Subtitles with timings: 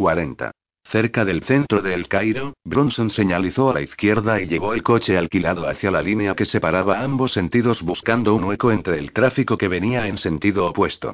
[0.00, 0.50] 40.
[0.84, 5.18] Cerca del centro de El Cairo, Bronson señalizó a la izquierda y llevó el coche
[5.18, 9.68] alquilado hacia la línea que separaba ambos sentidos buscando un hueco entre el tráfico que
[9.68, 11.12] venía en sentido opuesto.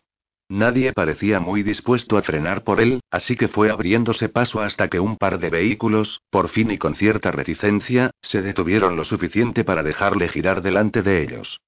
[0.49, 5.01] Nadie parecía muy dispuesto a frenar por él, así que fue abriéndose paso hasta que
[5.01, 9.83] un par de vehículos, por fin y con cierta reticencia, se detuvieron lo suficiente para
[9.83, 11.59] dejarle girar delante de ellos.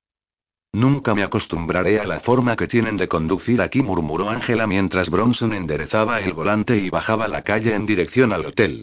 [0.73, 5.55] Nunca me acostumbraré a la forma que tienen de conducir aquí, murmuró Ángela mientras Bronson
[5.55, 8.83] enderezaba el volante y bajaba la calle en dirección al hotel.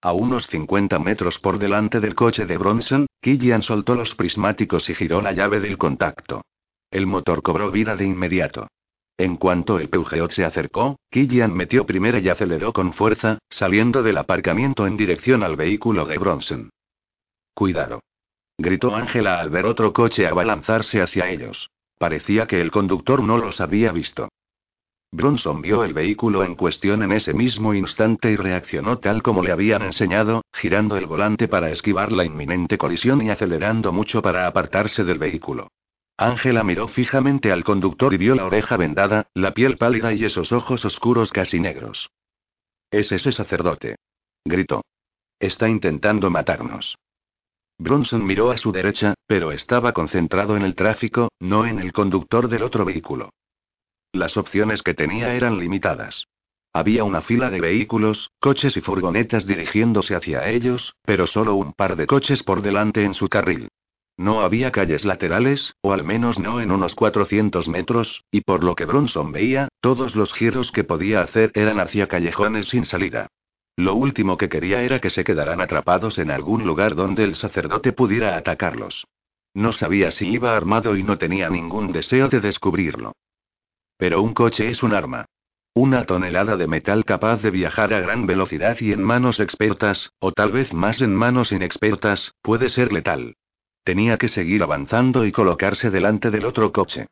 [0.00, 4.94] A unos 50 metros por delante del coche de Bronson, Killian soltó los prismáticos y
[4.94, 6.42] giró la llave del contacto.
[6.90, 8.68] El motor cobró vida de inmediato.
[9.16, 14.18] En cuanto el Peugeot se acercó, Killian metió primera y aceleró con fuerza, saliendo del
[14.18, 16.70] aparcamiento en dirección al vehículo de Bronson.
[17.54, 18.00] Cuidado
[18.58, 21.70] gritó Ángela al ver otro coche abalanzarse hacia ellos.
[21.98, 24.28] Parecía que el conductor no los había visto.
[25.12, 29.52] Bronson vio el vehículo en cuestión en ese mismo instante y reaccionó tal como le
[29.52, 35.04] habían enseñado, girando el volante para esquivar la inminente colisión y acelerando mucho para apartarse
[35.04, 35.68] del vehículo.
[36.16, 40.50] Ángela miró fijamente al conductor y vio la oreja vendada, la piel pálida y esos
[40.50, 42.10] ojos oscuros casi negros.
[42.90, 43.96] Es ese sacerdote.
[44.44, 44.82] Gritó.
[45.38, 46.96] Está intentando matarnos.
[47.78, 52.48] Bronson miró a su derecha, pero estaba concentrado en el tráfico, no en el conductor
[52.48, 53.30] del otro vehículo.
[54.12, 56.26] Las opciones que tenía eran limitadas.
[56.72, 61.96] Había una fila de vehículos, coches y furgonetas dirigiéndose hacia ellos, pero solo un par
[61.96, 63.68] de coches por delante en su carril.
[64.16, 68.76] No había calles laterales, o al menos no en unos 400 metros, y por lo
[68.76, 73.28] que Bronson veía, todos los giros que podía hacer eran hacia callejones sin salida.
[73.76, 77.92] Lo último que quería era que se quedaran atrapados en algún lugar donde el sacerdote
[77.92, 79.06] pudiera atacarlos.
[79.52, 83.14] No sabía si iba armado y no tenía ningún deseo de descubrirlo.
[83.96, 85.26] Pero un coche es un arma.
[85.74, 90.30] Una tonelada de metal capaz de viajar a gran velocidad y en manos expertas, o
[90.30, 93.36] tal vez más en manos inexpertas, puede ser letal.
[93.82, 97.08] Tenía que seguir avanzando y colocarse delante del otro coche.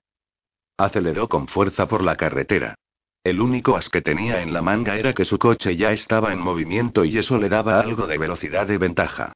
[0.77, 2.77] Aceleró con fuerza por la carretera.
[3.25, 6.41] El único as que tenía en la manga era que su coche ya estaba en
[6.41, 9.33] movimiento y eso le daba algo de velocidad de ventaja.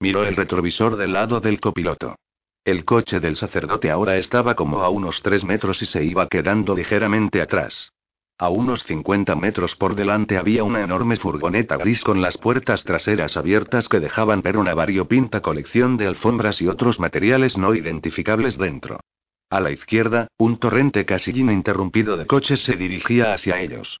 [0.00, 2.16] Miró el retrovisor del lado del copiloto.
[2.64, 6.74] El coche del sacerdote ahora estaba como a unos tres metros y se iba quedando
[6.74, 7.92] ligeramente atrás.
[8.38, 13.36] A unos 50 metros por delante había una enorme furgoneta gris con las puertas traseras
[13.36, 18.98] abiertas que dejaban ver una variopinta colección de alfombras y otros materiales no identificables dentro.
[19.48, 24.00] A la izquierda, un torrente casi ininterrumpido de coches se dirigía hacia ellos.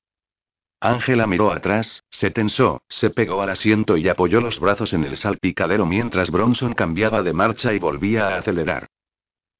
[0.80, 5.16] Ángela miró atrás, se tensó, se pegó al asiento y apoyó los brazos en el
[5.16, 8.88] salpicadero mientras Bronson cambiaba de marcha y volvía a acelerar.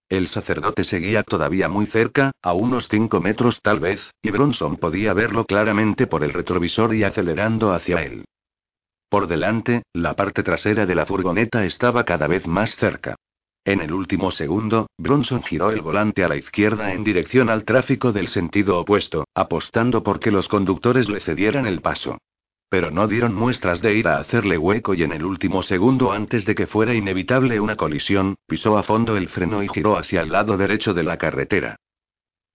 [0.09, 5.15] El sacerdote seguía todavía muy cerca, a unos cinco metros tal vez, y Bronson podía
[5.15, 8.25] verlo claramente por el retrovisor y acelerando hacia él.
[9.09, 13.17] Por delante, la parte trasera de la furgoneta estaba cada vez más cerca.
[13.67, 18.13] En el último segundo, Bronson giró el volante a la izquierda en dirección al tráfico
[18.13, 22.17] del sentido opuesto, apostando por que los conductores le cedieran el paso.
[22.69, 26.45] Pero no dieron muestras de ir a hacerle hueco y en el último segundo antes
[26.45, 30.31] de que fuera inevitable una colisión, pisó a fondo el freno y giró hacia el
[30.31, 31.75] lado derecho de la carretera.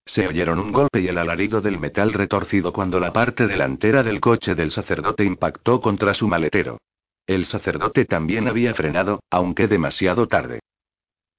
[0.06, 4.18] Se oyeron un golpe y el alarido del metal retorcido cuando la parte delantera del
[4.18, 6.78] coche del sacerdote impactó contra su maletero.
[7.26, 10.60] El sacerdote también había frenado, aunque demasiado tarde.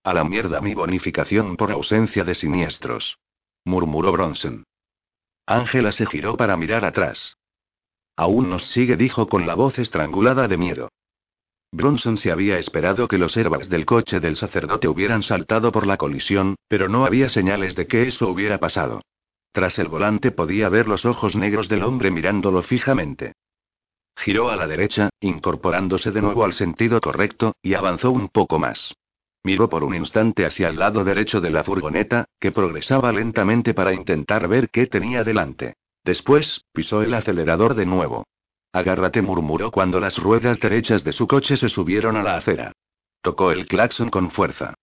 [0.03, 3.17] A la mierda mi bonificación por ausencia de siniestros.
[3.63, 4.65] Murmuró Bronson.
[5.45, 7.37] Ángela se giró para mirar atrás.
[8.17, 10.89] Aún nos sigue, dijo con la voz estrangulada de miedo.
[11.71, 15.95] Bronson se había esperado que los airbags del coche del sacerdote hubieran saltado por la
[15.95, 19.01] colisión, pero no había señales de que eso hubiera pasado.
[19.53, 23.33] Tras el volante podía ver los ojos negros del hombre mirándolo fijamente.
[24.17, 28.93] Giró a la derecha, incorporándose de nuevo al sentido correcto, y avanzó un poco más.
[29.45, 33.93] Miró por un instante hacia el lado derecho de la furgoneta, que progresaba lentamente para
[33.93, 35.75] intentar ver qué tenía delante.
[36.05, 38.25] Después, pisó el acelerador de nuevo.
[38.71, 42.71] Agárrate, murmuró cuando las ruedas derechas de su coche se subieron a la acera.
[43.21, 44.75] Tocó el claxon con fuerza.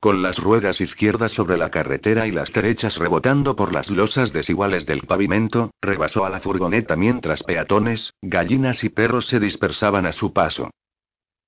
[0.00, 4.86] Con las ruedas izquierdas sobre la carretera y las derechas rebotando por las losas desiguales
[4.86, 10.32] del pavimento, rebasó a la furgoneta mientras peatones, gallinas y perros se dispersaban a su
[10.32, 10.70] paso.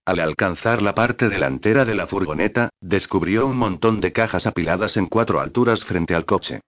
[0.05, 5.07] Al alcanzar la parte delantera de la furgoneta, descubrió un montón de cajas apiladas en
[5.07, 6.61] cuatro alturas frente al coche.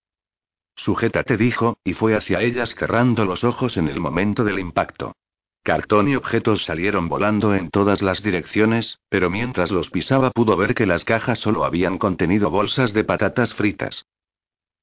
[0.77, 5.15] Sujétate, dijo, y fue hacia ellas cerrando los ojos en el momento del impacto.
[5.63, 10.75] Cartón y objetos salieron volando en todas las direcciones, pero mientras los pisaba pudo ver
[10.75, 14.05] que las cajas solo habían contenido bolsas de patatas fritas.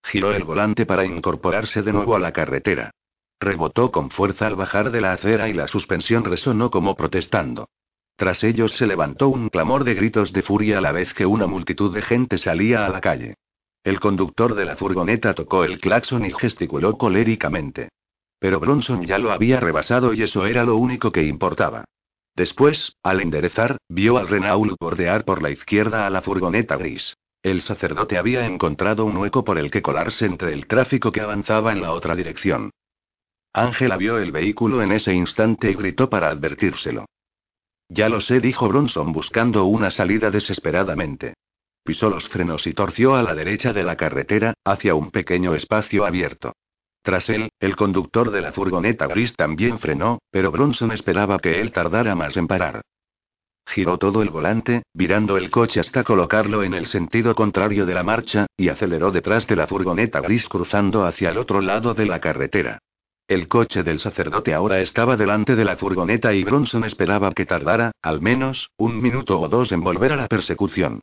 [0.04, 2.92] Giró el volante para incorporarse de nuevo a la carretera.
[3.42, 7.68] Rebotó con fuerza al bajar de la acera y la suspensión resonó como protestando.
[8.20, 11.48] Tras ellos se levantó un clamor de gritos de furia a la vez que una
[11.48, 13.36] multitud de gente salía a la calle.
[13.82, 17.88] El conductor de la furgoneta tocó el claxon y gesticuló coléricamente.
[18.38, 21.86] Pero Bronson ya lo había rebasado y eso era lo único que importaba.
[22.36, 27.16] Después, al enderezar, vio al Renault bordear por la izquierda a la furgoneta gris.
[27.42, 31.72] El sacerdote había encontrado un hueco por el que colarse entre el tráfico que avanzaba
[31.72, 32.72] en la otra dirección.
[33.54, 37.06] Ángela vio el vehículo en ese instante y gritó para advertírselo.
[37.90, 41.34] Ya lo sé, dijo Bronson buscando una salida desesperadamente.
[41.84, 46.06] Pisó los frenos y torció a la derecha de la carretera, hacia un pequeño espacio
[46.06, 46.54] abierto.
[47.02, 51.72] Tras él, el conductor de la furgoneta gris también frenó, pero Bronson esperaba que él
[51.72, 52.82] tardara más en parar.
[53.66, 58.04] Giró todo el volante, virando el coche hasta colocarlo en el sentido contrario de la
[58.04, 62.20] marcha, y aceleró detrás de la furgoneta gris cruzando hacia el otro lado de la
[62.20, 62.80] carretera.
[63.30, 67.92] El coche del sacerdote ahora estaba delante de la furgoneta y Bronson esperaba que tardara,
[68.02, 71.02] al menos, un minuto o dos en volver a la persecución.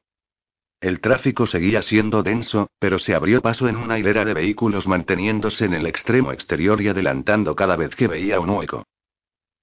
[0.81, 5.67] El tráfico seguía siendo denso, pero se abrió paso en una hilera de vehículos manteniéndose
[5.67, 8.83] en el extremo exterior y adelantando cada vez que veía un hueco.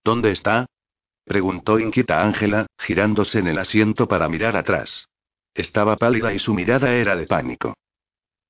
[0.01, 0.65] ¿Dónde está?
[1.25, 5.09] preguntó inquieta Ángela, girándose en el asiento para mirar atrás.
[5.53, 7.73] Estaba pálida y su mirada era de pánico.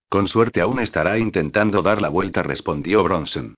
[0.07, 3.55] Con suerte aún estará intentando dar la vuelta, respondió Bronson.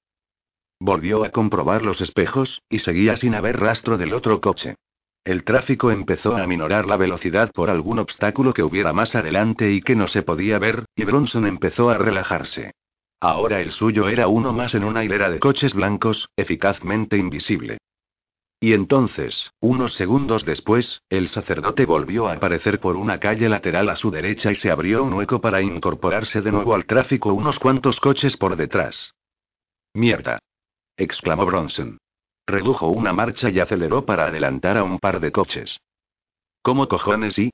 [0.86, 4.76] Volvió a comprobar los espejos, y seguía sin haber rastro del otro coche.
[5.24, 9.82] El tráfico empezó a aminorar la velocidad por algún obstáculo que hubiera más adelante y
[9.82, 12.76] que no se podía ver, y Bronson empezó a relajarse.
[13.20, 17.80] Ahora el suyo era uno más en una hilera de coches blancos, eficazmente invisible.
[18.60, 23.96] Y entonces, unos segundos después, el sacerdote volvió a aparecer por una calle lateral a
[23.96, 28.00] su derecha y se abrió un hueco para incorporarse de nuevo al tráfico unos cuantos
[28.00, 29.16] coches por detrás.
[29.96, 30.38] Mierda
[30.98, 31.98] exclamó Bronson.
[32.48, 35.80] Redujo una marcha y aceleró para adelantar a un par de coches.
[36.62, 37.52] ¿Cómo cojones y?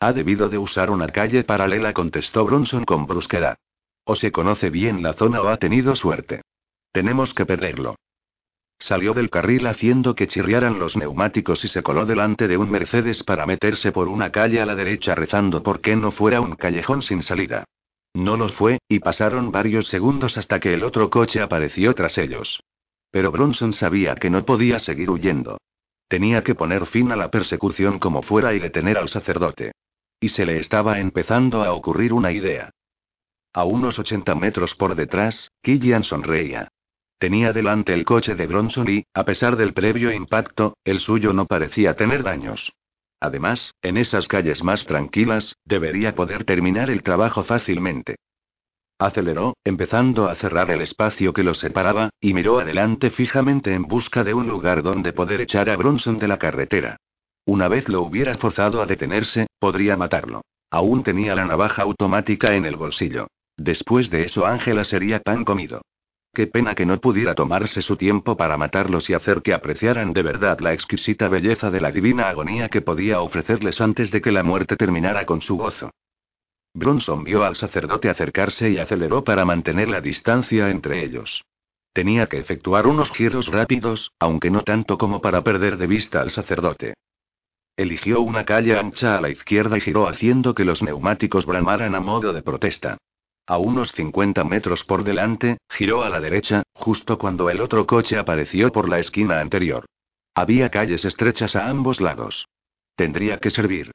[0.00, 3.56] Ha debido de usar una calle paralela, contestó Bronson con brusquedad.
[4.04, 6.42] O se conoce bien la zona o ha tenido suerte.
[6.92, 7.96] Tenemos que perderlo.
[8.78, 13.22] Salió del carril haciendo que chirriaran los neumáticos y se coló delante de un Mercedes
[13.22, 17.22] para meterse por una calle a la derecha rezando porque no fuera un callejón sin
[17.22, 17.64] salida.
[18.14, 22.62] No los fue, y pasaron varios segundos hasta que el otro coche apareció tras ellos.
[23.10, 25.58] Pero Bronson sabía que no podía seguir huyendo.
[26.08, 29.72] Tenía que poner fin a la persecución como fuera y detener al sacerdote.
[30.20, 32.70] Y se le estaba empezando a ocurrir una idea.
[33.54, 36.68] A unos 80 metros por detrás, Killian sonreía.
[37.18, 41.46] Tenía delante el coche de Bronson y, a pesar del previo impacto, el suyo no
[41.46, 42.72] parecía tener daños.
[43.22, 48.16] Además, en esas calles más tranquilas, debería poder terminar el trabajo fácilmente.
[48.98, 54.24] Aceleró, empezando a cerrar el espacio que lo separaba, y miró adelante fijamente en busca
[54.24, 56.96] de un lugar donde poder echar a Bronson de la carretera.
[57.46, 60.42] Una vez lo hubiera forzado a detenerse, podría matarlo.
[60.72, 63.28] Aún tenía la navaja automática en el bolsillo.
[63.56, 65.82] Después de eso Ángela sería pan comido.
[66.34, 70.22] Qué pena que no pudiera tomarse su tiempo para matarlos y hacer que apreciaran de
[70.22, 74.42] verdad la exquisita belleza de la divina agonía que podía ofrecerles antes de que la
[74.42, 75.90] muerte terminara con su gozo.
[76.72, 81.44] Bronson vio al sacerdote acercarse y aceleró para mantener la distancia entre ellos.
[81.92, 86.30] Tenía que efectuar unos giros rápidos, aunque no tanto como para perder de vista al
[86.30, 86.94] sacerdote.
[87.76, 92.00] Eligió una calle ancha a la izquierda y giró haciendo que los neumáticos bramaran a
[92.00, 92.96] modo de protesta.
[93.46, 98.16] A unos 50 metros por delante, giró a la derecha, justo cuando el otro coche
[98.16, 99.84] apareció por la esquina anterior.
[100.34, 102.46] Había calles estrechas a ambos lados.
[102.94, 103.90] Tendría que servir.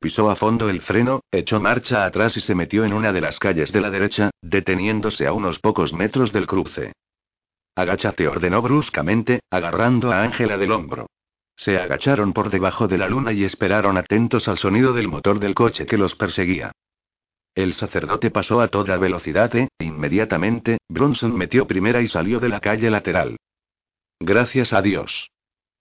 [0.00, 3.38] Pisó a fondo el freno, echó marcha atrás y se metió en una de las
[3.38, 6.92] calles de la derecha, deteniéndose a unos pocos metros del cruce.
[7.74, 11.06] Agáchate, ordenó bruscamente, agarrando a Ángela del hombro.
[11.56, 15.54] Se agacharon por debajo de la luna y esperaron atentos al sonido del motor del
[15.54, 16.72] coche que los perseguía.
[17.56, 22.60] El sacerdote pasó a toda velocidad e, inmediatamente, Bronson metió primera y salió de la
[22.60, 23.38] calle lateral.
[24.20, 25.30] Gracias a Dios.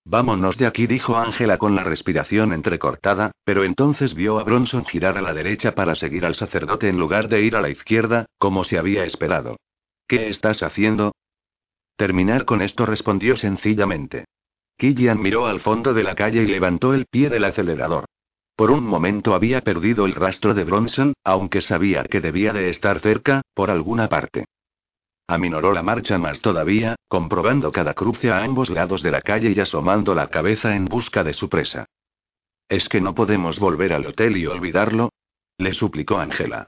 [0.05, 5.17] Vámonos de aquí, dijo Ángela con la respiración entrecortada, pero entonces vio a Bronson girar
[5.17, 8.63] a la derecha para seguir al sacerdote en lugar de ir a la izquierda, como
[8.63, 9.57] se había esperado.
[10.07, 11.13] ¿Qué estás haciendo?
[11.97, 14.25] Terminar con esto respondió sencillamente.
[14.77, 18.05] Killian miró al fondo de la calle y levantó el pie del acelerador.
[18.55, 22.99] Por un momento había perdido el rastro de Bronson, aunque sabía que debía de estar
[22.99, 24.45] cerca, por alguna parte.
[25.27, 29.59] Aminoró la marcha más todavía, comprobando cada cruce a ambos lados de la calle y
[29.59, 31.85] asomando la cabeza en busca de su presa.
[32.69, 35.09] ¿Es que no podemos volver al hotel y olvidarlo?
[35.57, 36.67] le suplicó Ángela.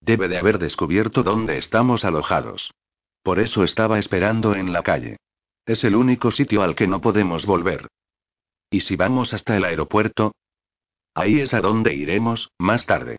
[0.00, 2.72] Debe de haber descubierto dónde estamos alojados.
[3.22, 5.18] Por eso estaba esperando en la calle.
[5.66, 7.88] Es el único sitio al que no podemos volver.
[8.70, 10.32] ¿Y si vamos hasta el aeropuerto?
[11.16, 13.16] Ahí es a donde iremos, más tarde.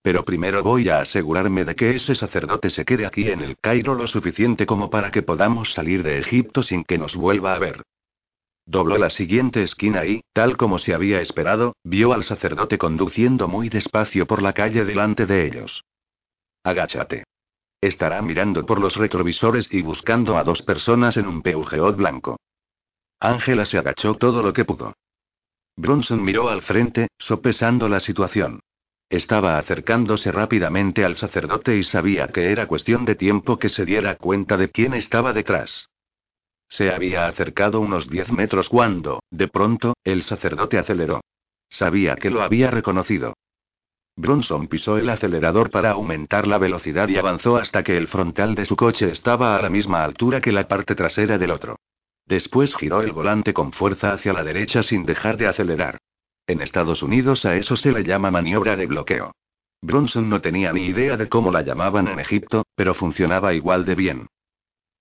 [0.00, 3.96] Pero primero voy a asegurarme de que ese sacerdote se quede aquí en el Cairo
[3.96, 7.82] lo suficiente como para que podamos salir de Egipto sin que nos vuelva a ver.
[8.64, 13.68] Dobló la siguiente esquina y, tal como se había esperado, vio al sacerdote conduciendo muy
[13.68, 15.84] despacio por la calle delante de ellos.
[16.62, 17.24] Agáchate.
[17.80, 22.36] Estará mirando por los retrovisores y buscando a dos personas en un Peugeot blanco.
[23.18, 24.94] Ángela se agachó todo lo que pudo.
[25.76, 28.60] Bronson miró al frente, sopesando la situación.
[29.08, 34.16] Estaba acercándose rápidamente al sacerdote y sabía que era cuestión de tiempo que se diera
[34.16, 35.88] cuenta de quién estaba detrás.
[36.68, 41.20] Se había acercado unos diez metros cuando, de pronto, el sacerdote aceleró.
[41.68, 43.34] Sabía que lo había reconocido.
[44.16, 48.66] Bronson pisó el acelerador para aumentar la velocidad y avanzó hasta que el frontal de
[48.66, 51.76] su coche estaba a la misma altura que la parte trasera del otro.
[52.26, 55.98] Después giró el volante con fuerza hacia la derecha sin dejar de acelerar.
[56.46, 59.32] En Estados Unidos a eso se le llama maniobra de bloqueo.
[59.80, 63.94] Bronson no tenía ni idea de cómo la llamaban en Egipto, pero funcionaba igual de
[63.94, 64.26] bien.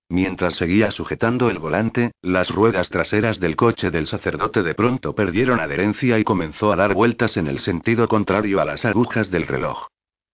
[0.09, 5.61] Mientras seguía sujetando el volante, las ruedas traseras del coche del sacerdote de pronto perdieron
[5.61, 9.87] adherencia y comenzó a dar vueltas en el sentido contrario a las agujas del reloj.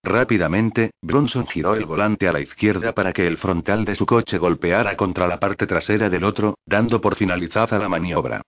[0.03, 4.37] Rápidamente, Bronson giró el volante a la izquierda para que el frontal de su coche
[4.37, 8.41] golpeara contra la parte trasera del otro, dando por finalizada la maniobra.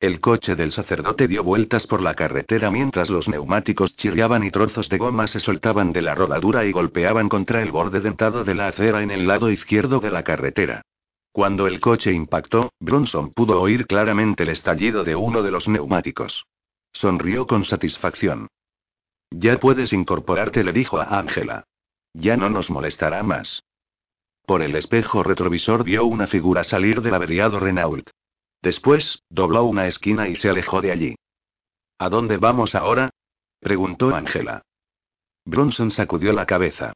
[0.00, 4.88] El coche del sacerdote dio vueltas por la carretera mientras los neumáticos chirriaban y trozos
[4.88, 8.66] de goma se soltaban de la rodadura y golpeaban contra el borde dentado de la
[8.66, 10.82] acera en el lado izquierdo de la carretera.
[11.30, 16.46] Cuando el coche impactó, Bronson pudo oír claramente el estallido de uno de los neumáticos.
[16.92, 18.48] Sonrió con satisfacción.
[19.34, 21.64] Ya puedes incorporarte, le dijo a Ángela.
[22.14, 23.64] Ya no nos molestará más.
[24.44, 28.10] Por el espejo retrovisor vio una figura salir del averiado Renault.
[28.60, 31.14] Después, dobló una esquina y se alejó de allí.
[31.98, 33.10] ¿A dónde vamos ahora?
[33.60, 34.62] preguntó Ángela.
[35.44, 36.92] Bronson sacudió la cabeza.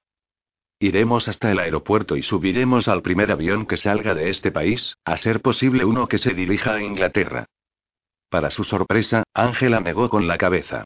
[0.79, 5.17] Iremos hasta el aeropuerto y subiremos al primer avión que salga de este país, a
[5.17, 7.47] ser posible uno que se dirija a Inglaterra.
[8.29, 10.85] Para su sorpresa, Ángela negó con la cabeza.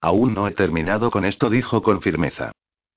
[0.00, 2.52] Aún no he terminado con esto, dijo con firmeza.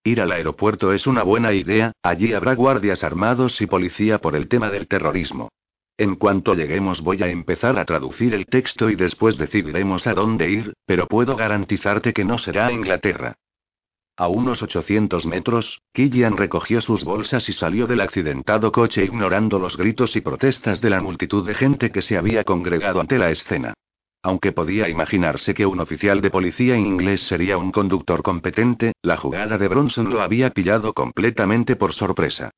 [0.06, 4.48] Ir al aeropuerto es una buena idea, allí habrá guardias armados y policía por el
[4.48, 5.50] tema del terrorismo.
[5.98, 10.50] En cuanto lleguemos voy a empezar a traducir el texto y después decidiremos a dónde
[10.50, 13.36] ir, pero puedo garantizarte que no será Inglaterra.
[14.18, 19.78] A unos 800 metros, Killian recogió sus bolsas y salió del accidentado coche ignorando los
[19.78, 23.74] gritos y protestas de la multitud de gente que se había congregado ante la escena.
[24.26, 29.58] Aunque podía imaginarse que un oficial de policía inglés sería un conductor competente, la jugada
[29.58, 32.52] de Bronson lo había pillado completamente por sorpresa.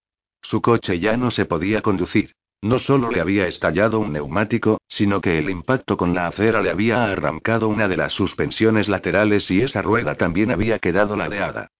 [0.43, 2.33] Su coche ya no se podía conducir.
[2.61, 6.69] No solo le había estallado un neumático, sino que el impacto con la acera le
[6.69, 11.71] había arrancado una de las suspensiones laterales y esa rueda también había quedado ladeada.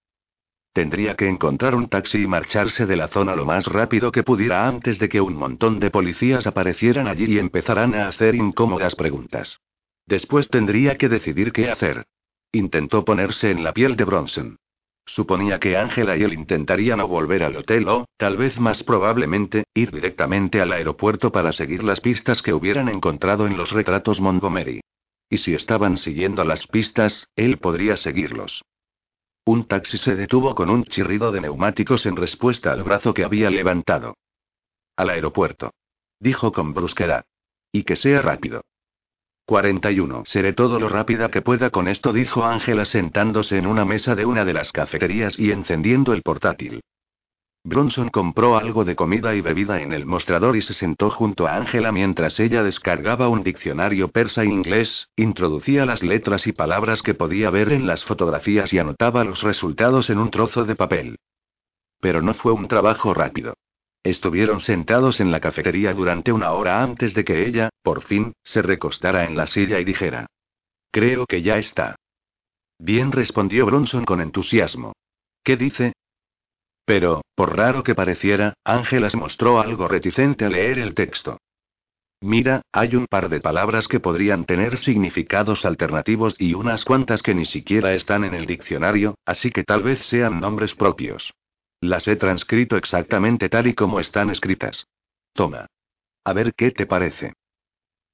[0.72, 4.66] Tendría que encontrar un taxi y marcharse de la zona lo más rápido que pudiera
[4.66, 9.60] antes de que un montón de policías aparecieran allí y empezaran a hacer incómodas preguntas.
[10.06, 12.06] Después tendría que decidir qué hacer.
[12.52, 14.58] Intentó ponerse en la piel de Bronson.
[15.04, 19.64] Suponía que Ángela y él intentarían o volver al hotel o, tal vez más probablemente,
[19.74, 24.80] ir directamente al aeropuerto para seguir las pistas que hubieran encontrado en los retratos Montgomery.
[25.28, 28.64] Y si estaban siguiendo las pistas, él podría seguirlos.
[29.44, 33.48] Un taxi se detuvo con un chirrido de neumáticos en respuesta al brazo que había
[33.48, 34.16] levantado.
[34.96, 35.72] Al aeropuerto.
[36.18, 37.24] Dijo con brusquedad.
[37.70, 38.62] Y que sea rápido.
[39.46, 40.24] 41.
[40.24, 44.26] Seré todo lo rápida que pueda con esto, dijo Ángela sentándose en una mesa de
[44.26, 46.80] una de las cafeterías y encendiendo el portátil.
[47.62, 51.56] Bronson compró algo de comida y bebida en el mostrador y se sentó junto a
[51.56, 57.72] Ángela mientras ella descargaba un diccionario persa-inglés, introducía las letras y palabras que podía ver
[57.72, 61.16] en las fotografías y anotaba los resultados en un trozo de papel.
[62.00, 63.54] Pero no fue un trabajo rápido.
[64.06, 68.62] Estuvieron sentados en la cafetería durante una hora antes de que ella, por fin, se
[68.62, 70.28] recostara en la silla y dijera.
[70.92, 71.96] Creo que ya está.
[72.78, 74.92] Bien respondió Bronson con entusiasmo.
[75.42, 75.92] ¿Qué dice?
[76.84, 81.38] Pero, por raro que pareciera, Ángela se mostró algo reticente a leer el texto.
[82.20, 87.34] Mira, hay un par de palabras que podrían tener significados alternativos y unas cuantas que
[87.34, 91.34] ni siquiera están en el diccionario, así que tal vez sean nombres propios.
[91.80, 94.86] Las he transcrito exactamente tal y como están escritas.
[95.32, 95.66] Toma.
[96.24, 97.34] A ver qué te parece.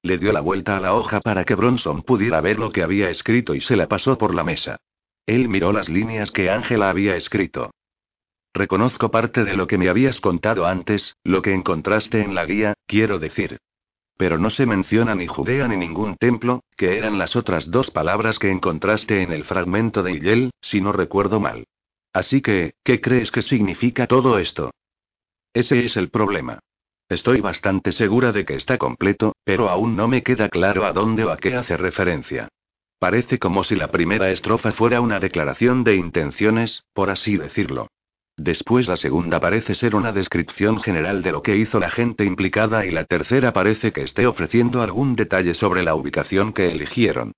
[0.01, 3.09] Le dio la vuelta a la hoja para que Bronson pudiera ver lo que había
[3.09, 4.81] escrito y se la pasó por la mesa.
[5.25, 7.71] Él miró las líneas que Ángela había escrito.
[8.53, 12.73] Reconozco parte de lo que me habías contado antes, lo que encontraste en la guía,
[12.85, 13.57] quiero decir.
[14.17, 18.37] Pero no se menciona ni Judea ni ningún templo, que eran las otras dos palabras
[18.37, 21.65] que encontraste en el fragmento de Hillel, si no recuerdo mal.
[22.13, 24.71] Así que, ¿qué crees que significa todo esto?
[25.53, 26.59] Ese es el problema.
[27.09, 31.25] Estoy bastante segura de que está completo, pero aún no me queda claro a dónde
[31.25, 32.47] o a qué hace referencia.
[32.99, 37.87] Parece como si la primera estrofa fuera una declaración de intenciones, por así decirlo.
[38.37, 42.85] Después la segunda parece ser una descripción general de lo que hizo la gente implicada
[42.85, 47.33] y la tercera parece que esté ofreciendo algún detalle sobre la ubicación que eligieron.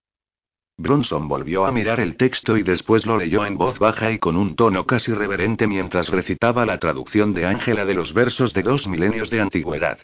[0.77, 4.35] Bronson volvió a mirar el texto y después lo leyó en voz baja y con
[4.35, 8.85] un tono casi reverente mientras recitaba la traducción de Ángela de los versos de dos
[8.85, 9.99] milenios de antigüedad.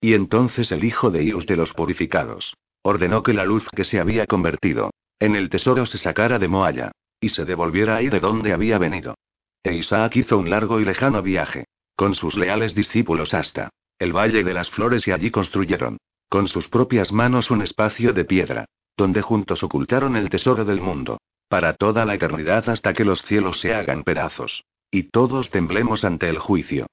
[0.00, 3.98] Y entonces el hijo de Ius de los purificados ordenó que la luz que se
[3.98, 8.52] había convertido en el tesoro se sacara de Moaya y se devolviera ahí de donde
[8.52, 9.16] había venido.
[9.62, 11.64] E Isaac hizo un largo y lejano viaje.
[11.94, 13.68] Con sus leales discípulos hasta
[13.98, 15.98] el Valle de las Flores y allí construyeron,
[16.30, 18.64] con sus propias manos, un espacio de piedra,
[19.00, 23.58] donde juntos ocultaron el tesoro del mundo, para toda la eternidad hasta que los cielos
[23.58, 24.62] se hagan pedazos.
[24.90, 26.86] Y todos temblemos ante el juicio.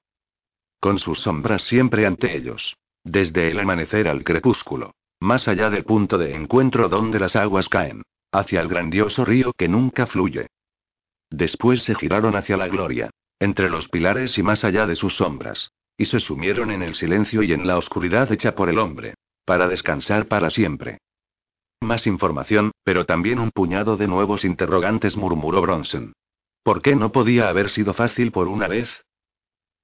[0.80, 2.78] Con sus sombras siempre ante ellos.
[3.04, 4.92] Desde el amanecer al crepúsculo.
[5.20, 8.02] Más allá del punto de encuentro donde las aguas caen.
[8.32, 10.46] Hacia el grandioso río que nunca fluye.
[11.28, 15.72] Después se giraron hacia la gloria, entre los pilares y más allá de sus sombras,
[15.98, 19.12] y se sumieron en el silencio y en la oscuridad hecha por el hombre,
[19.44, 20.98] para descansar para siempre.
[21.80, 26.12] Más información, pero también un puñado de nuevos interrogantes, murmuró Bronson.
[26.62, 29.04] ¿Por qué no podía haber sido fácil por una vez?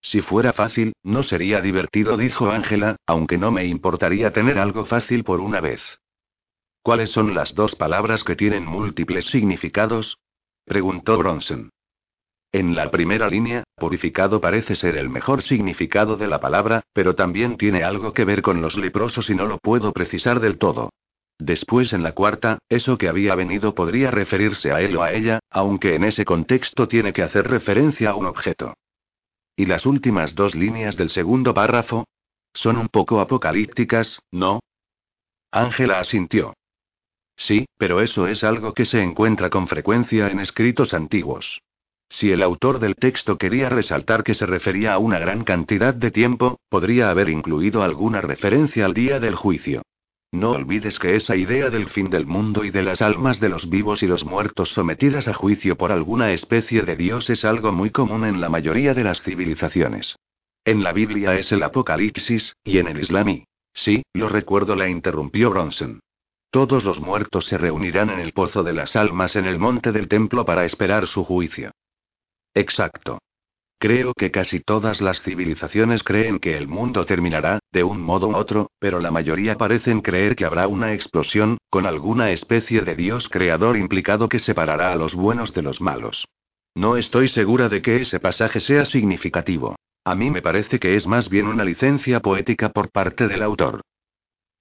[0.02, 5.24] Si fuera fácil, no sería divertido, dijo Ángela, aunque no me importaría tener algo fácil
[5.24, 5.80] por una vez.
[6.82, 10.18] ¿Cuáles son las dos palabras que tienen múltiples significados?
[10.66, 11.70] Preguntó Bronson.
[12.52, 17.56] En la primera línea, purificado parece ser el mejor significado de la palabra, pero también
[17.56, 20.90] tiene algo que ver con los leprosos y no lo puedo precisar del todo.
[21.38, 25.40] Después en la cuarta, eso que había venido podría referirse a él o a ella,
[25.50, 28.74] aunque en ese contexto tiene que hacer referencia a un objeto.
[29.56, 32.06] ¿Y las últimas dos líneas del segundo párrafo?
[32.52, 34.60] Son un poco apocalípticas, ¿no?
[35.50, 36.54] Ángela asintió.
[37.36, 41.62] Sí, pero eso es algo que se encuentra con frecuencia en escritos antiguos.
[42.08, 46.12] Si el autor del texto quería resaltar que se refería a una gran cantidad de
[46.12, 49.82] tiempo, podría haber incluido alguna referencia al día del juicio.
[50.34, 53.70] No olvides que esa idea del fin del mundo y de las almas de los
[53.70, 57.90] vivos y los muertos sometidas a juicio por alguna especie de Dios es algo muy
[57.90, 60.16] común en la mayoría de las civilizaciones.
[60.64, 63.44] En la Biblia es el Apocalipsis, y en el Islam y...
[63.72, 66.00] Sí, lo recuerdo, la interrumpió Bronson.
[66.50, 70.08] Todos los muertos se reunirán en el pozo de las almas en el monte del
[70.08, 71.70] templo para esperar su juicio.
[72.54, 73.20] Exacto.
[73.78, 78.36] Creo que casi todas las civilizaciones creen que el mundo terminará, de un modo u
[78.36, 83.28] otro, pero la mayoría parecen creer que habrá una explosión, con alguna especie de Dios
[83.28, 86.26] creador implicado que separará a los buenos de los malos.
[86.74, 89.76] No estoy segura de que ese pasaje sea significativo.
[90.04, 93.80] A mí me parece que es más bien una licencia poética por parte del autor.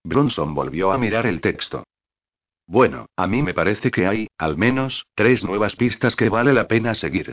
[0.03, 1.83] Bronson volvió a mirar el texto.
[2.67, 6.67] Bueno, a mí me parece que hay, al menos, tres nuevas pistas que vale la
[6.67, 7.31] pena seguir.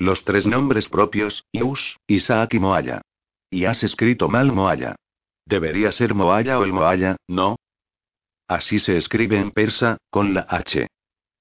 [0.00, 3.02] Los tres nombres propios, Ius, Isaac y Moaya.
[3.50, 4.96] Y has escrito mal Moaya.
[5.44, 7.56] Debería ser Moaya o el Moaya, ¿no?
[8.48, 10.86] Así se escribe en persa, con la H.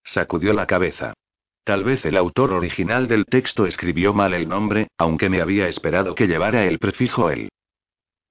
[0.03, 1.13] Sacudió la cabeza.
[1.63, 6.13] Tal vez el autor original del texto escribió mal el nombre, aunque me había esperado
[6.13, 7.47] que llevara el prefijo el.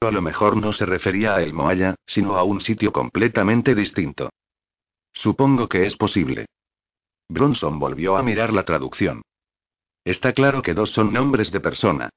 [0.02, 4.28] A lo mejor no se refería a El Moaya, sino a un sitio completamente distinto.
[5.10, 6.44] Supongo que es posible.
[7.30, 9.22] Bronson volvió a mirar la traducción.
[10.08, 12.08] Está claro que dos son nombres de persona.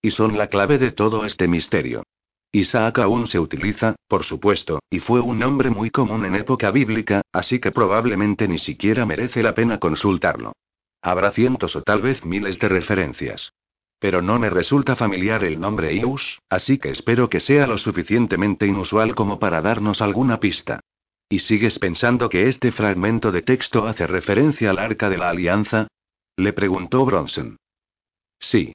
[0.00, 2.04] Y son la clave de todo este misterio.
[2.52, 7.22] Isaac aún se utiliza, por supuesto, y fue un nombre muy común en época bíblica,
[7.32, 10.52] así que probablemente ni siquiera merece la pena consultarlo.
[11.02, 13.52] Habrá cientos o tal vez miles de referencias.
[13.98, 18.64] Pero no me resulta familiar el nombre Ius, así que espero que sea lo suficientemente
[18.64, 20.78] inusual como para darnos alguna pista.
[21.28, 25.88] ¿Y sigues pensando que este fragmento de texto hace referencia al arca de la alianza?
[26.38, 27.56] Le preguntó Bronson.
[28.38, 28.72] Sí.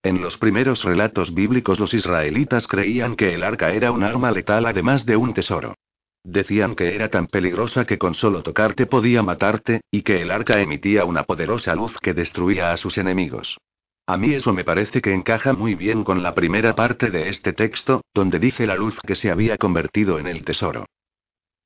[0.00, 4.64] En los primeros relatos bíblicos los israelitas creían que el arca era un arma letal
[4.64, 5.74] además de un tesoro.
[6.22, 10.60] Decían que era tan peligrosa que con solo tocarte podía matarte, y que el arca
[10.60, 13.58] emitía una poderosa luz que destruía a sus enemigos.
[14.06, 17.52] A mí eso me parece que encaja muy bien con la primera parte de este
[17.52, 20.86] texto, donde dice la luz que se había convertido en el tesoro.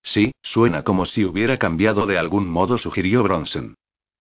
[0.03, 3.75] Sí, suena como si hubiera cambiado de algún modo, sugirió Bronson.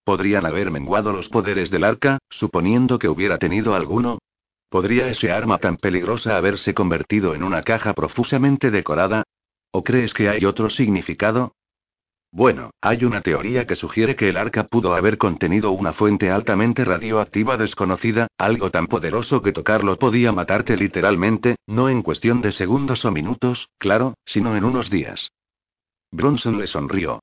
[0.03, 4.19] ¿Podrían haber menguado los poderes del arca, suponiendo que hubiera tenido alguno?
[4.69, 9.23] ¿Podría ese arma tan peligrosa haberse convertido en una caja profusamente decorada?
[9.71, 11.53] ¿O crees que hay otro significado?
[12.31, 16.83] Bueno, hay una teoría que sugiere que el arca pudo haber contenido una fuente altamente
[16.83, 23.05] radioactiva desconocida, algo tan poderoso que tocarlo podía matarte literalmente, no en cuestión de segundos
[23.05, 25.29] o minutos, claro, sino en unos días.
[26.11, 27.19] Bronson le sonrió.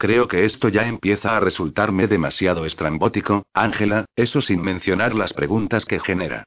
[0.00, 5.84] Creo que esto ya empieza a resultarme demasiado estrambótico, Ángela, eso sin mencionar las preguntas
[5.84, 6.44] que genera.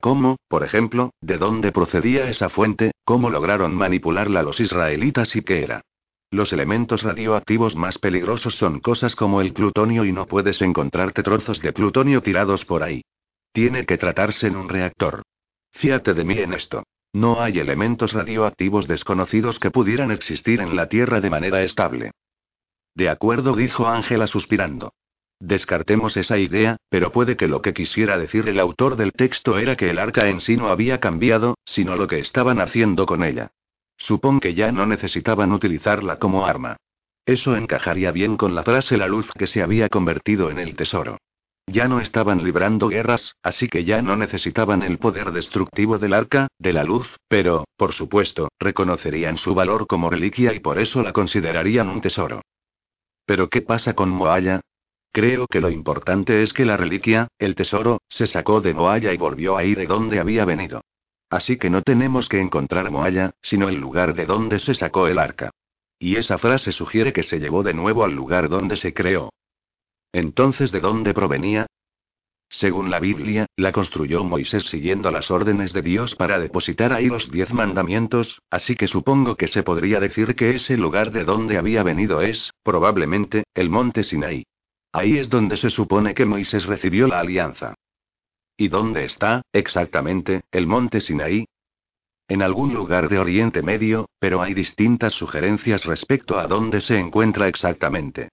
[0.00, 5.62] ¿Cómo, por ejemplo, de dónde procedía esa fuente, cómo lograron manipularla los israelitas y qué
[5.62, 5.82] era?
[6.30, 11.60] Los elementos radioactivos más peligrosos son cosas como el plutonio y no puedes encontrarte trozos
[11.60, 13.02] de plutonio tirados por ahí.
[13.52, 15.20] Tiene que tratarse en un reactor.
[15.72, 16.84] Fíjate de mí en esto.
[17.12, 22.10] No hay elementos radioactivos desconocidos que pudieran existir en la Tierra de manera estable.
[22.94, 24.92] De acuerdo, dijo Ángela suspirando.
[25.40, 29.76] Descartemos esa idea, pero puede que lo que quisiera decir el autor del texto era
[29.76, 33.50] que el arca en sí no había cambiado, sino lo que estaban haciendo con ella.
[33.96, 36.76] Supón que ya no necesitaban utilizarla como arma.
[37.26, 41.18] Eso encajaría bien con la frase la luz que se había convertido en el tesoro.
[41.66, 46.48] Ya no estaban librando guerras, así que ya no necesitaban el poder destructivo del arca,
[46.58, 51.12] de la luz, pero, por supuesto, reconocerían su valor como reliquia y por eso la
[51.12, 52.42] considerarían un tesoro.
[53.26, 54.60] Pero ¿qué pasa con Moaya?
[55.12, 59.16] Creo que lo importante es que la reliquia, el tesoro, se sacó de Moaya y
[59.16, 60.82] volvió a ir de donde había venido.
[61.30, 65.18] Así que no tenemos que encontrar Moaya, sino el lugar de donde se sacó el
[65.18, 65.50] arca.
[65.98, 69.30] Y esa frase sugiere que se llevó de nuevo al lugar donde se creó.
[70.12, 71.66] Entonces, ¿de dónde provenía?
[72.56, 77.28] Según la Biblia, la construyó Moisés siguiendo las órdenes de Dios para depositar ahí los
[77.28, 81.82] diez mandamientos, así que supongo que se podría decir que ese lugar de donde había
[81.82, 84.44] venido es, probablemente, el monte Sinaí.
[84.92, 87.74] Ahí es donde se supone que Moisés recibió la alianza.
[88.56, 91.46] ¿Y dónde está, exactamente, el monte Sinaí?
[92.28, 97.48] En algún lugar de Oriente Medio, pero hay distintas sugerencias respecto a dónde se encuentra
[97.48, 98.28] exactamente.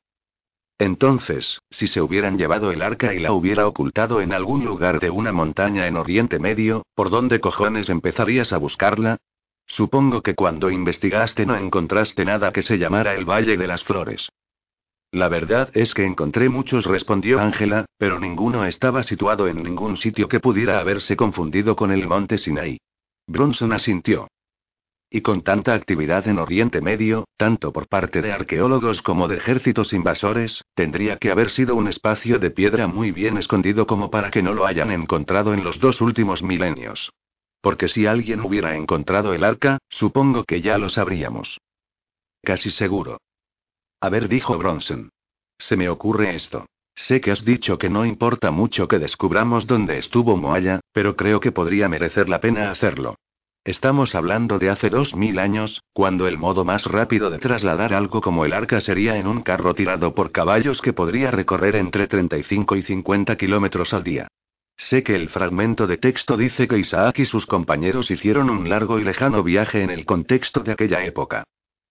[0.82, 5.12] Entonces, si se hubieran llevado el arca y la hubiera ocultado en algún lugar de
[5.12, 9.18] una montaña en Oriente Medio, ¿por dónde cojones empezarías a buscarla?
[9.68, 14.30] Supongo que cuando investigaste no encontraste nada que se llamara el Valle de las Flores.
[15.12, 20.28] La verdad es que encontré muchos, respondió Ángela, pero ninguno estaba situado en ningún sitio
[20.28, 22.80] que pudiera haberse confundido con el monte Sinai.
[23.28, 24.30] Bronson asintió.
[25.14, 29.92] Y con tanta actividad en Oriente Medio, tanto por parte de arqueólogos como de ejércitos
[29.92, 34.42] invasores, tendría que haber sido un espacio de piedra muy bien escondido como para que
[34.42, 37.12] no lo hayan encontrado en los dos últimos milenios.
[37.60, 41.60] Porque si alguien hubiera encontrado el arca, supongo que ya lo sabríamos.
[42.42, 43.20] Casi seguro.
[44.00, 45.10] A ver, dijo Bronson.
[45.58, 46.68] Se me ocurre esto.
[46.96, 51.42] Sé que has dicho que no importa mucho que descubramos dónde estuvo Moaya, pero creo
[51.42, 53.18] que podría merecer la pena hacerlo.
[53.64, 58.20] Estamos hablando de hace dos mil años, cuando el modo más rápido de trasladar algo
[58.20, 62.76] como el arca sería en un carro tirado por caballos que podría recorrer entre 35
[62.76, 64.28] y 50 kilómetros al día.
[64.78, 69.00] Sé que el fragmento de texto dice que Isaac y sus compañeros hicieron un largo
[69.00, 71.44] y lejano viaje en el contexto de aquella época.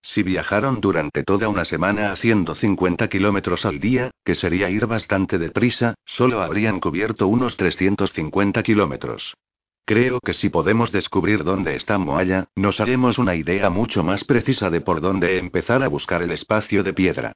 [0.02, 5.38] Si viajaron durante toda una semana haciendo 50 kilómetros al día, que sería ir bastante
[5.38, 9.36] deprisa, solo habrían cubierto unos 350 kilómetros.
[9.84, 14.70] Creo que si podemos descubrir dónde está Moaya, nos haremos una idea mucho más precisa
[14.70, 17.32] de por dónde empezar a buscar el espacio de piedra.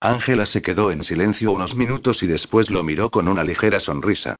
[0.00, 4.36] Ángela se quedó en silencio unos minutos y después lo miró con una ligera sonrisa.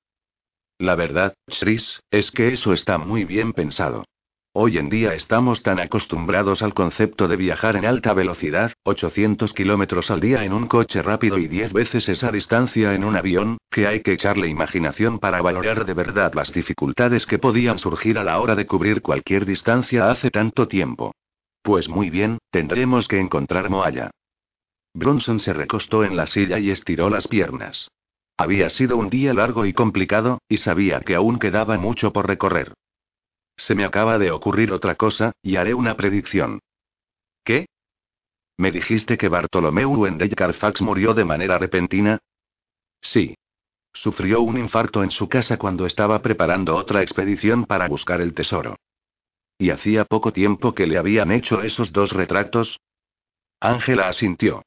[0.78, 4.04] La verdad, Chris, es que eso está muy bien pensado.
[4.60, 10.10] Hoy en día estamos tan acostumbrados al concepto de viajar en alta velocidad, 800 kilómetros
[10.10, 13.86] al día en un coche rápido y 10 veces esa distancia en un avión, que
[13.86, 18.40] hay que echarle imaginación para valorar de verdad las dificultades que podían surgir a la
[18.40, 21.14] hora de cubrir cualquier distancia hace tanto tiempo.
[21.62, 24.10] Pues muy bien, tendremos que encontrar Moaya.
[24.92, 27.92] Bronson se recostó en la silla y estiró las piernas.
[28.36, 32.72] Había sido un día largo y complicado, y sabía que aún quedaba mucho por recorrer.
[33.58, 36.60] Se me acaba de ocurrir otra cosa, y haré una predicción.
[37.44, 37.66] ¿Qué?
[38.56, 42.18] ¿Me dijiste que Bartolomeu Wendell Carfax murió de manera repentina?
[43.00, 43.36] Sí.
[43.92, 48.76] Sufrió un infarto en su casa cuando estaba preparando otra expedición para buscar el tesoro.
[49.58, 52.78] ¿Y hacía poco tiempo que le habían hecho esos dos retratos?
[53.60, 54.62] Ángela asintió.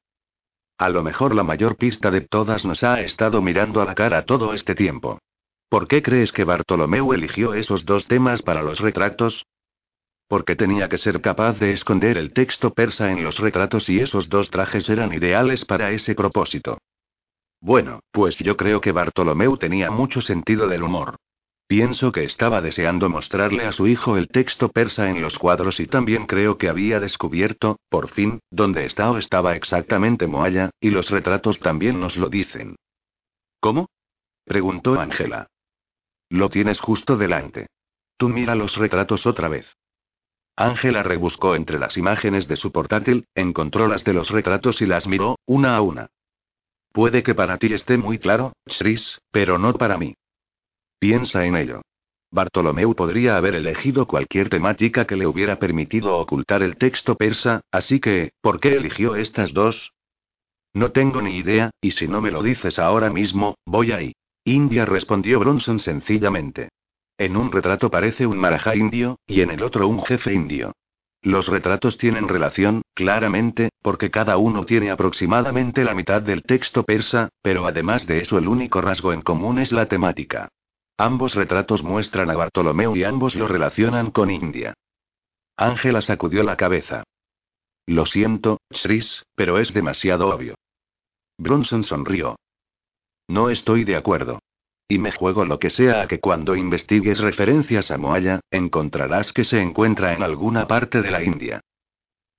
[0.78, 4.26] A lo mejor la mayor pista de todas nos ha estado mirando a la cara
[4.26, 5.20] todo este tiempo.
[5.72, 9.46] ¿Por qué crees que Bartolomeu eligió esos dos temas para los retratos?
[10.28, 14.28] Porque tenía que ser capaz de esconder el texto persa en los retratos y esos
[14.28, 16.78] dos trajes eran ideales para ese propósito.
[17.62, 21.16] Bueno, pues yo creo que Bartolomeu tenía mucho sentido del humor.
[21.68, 25.86] Pienso que estaba deseando mostrarle a su hijo el texto persa en los cuadros y
[25.88, 31.10] también creo que había descubierto, por fin, dónde está o estaba exactamente Moaya, y los
[31.10, 32.76] retratos también nos lo dicen.
[33.62, 33.88] ¿Cómo?
[34.44, 35.48] preguntó Ángela.
[36.32, 37.68] Lo tienes justo delante.
[38.16, 39.68] Tú mira los retratos otra vez.
[40.56, 45.08] Ángela rebuscó entre las imágenes de su portátil, encontró las de los retratos y las
[45.08, 46.08] miró, una a una.
[46.94, 50.16] Puede que para ti esté muy claro, Chris, pero no para mí.
[51.00, 51.82] Piensa en ello.
[52.32, 58.00] Bartolomeu podría haber elegido cualquier temática que le hubiera permitido ocultar el texto persa, así
[58.00, 59.92] que, ¿por qué eligió estas dos?
[60.74, 64.14] No tengo ni idea, y si no me lo dices ahora mismo, voy ahí.
[64.44, 66.70] India respondió Bronson sencillamente.
[67.18, 70.74] En un retrato parece un marajá indio, y en el otro un jefe indio.
[71.22, 77.30] Los retratos tienen relación, claramente, porque cada uno tiene aproximadamente la mitad del texto persa,
[77.44, 80.50] pero además de eso el único rasgo en común es la temática.
[80.98, 84.74] Ambos retratos muestran a Bartolomeo y ambos lo relacionan con India.
[85.56, 87.04] Ángela sacudió la cabeza.
[87.86, 90.56] Lo siento, Chris, pero es demasiado obvio.
[91.38, 92.38] Bronson sonrió.
[93.32, 94.40] No estoy de acuerdo.
[94.90, 99.46] Y me juego lo que sea a que cuando investigues referencias a Moaya, encontrarás que
[99.46, 101.62] se encuentra en alguna parte de la India.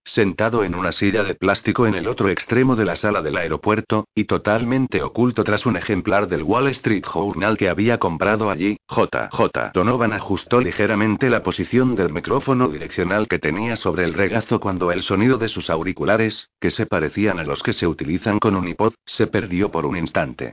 [0.05, 4.07] Sentado en una silla de plástico en el otro extremo de la sala del aeropuerto,
[4.15, 9.73] y totalmente oculto tras un ejemplar del Wall Street Journal que había comprado allí, JJ
[9.73, 15.03] Donovan ajustó ligeramente la posición del micrófono direccional que tenía sobre el regazo cuando el
[15.03, 18.93] sonido de sus auriculares, que se parecían a los que se utilizan con un iPod,
[19.07, 20.53] se perdió por un instante.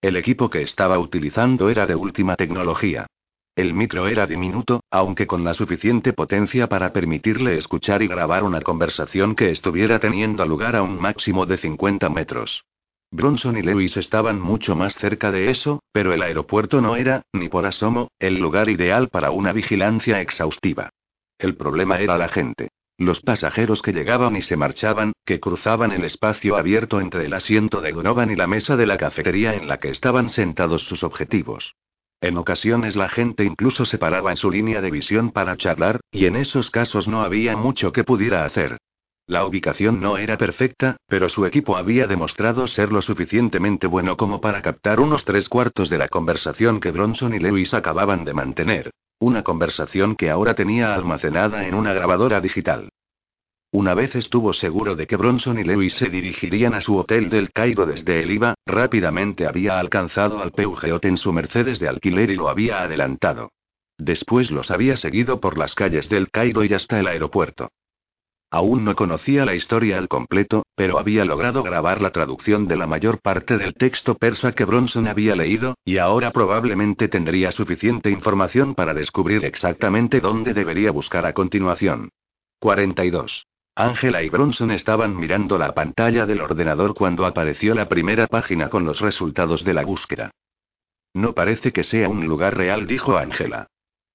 [0.00, 3.06] El equipo que estaba utilizando era de última tecnología.
[3.56, 8.60] El micro era diminuto, aunque con la suficiente potencia para permitirle escuchar y grabar una
[8.60, 12.62] conversación que estuviera teniendo lugar a un máximo de 50 metros.
[13.10, 17.48] Bronson y Lewis estaban mucho más cerca de eso, pero el aeropuerto no era, ni
[17.48, 20.90] por asomo, el lugar ideal para una vigilancia exhaustiva.
[21.38, 22.68] El problema era la gente.
[22.98, 27.80] Los pasajeros que llegaban y se marchaban, que cruzaban el espacio abierto entre el asiento
[27.80, 31.76] de Donovan y la mesa de la cafetería en la que estaban sentados sus objetivos.
[32.20, 36.26] En ocasiones la gente incluso se paraba en su línea de visión para charlar, y
[36.26, 38.78] en esos casos no había mucho que pudiera hacer.
[39.28, 44.40] La ubicación no era perfecta, pero su equipo había demostrado ser lo suficientemente bueno como
[44.40, 48.90] para captar unos tres cuartos de la conversación que Bronson y Lewis acababan de mantener.
[49.20, 52.90] Una conversación que ahora tenía almacenada en una grabadora digital.
[53.72, 57.50] Una vez estuvo seguro de que Bronson y Lewis se dirigirían a su hotel del
[57.52, 62.36] Cairo desde el IVA, rápidamente había alcanzado al Peugeot en su Mercedes de alquiler y
[62.36, 63.50] lo había adelantado.
[63.98, 67.70] Después los había seguido por las calles del Cairo y hasta el aeropuerto.
[68.50, 72.86] Aún no conocía la historia al completo, pero había logrado grabar la traducción de la
[72.86, 78.74] mayor parte del texto persa que Bronson había leído, y ahora probablemente tendría suficiente información
[78.74, 82.10] para descubrir exactamente dónde debería buscar a continuación.
[82.60, 83.44] 42.
[83.74, 88.84] Ángela y Bronson estaban mirando la pantalla del ordenador cuando apareció la primera página con
[88.84, 90.30] los resultados de la búsqueda.
[91.14, 93.68] No parece que sea un lugar real, dijo Ángela.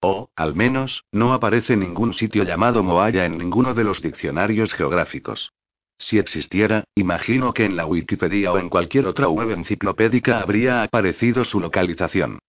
[0.06, 5.54] O, al menos, no aparece ningún sitio llamado Moaya en ninguno de los diccionarios geográficos.
[5.98, 11.46] Si existiera, imagino que en la Wikipedia o en cualquier otra web enciclopédica habría aparecido
[11.46, 12.40] su localización.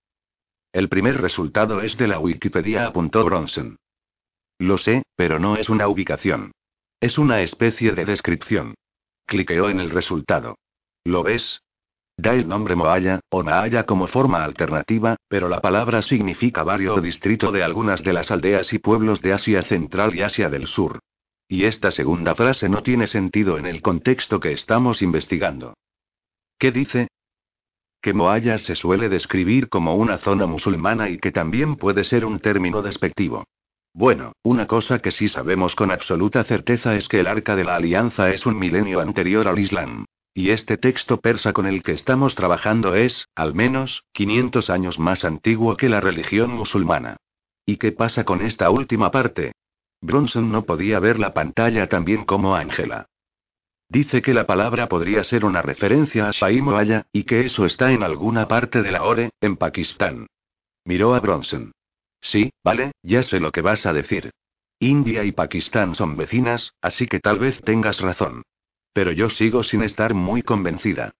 [0.72, 3.76] El primer resultado es de la Wikipedia, apuntó Bronson.
[4.58, 6.50] Lo sé, pero no es una ubicación.
[7.00, 8.74] Es una especie de descripción.
[9.26, 10.58] Cliqueó en el resultado.
[11.04, 11.60] ¿Lo ves?
[12.16, 17.00] Da el nombre Moaya, o Naaya como forma alternativa, pero la palabra significa barrio o
[17.00, 21.00] distrito de algunas de las aldeas y pueblos de Asia Central y Asia del Sur.
[21.48, 25.74] Y esta segunda frase no tiene sentido en el contexto que estamos investigando.
[26.59, 27.09] ¿Qué dice?
[28.00, 32.38] Que Moaya se suele describir como una zona musulmana y que también puede ser un
[32.38, 33.44] término despectivo.
[33.92, 37.77] Bueno, una cosa que sí sabemos con absoluta certeza es que el Arca de la
[37.77, 40.05] Alianza es un milenio anterior al Islam.
[40.37, 45.25] Y este texto persa con el que estamos trabajando es, al menos, 500 años más
[45.25, 47.18] antiguo que la religión musulmana.
[47.64, 49.53] ¿Y qué pasa con esta última parte?
[50.01, 53.07] Bronson no podía ver la pantalla tan bien como Ángela.
[53.88, 58.03] Dice que la palabra podría ser una referencia a Shaimoaya, y que eso está en
[58.03, 60.27] alguna parte de la Ore, en Pakistán.
[60.85, 61.73] Miró a Bronson.
[62.20, 64.31] Sí, vale, ya sé lo que vas a decir.
[64.81, 68.42] India y Pakistán son vecinas, así que tal vez tengas razón.
[68.94, 71.12] Pero yo sigo sin estar muy convencida.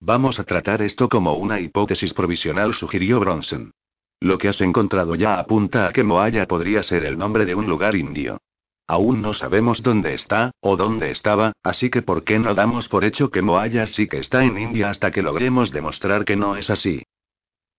[0.00, 3.72] Vamos a tratar esto como una hipótesis provisional, sugirió Bronson.
[4.20, 7.66] Lo que has encontrado ya apunta a que Moaya podría ser el nombre de un
[7.66, 8.38] lugar indio.
[8.86, 13.04] Aún no sabemos dónde está, o dónde estaba, así que ¿por qué no damos por
[13.04, 16.68] hecho que Moaya sí que está en India hasta que logremos demostrar que no es
[16.68, 17.04] así?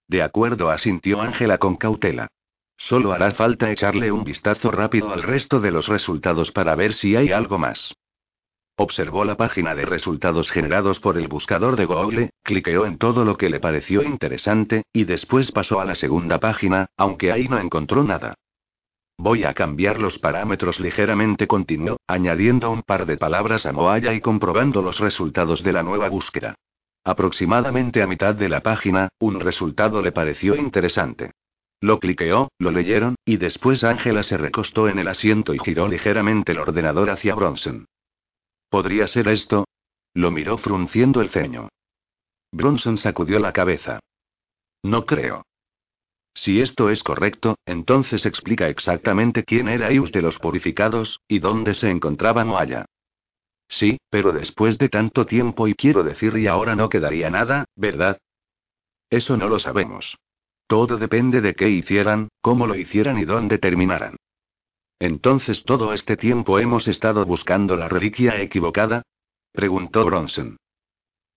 [0.07, 2.27] De acuerdo, asintió Ángela con cautela.
[2.75, 7.15] Solo hará falta echarle un vistazo rápido al resto de los resultados para ver si
[7.15, 7.93] hay algo más.
[8.75, 13.37] Observó la página de resultados generados por el buscador de Google, cliqueó en todo lo
[13.37, 18.03] que le pareció interesante, y después pasó a la segunda página, aunque ahí no encontró
[18.03, 18.35] nada.
[19.17, 24.21] Voy a cambiar los parámetros ligeramente, continuó, añadiendo un par de palabras a Moaya y
[24.21, 26.55] comprobando los resultados de la nueva búsqueda.
[27.03, 31.31] Aproximadamente a mitad de la página, un resultado le pareció interesante.
[31.81, 36.51] Lo cliqueó, lo leyeron, y después Ángela se recostó en el asiento y giró ligeramente
[36.51, 37.85] el ordenador hacia Bronson.
[38.71, 39.65] ¿Podría ser esto?
[40.13, 41.67] Lo miró frunciendo el ceño.
[42.53, 43.99] Bronson sacudió la cabeza.
[44.81, 45.43] No creo.
[46.33, 51.73] Si esto es correcto, entonces explica exactamente quién era Ius de los purificados, y dónde
[51.73, 52.85] se encontraba Moaya.
[53.67, 58.19] Sí, pero después de tanto tiempo y quiero decir y ahora no quedaría nada, ¿verdad?
[59.09, 60.17] Eso no lo sabemos.
[60.65, 64.15] Todo depende de qué hicieran, cómo lo hicieran y dónde terminaran.
[65.01, 69.01] Entonces todo este tiempo hemos estado buscando la reliquia equivocada?
[69.51, 70.57] preguntó Bronson.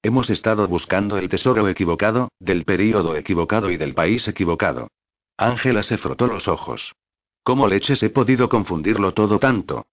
[0.02, 4.88] Hemos estado buscando el tesoro equivocado, del período equivocado y del país equivocado.
[5.38, 6.92] Ángela se frotó los ojos.
[7.42, 9.86] ¿Cómo leches he podido confundirlo todo tanto?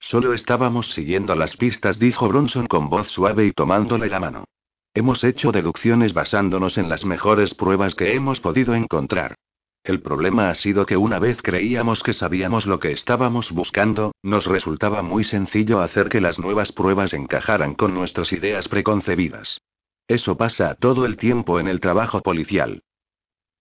[0.00, 4.44] Solo estábamos siguiendo las pistas, dijo Bronson con voz suave y tomándole la mano.
[4.92, 9.36] Hemos hecho deducciones basándonos en las mejores pruebas que hemos podido encontrar.
[9.84, 14.46] El problema ha sido que una vez creíamos que sabíamos lo que estábamos buscando, nos
[14.46, 19.60] resultaba muy sencillo hacer que las nuevas pruebas encajaran con nuestras ideas preconcebidas.
[20.06, 22.82] Eso pasa todo el tiempo en el trabajo policial.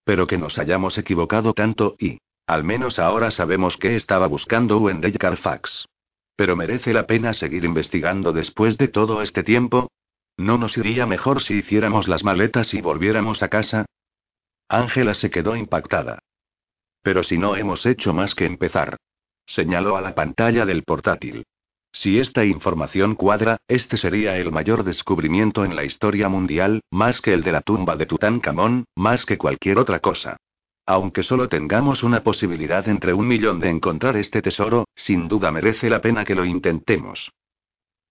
[0.03, 5.17] Pero que nos hayamos equivocado tanto y, al menos ahora sabemos qué estaba buscando Wendell
[5.17, 5.85] Carfax.
[6.37, 9.91] Pero merece la pena seguir investigando después de todo este tiempo.
[10.37, 13.85] ¿No nos iría mejor si hiciéramos las maletas y volviéramos a casa?
[14.69, 16.19] Ángela se quedó impactada.
[17.01, 18.97] Pero si no hemos hecho más que empezar.
[19.45, 21.45] Señaló a la pantalla del portátil.
[21.93, 27.33] Si esta información cuadra, este sería el mayor descubrimiento en la historia mundial, más que
[27.33, 30.37] el de la tumba de Tutankamón, más que cualquier otra cosa.
[30.85, 35.89] Aunque solo tengamos una posibilidad entre un millón de encontrar este tesoro, sin duda merece
[35.89, 37.31] la pena que lo intentemos.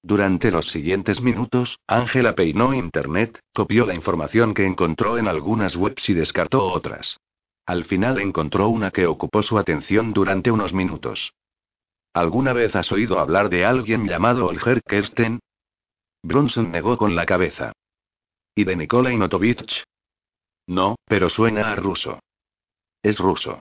[0.02, 6.08] Durante los siguientes minutos, Ángela peinó Internet, copió la información que encontró en algunas webs
[6.08, 7.18] y descartó otras.
[7.66, 11.32] Al final encontró una que ocupó su atención durante unos minutos.
[12.14, 15.40] ¿Alguna vez has oído hablar de alguien llamado Olger Kersten?
[16.22, 17.72] Bronson negó con la cabeza.
[18.54, 19.84] ¿Y de Nikolai Notovich?
[20.66, 22.20] No, pero suena a ruso.
[23.02, 23.60] Es ruso.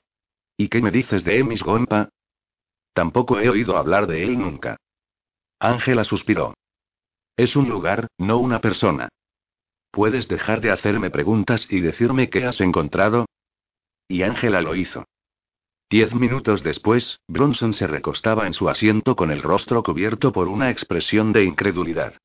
[0.56, 2.08] ¿Y qué me dices de Emis Gompa?
[2.94, 4.76] Tampoco he oído hablar de él nunca.
[5.58, 6.54] Ángela suspiró.
[7.36, 9.08] Es un lugar, no una persona.
[9.90, 13.26] ¿Puedes dejar de hacerme preguntas y decirme qué has encontrado?
[14.08, 15.04] Y Ángela lo hizo.
[15.88, 20.70] Diez minutos después, Bronson se recostaba en su asiento con el rostro cubierto por una
[20.70, 22.18] expresión de incredulidad.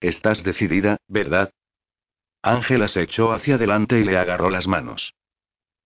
[0.00, 1.52] Estás decidida, ¿verdad?
[2.42, 5.14] Ángela se echó hacia adelante y le agarró las manos.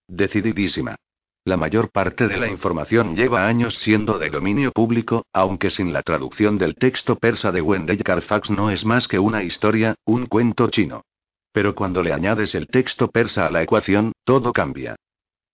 [0.09, 0.97] Decididísima.
[1.45, 6.03] La mayor parte de la información lleva años siendo de dominio público, aunque sin la
[6.03, 10.69] traducción del texto persa de Wendell Carfax no es más que una historia, un cuento
[10.69, 11.03] chino.
[11.53, 14.97] Pero cuando le añades el texto persa a la ecuación, todo cambia.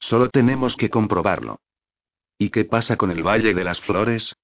[0.01, 1.61] Solo tenemos que comprobarlo.
[2.37, 4.35] ¿Y qué pasa con el Valle de las Flores?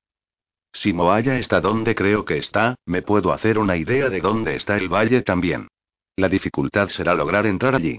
[0.73, 4.79] Si Moaya está donde creo que está, me puedo hacer una idea de dónde está
[4.79, 5.69] el valle también.
[6.17, 7.99] La dificultad será lograr entrar allí.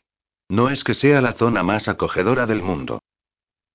[0.50, 3.03] No es que sea la zona más acogedora del mundo.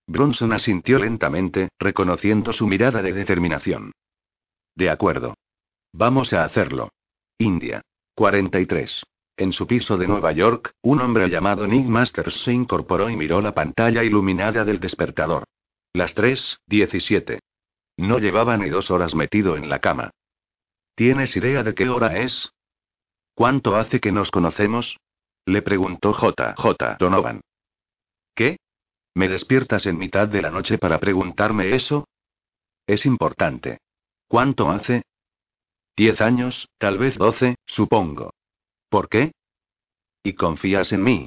[0.08, 3.92] Bronson asintió lentamente, reconociendo su mirada de determinación.
[4.74, 5.34] De acuerdo.
[5.92, 6.90] Vamos a hacerlo.
[7.38, 7.82] India.
[8.14, 9.02] 43.
[9.36, 13.40] En su piso de Nueva York, un hombre llamado Nick Masters se incorporó y miró
[13.40, 15.44] la pantalla iluminada del despertador.
[15.92, 17.40] Las 3:17.
[17.98, 20.10] No llevaba ni dos horas metido en la cama.
[20.94, 22.50] ¿Tienes idea de qué hora es?
[23.34, 24.96] ¿Cuánto hace que nos conocemos?
[25.44, 26.54] Le preguntó J.
[26.56, 26.96] J.
[26.98, 27.42] Donovan.
[28.34, 28.58] ¿Qué?
[29.18, 32.06] ¿Me despiertas en mitad de la noche para preguntarme eso?
[32.86, 33.78] Es importante.
[34.28, 35.02] ¿Cuánto hace?
[35.96, 38.30] Diez años, tal vez doce, supongo.
[38.88, 39.32] ¿Por qué?
[40.22, 41.26] ¿Y confías en mí?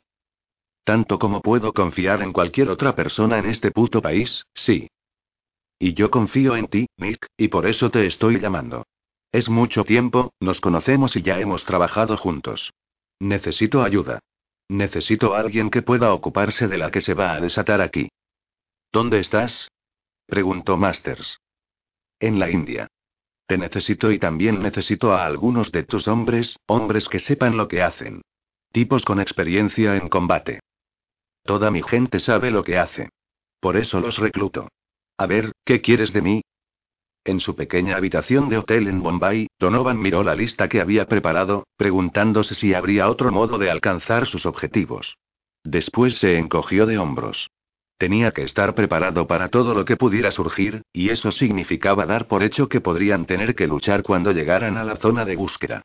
[0.86, 4.88] Tanto como puedo confiar en cualquier otra persona en este puto país, sí.
[5.78, 8.86] Y yo confío en ti, Nick, y por eso te estoy llamando.
[9.34, 12.72] Es mucho tiempo, nos conocemos y ya hemos trabajado juntos.
[13.20, 14.22] Necesito ayuda.
[14.72, 18.08] Necesito a alguien que pueda ocuparse de la que se va a desatar aquí.
[18.94, 19.70] ¿Dónde estás?
[20.26, 21.42] preguntó Masters.
[22.22, 22.88] en la India.
[23.48, 27.82] Te necesito y también necesito a algunos de tus hombres, hombres que sepan lo que
[27.82, 28.22] hacen.
[28.72, 30.62] Tipos con experiencia en combate.
[31.44, 33.10] Toda mi gente sabe lo que hace.
[33.60, 34.70] Por eso los recluto.
[35.18, 36.42] A ver, ¿qué quieres de mí?
[37.24, 41.68] En su pequeña habitación de hotel en Bombay, Donovan miró la lista que había preparado,
[41.78, 45.18] preguntándose si habría otro modo de alcanzar sus objetivos.
[45.64, 47.52] Después se encogió de hombros.
[48.00, 52.42] Tenía que estar preparado para todo lo que pudiera surgir, y eso significaba dar por
[52.42, 55.84] hecho que podrían tener que luchar cuando llegaran a la zona de búsqueda.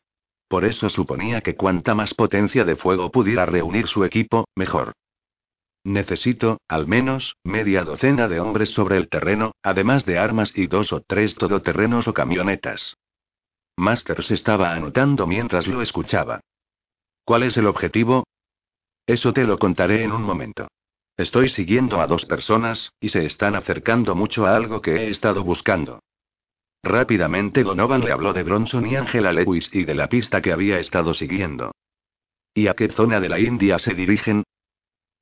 [0.48, 4.94] Por eso suponía que cuanta más potencia de fuego pudiera reunir su equipo, mejor.
[5.86, 10.92] Necesito, al menos, media docena de hombres sobre el terreno, además de armas y dos
[10.92, 12.96] o tres todoterrenos o camionetas.
[13.76, 16.40] Masters estaba anotando mientras lo escuchaba.
[17.24, 18.24] ¿Cuál es el objetivo?
[19.06, 20.66] Eso te lo contaré en un momento.
[21.16, 25.44] Estoy siguiendo a dos personas, y se están acercando mucho a algo que he estado
[25.44, 26.00] buscando.
[26.82, 30.80] Rápidamente Donovan le habló de Bronson y Angela Lewis y de la pista que había
[30.80, 31.70] estado siguiendo.
[32.54, 34.42] ¿Y a qué zona de la India se dirigen?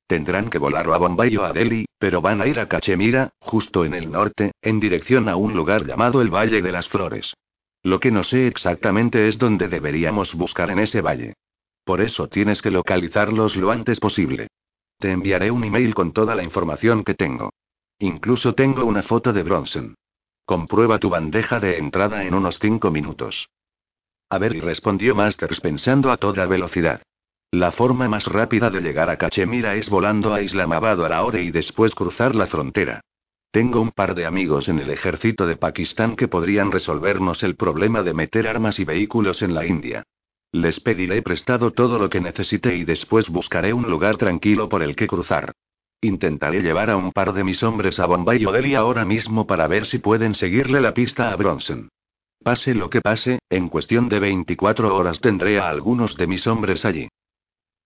[0.07, 3.85] Tendrán que volar a Bombay o a Delhi, pero van a ir a Cachemira, justo
[3.85, 7.33] en el norte, en dirección a un lugar llamado el Valle de las Flores.
[7.81, 11.33] Lo que no sé exactamente es dónde deberíamos buscar en ese valle.
[11.83, 14.47] Por eso tienes que localizarlos lo antes posible.
[14.97, 17.51] Te enviaré un email con toda la información que tengo.
[17.99, 19.95] Incluso tengo una foto de Bronson.
[20.45, 23.49] Comprueba tu bandeja de entrada en unos cinco minutos.
[24.29, 27.01] A ver, y respondió Masters pensando a toda velocidad.
[27.55, 31.39] La forma más rápida de llegar a Cachemira es volando a Islamabad a la hora
[31.39, 32.99] y después cruzar la frontera.
[33.49, 38.03] Tengo un par de amigos en el ejército de Pakistán que podrían resolvernos el problema
[38.03, 40.03] de meter armas y vehículos en la India.
[40.51, 44.93] Les pediré prestado todo lo que necesite y después buscaré un lugar tranquilo por el
[44.93, 45.53] que cruzar.
[46.01, 49.65] Intentaré llevar a un par de mis hombres a Bombay o Delhi ahora mismo para
[49.67, 51.87] ver si pueden seguirle la pista a Bronson.
[52.43, 56.83] Pase lo que pase, en cuestión de 24 horas tendré a algunos de mis hombres
[56.83, 57.07] allí.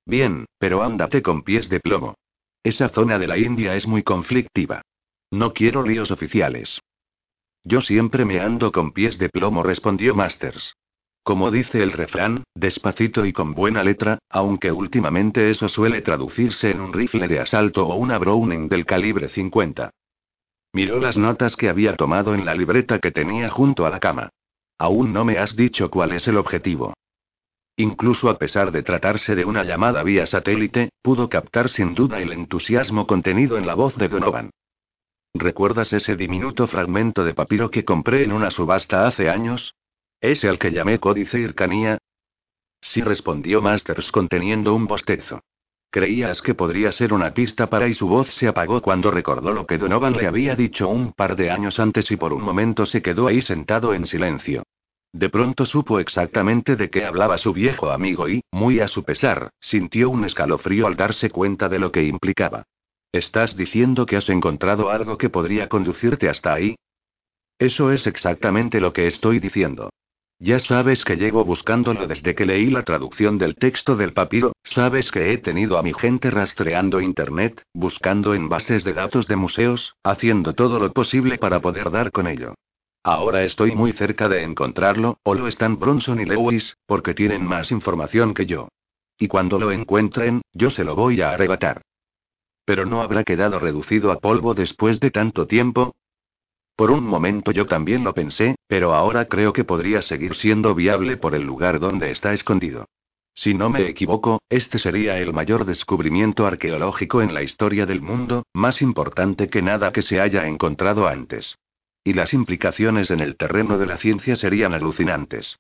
[0.06, 2.16] Bien, pero ándate con pies de plomo.
[2.64, 4.82] Esa zona de la India es muy conflictiva.
[5.32, 6.82] No quiero líos oficiales.
[7.64, 10.76] Yo siempre me ando con pies de plomo, respondió Masters.
[11.24, 16.82] Como dice el refrán, despacito y con buena letra, aunque últimamente eso suele traducirse en
[16.82, 19.92] un rifle de asalto o una Browning del calibre 50.
[20.74, 24.30] Miró las notas que había tomado en la libreta que tenía junto a la cama.
[24.78, 26.94] Aún no me has dicho cuál es el objetivo.
[27.80, 32.34] Incluso a pesar de tratarse de una llamada vía satélite, pudo captar sin duda el
[32.34, 34.50] entusiasmo contenido en la voz de Donovan.
[35.34, 39.76] ¿Recuerdas ese diminuto fragmento de papiro que compré en una subasta hace años?
[40.20, 42.00] ¿Ese al que llamé Códice Ircanía?
[42.82, 45.40] Sí respondió Masters conteniendo un bostezo.
[45.90, 49.66] Creías que podría ser una pista para y su voz se apagó cuando recordó lo
[49.66, 53.02] que Donovan le había dicho un par de años antes y por un momento se
[53.02, 54.64] quedó ahí sentado en silencio.
[55.12, 59.50] De pronto supo exactamente de qué hablaba su viejo amigo y, muy a su pesar,
[59.60, 62.64] sintió un escalofrío al darse cuenta de lo que implicaba.
[63.12, 66.76] ¿Estás diciendo que has encontrado algo que podría conducirte hasta ahí?
[67.58, 69.90] Eso es exactamente lo que estoy diciendo.
[70.38, 75.12] Ya sabes que llevo buscándolo desde que leí la traducción del texto del papiro, sabes
[75.12, 79.96] que he tenido a mi gente rastreando Internet, buscando en bases de datos de museos,
[80.04, 82.54] haciendo todo lo posible para poder dar con ello.
[83.04, 87.72] Ahora estoy muy cerca de encontrarlo, o lo están Bronson y Lewis, porque tienen más
[87.72, 88.68] información que yo.
[89.18, 91.82] Y cuando lo encuentren, yo se lo voy a arrebatar.
[92.66, 95.96] Pero no habrá quedado reducido a polvo después de tanto tiempo.
[96.76, 101.18] Por un momento yo también lo pensé, pero ahora creo que podría seguir siendo viable
[101.18, 102.86] por el lugar donde está escondido.
[103.34, 108.44] Si no me equivoco, este sería el mayor descubrimiento arqueológico en la historia del mundo,
[108.54, 111.58] más importante que nada que se haya encontrado antes.
[112.04, 115.60] Y las implicaciones en el terreno de la ciencia serían alucinantes.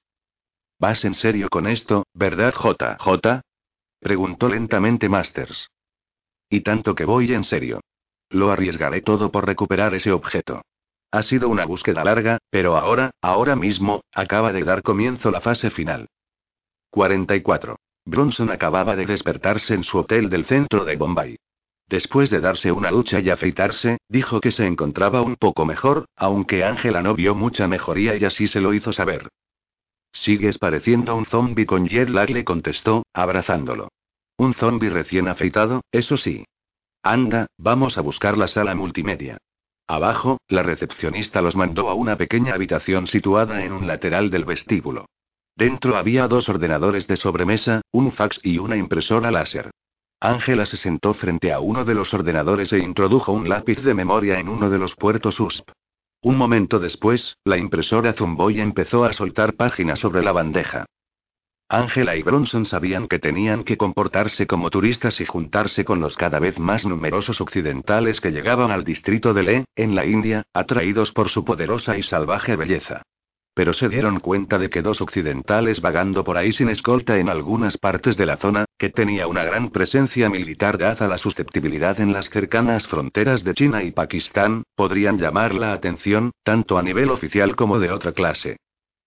[0.80, 3.42] ¿Vas en serio con esto, verdad, JJ?
[4.00, 5.70] Preguntó lentamente Masters.
[6.50, 7.82] Y tanto que voy en serio.
[8.30, 10.62] Lo arriesgaré todo por recuperar ese objeto.
[11.12, 15.72] Ha sido una búsqueda larga, pero ahora, ahora mismo, acaba de dar comienzo la fase
[15.72, 16.08] final.
[16.92, 17.78] 44.
[18.06, 21.38] Bronson acababa de despertarse en su hotel del centro de Bombay.
[21.90, 26.64] Después de darse una ducha y afeitarse, dijo que se encontraba un poco mejor, aunque
[26.64, 29.28] Ángela no vio mucha mejoría y así se lo hizo saber.
[30.12, 33.90] Sigues pareciendo un zombi con jet lag, le contestó, abrazándolo.
[34.38, 36.46] Un zombi recién afeitado, eso sí.
[37.02, 39.40] Anda, vamos a buscar la sala multimedia.
[39.88, 45.08] Abajo, la recepcionista los mandó a una pequeña habitación situada en un lateral del vestíbulo.
[45.56, 49.72] Dentro había dos ordenadores de sobremesa, un fax y una impresora láser.
[50.22, 54.40] Ángela se sentó frente a uno de los ordenadores e introdujo un lápiz de memoria
[54.40, 55.72] en uno de los puertos USB.
[56.22, 60.86] Un momento después, la impresora zumbó y empezó a soltar páginas sobre la bandeja.
[61.70, 66.40] Ángela y Bronson sabían que tenían que comportarse como turistas y juntarse con los cada
[66.40, 71.30] vez más numerosos occidentales que llegaban al distrito de Le, en la India, atraídos por
[71.30, 73.04] su poderosa y salvaje belleza.
[73.60, 77.76] Pero se dieron cuenta de que dos occidentales vagando por ahí sin escolta en algunas
[77.76, 82.30] partes de la zona, que tenía una gran presencia militar dada la susceptibilidad en las
[82.30, 87.80] cercanas fronteras de China y Pakistán, podrían llamar la atención, tanto a nivel oficial como
[87.80, 88.56] de otra clase.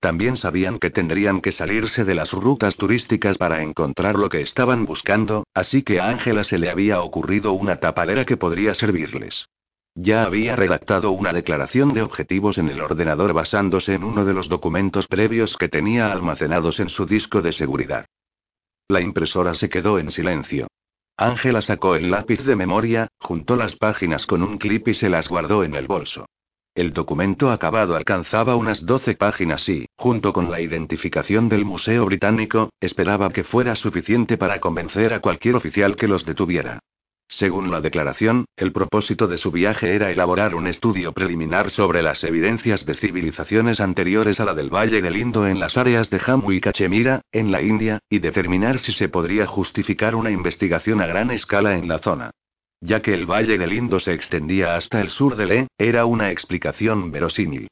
[0.01, 4.85] También sabían que tendrían que salirse de las rutas turísticas para encontrar lo que estaban
[4.85, 9.47] buscando, así que a Ángela se le había ocurrido una tapadera que podría servirles.
[9.95, 14.49] Ya había redactado una declaración de objetivos en el ordenador basándose en uno de los
[14.49, 18.07] documentos previos que tenía almacenados en su disco de seguridad.
[18.89, 20.69] La impresora se quedó en silencio.
[21.19, 25.29] Ángela sacó el lápiz de memoria, juntó las páginas con un clip y se las
[25.29, 26.27] guardó en el bolso.
[26.75, 32.71] El documento acabado alcanzaba unas 12 páginas y, junto con la identificación del Museo Británico,
[32.81, 36.81] esperaba que fuera suficiente para convencer a cualquier oficial que los detuviera.
[37.33, 42.23] Según la declaración, el propósito de su viaje era elaborar un estudio preliminar sobre las
[42.25, 46.53] evidencias de civilizaciones anteriores a la del Valle del Indo en las áreas de Jammu
[46.53, 51.31] y Cachemira, en la India, y determinar si se podría justificar una investigación a gran
[51.31, 52.33] escala en la zona.
[52.83, 56.31] Ya que el Valle del Indo se extendía hasta el sur de Le, era una
[56.33, 57.69] explicación verosímil.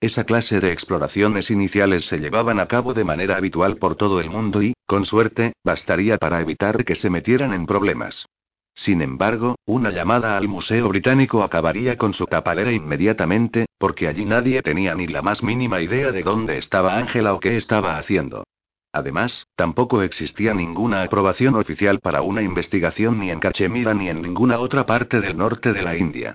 [0.00, 4.28] Esa clase de exploraciones iniciales se llevaban a cabo de manera habitual por todo el
[4.28, 8.26] mundo y, con suerte, bastaría para evitar que se metieran en problemas.
[8.74, 14.62] Sin embargo, una llamada al Museo Británico acabaría con su tapadera inmediatamente, porque allí nadie
[14.62, 18.44] tenía ni la más mínima idea de dónde estaba Ángela o qué estaba haciendo.
[18.92, 24.58] Además, tampoco existía ninguna aprobación oficial para una investigación ni en Cachemira ni en ninguna
[24.58, 26.34] otra parte del norte de la India.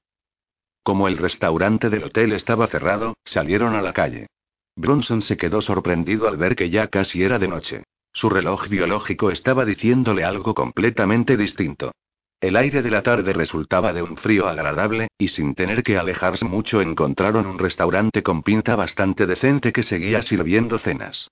[0.84, 4.28] Como el restaurante del hotel estaba cerrado, salieron a la calle.
[4.76, 7.84] Bronson se quedó sorprendido al ver que ya casi era de noche.
[8.14, 11.92] Su reloj biológico estaba diciéndole algo completamente distinto.
[12.40, 16.46] El aire de la tarde resultaba de un frío agradable, y sin tener que alejarse
[16.46, 21.32] mucho encontraron un restaurante con pinta bastante decente que seguía sirviendo cenas.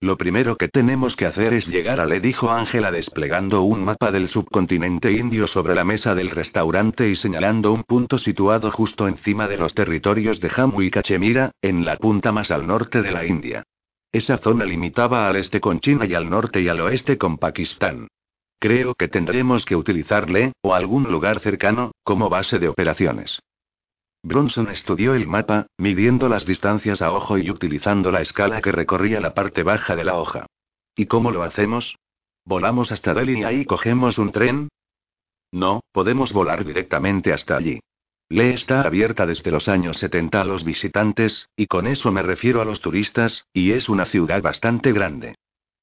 [0.00, 4.10] Lo primero que tenemos que hacer es llegar a Le, dijo Ángela desplegando un mapa
[4.10, 9.46] del subcontinente indio sobre la mesa del restaurante y señalando un punto situado justo encima
[9.46, 13.24] de los territorios de Jammu y Cachemira, en la punta más al norte de la
[13.24, 13.62] India.
[14.10, 18.08] Esa zona limitaba al este con China y al norte y al oeste con Pakistán.
[18.66, 23.38] Creo que tendremos que utilizarle, o algún lugar cercano, como base de operaciones.
[24.24, 29.20] Bronson estudió el mapa, midiendo las distancias a ojo y utilizando la escala que recorría
[29.20, 30.46] la parte baja de la hoja.
[30.96, 31.94] ¿Y cómo lo hacemos?
[32.44, 34.68] ¿Volamos hasta Delhi y ahí cogemos un tren?
[35.52, 37.78] No, podemos volar directamente hasta allí.
[38.28, 42.60] Le está abierta desde los años 70 a los visitantes, y con eso me refiero
[42.60, 45.36] a los turistas, y es una ciudad bastante grande.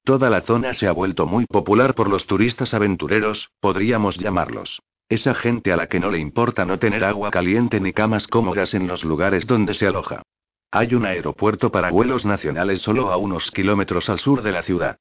[0.04, 4.82] Toda la zona se ha vuelto muy popular por los turistas aventureros, podríamos llamarlos.
[5.08, 8.74] Esa gente a la que no le importa no tener agua caliente ni camas cómodas
[8.74, 10.22] en los lugares donde se aloja.
[10.70, 14.98] Hay un aeropuerto para vuelos nacionales solo a unos kilómetros al sur de la ciudad.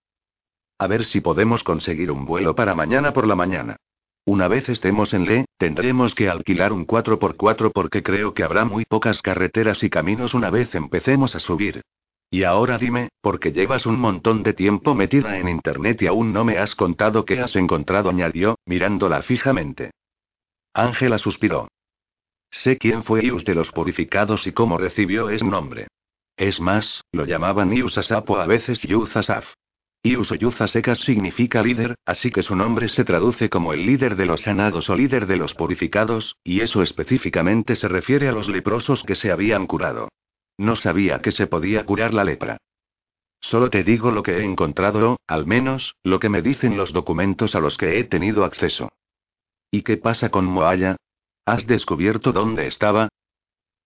[0.79, 3.75] A ver si podemos conseguir un vuelo para mañana por la mañana.
[4.25, 8.85] Una vez estemos en Le, tendremos que alquilar un 4x4 porque creo que habrá muy
[8.85, 11.81] pocas carreteras y caminos una vez empecemos a subir.
[12.33, 16.43] Y ahora dime, porque llevas un montón de tiempo metida en Internet y aún no
[16.43, 19.91] me has contado qué has encontrado, añadió, mirándola fijamente.
[20.73, 21.67] Ángela suspiró.
[22.49, 25.89] Sé quién fue Ius de los purificados y cómo recibió ese nombre.
[26.35, 29.53] Es más, lo llamaban Ius Asap o a veces Yuz Asaf.
[30.01, 30.55] Ius o Yuz
[31.03, 34.95] significa líder, así que su nombre se traduce como el líder de los sanados o
[34.95, 39.67] líder de los purificados, y eso específicamente se refiere a los leprosos que se habían
[39.67, 40.09] curado.
[40.57, 42.57] No sabía que se podía curar la lepra.
[43.39, 47.55] Solo te digo lo que he encontrado, al menos, lo que me dicen los documentos
[47.55, 48.89] a los que he tenido acceso.
[49.69, 50.95] ¿Y qué pasa con Moaya?
[51.45, 53.09] ¿Has descubierto dónde estaba?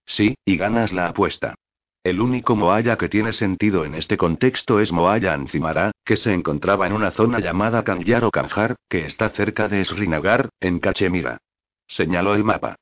[0.05, 1.55] Sí, y ganas la apuesta.
[2.03, 6.87] El único Moaya que tiene sentido en este contexto es Moaya Ancimara, que se encontraba
[6.87, 11.39] en una zona llamada Kanyar o Kanjar, que está cerca de Srinagar, en Cachemira.
[11.87, 12.75] Señaló el mapa.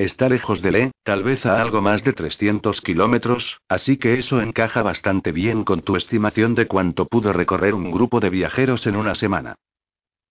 [0.00, 4.40] Está lejos de Le, tal vez a algo más de 300 kilómetros, así que eso
[4.40, 8.96] encaja bastante bien con tu estimación de cuánto pudo recorrer un grupo de viajeros en
[8.96, 9.56] una semana.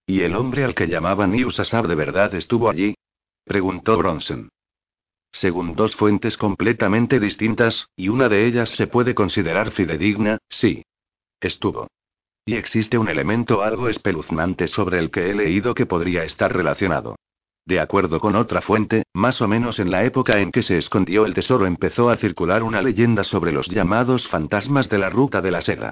[0.08, 2.96] ¿Y el hombre al que llamaban Iusasab de verdad estuvo allí?
[3.44, 4.50] preguntó Bronson.
[5.32, 10.82] Según dos fuentes completamente distintas, y una de ellas se puede considerar fidedigna, sí.
[11.40, 11.90] Estuvo.
[12.44, 17.18] Y existe un elemento algo espeluznante sobre el que he leído que podría estar relacionado.
[17.70, 21.28] De acuerdo con otra fuente, más o menos en la época en que se escondió
[21.28, 25.52] el tesoro empezó a circular una leyenda sobre los llamados fantasmas de la ruta de
[25.52, 25.92] la seda.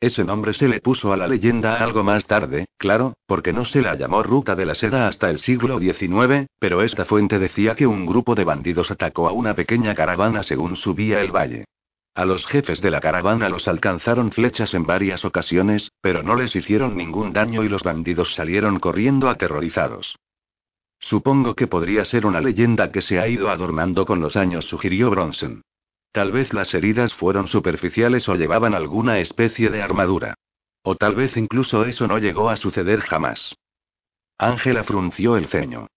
[0.00, 3.82] Ese nombre se le puso a la leyenda algo más tarde, claro, porque no se
[3.82, 7.86] la llamó Ruta de la Seda hasta el siglo XIX, pero esta fuente decía que
[7.86, 11.66] un grupo de bandidos atacó a una pequeña caravana según subía el valle.
[12.14, 16.56] A los jefes de la caravana los alcanzaron flechas en varias ocasiones, pero no les
[16.56, 20.16] hicieron ningún daño y los bandidos salieron corriendo aterrorizados.
[21.00, 25.10] Supongo que podría ser una leyenda que se ha ido adornando con los años, sugirió
[25.10, 25.62] Bronson.
[26.12, 30.34] Tal vez las heridas fueron superficiales o llevaban alguna especie de armadura.
[30.82, 33.54] O tal vez incluso eso no llegó a suceder jamás.
[34.38, 35.88] Ángela frunció el ceño.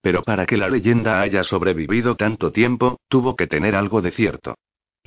[0.00, 4.56] Pero para que la leyenda haya sobrevivido tanto tiempo, tuvo que tener algo de cierto.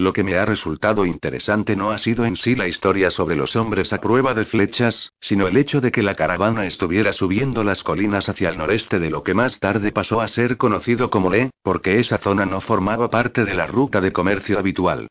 [0.01, 3.55] Lo que me ha resultado interesante no ha sido en sí la historia sobre los
[3.55, 7.83] hombres a prueba de flechas, sino el hecho de que la caravana estuviera subiendo las
[7.83, 11.51] colinas hacia el noreste de lo que más tarde pasó a ser conocido como Le,
[11.61, 15.07] porque esa zona no formaba parte de la ruta de comercio habitual.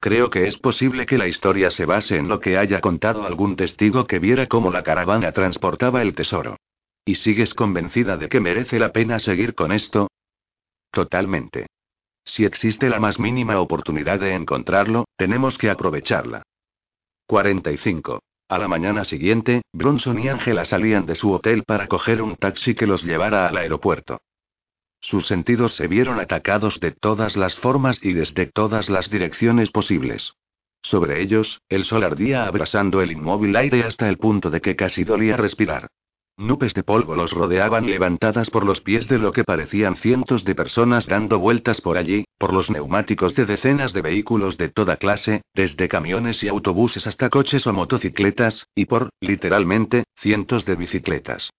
[0.00, 3.54] Creo que es posible que la historia se base en lo que haya contado algún
[3.54, 6.56] testigo que viera cómo la caravana transportaba el tesoro.
[7.04, 10.08] ¿Y sigues convencida de que merece la pena seguir con esto?
[10.90, 11.68] Totalmente.
[12.24, 16.42] Si existe la más mínima oportunidad de encontrarlo, tenemos que aprovecharla.
[17.26, 18.22] 45.
[18.48, 22.74] A la mañana siguiente, Bronson y Angela salían de su hotel para coger un taxi
[22.74, 24.20] que los llevara al aeropuerto.
[25.00, 30.34] Sus sentidos se vieron atacados de todas las formas y desde todas las direcciones posibles.
[30.82, 35.04] Sobre ellos, el sol ardía abrasando el inmóvil aire hasta el punto de que casi
[35.04, 35.88] dolía respirar.
[36.38, 40.54] Nubes de polvo los rodeaban levantadas por los pies de lo que parecían cientos de
[40.54, 45.42] personas dando vueltas por allí, por los neumáticos de decenas de vehículos de toda clase,
[45.54, 51.50] desde camiones y autobuses hasta coches o motocicletas, y por, literalmente, cientos de bicicletas.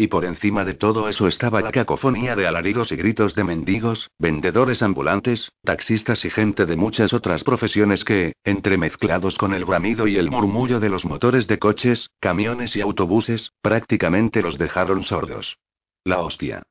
[0.00, 4.08] Y por encima de todo eso estaba la cacofonía de alaridos y gritos de mendigos,
[4.18, 10.16] vendedores ambulantes, taxistas y gente de muchas otras profesiones que, entremezclados con el bramido y
[10.16, 15.58] el murmullo de los motores de coches, camiones y autobuses, prácticamente los dejaron sordos.
[16.04, 16.62] La hostia.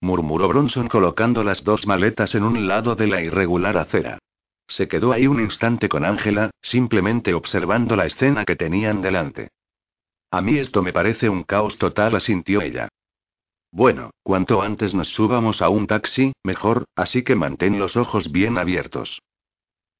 [0.00, 4.18] murmuró Bronson colocando las dos maletas en un lado de la irregular acera.
[4.68, 9.50] Se quedó ahí un instante con Ángela, simplemente observando la escena que tenían delante.
[10.30, 12.88] A mí esto me parece un caos total, asintió ella.
[13.72, 18.58] Bueno, cuanto antes nos subamos a un taxi, mejor, así que mantén los ojos bien
[18.58, 19.20] abiertos.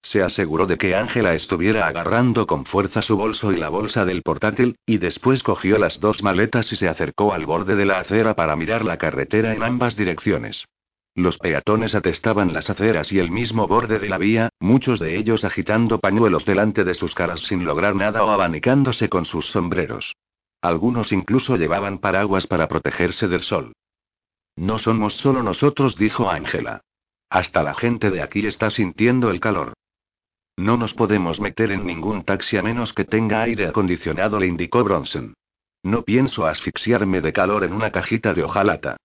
[0.02, 4.22] Se aseguró de que Ángela estuviera agarrando con fuerza su bolso y la bolsa del
[4.22, 8.34] portátil, y después cogió las dos maletas y se acercó al borde de la acera
[8.34, 10.64] para mirar la carretera en ambas direcciones.
[11.14, 15.44] Los peatones atestaban las aceras y el mismo borde de la vía, muchos de ellos
[15.44, 20.14] agitando pañuelos delante de sus caras sin lograr nada o abanicándose con sus sombreros.
[20.62, 23.72] Algunos incluso llevaban paraguas para protegerse del sol.
[24.56, 26.82] No somos solo nosotros, dijo Ángela.
[27.28, 29.72] Hasta la gente de aquí está sintiendo el calor.
[30.56, 34.84] No nos podemos meter en ningún taxi a menos que tenga aire acondicionado, le indicó
[34.84, 35.34] Bronson.
[35.82, 38.96] No pienso asfixiarme de calor en una cajita de hojalata.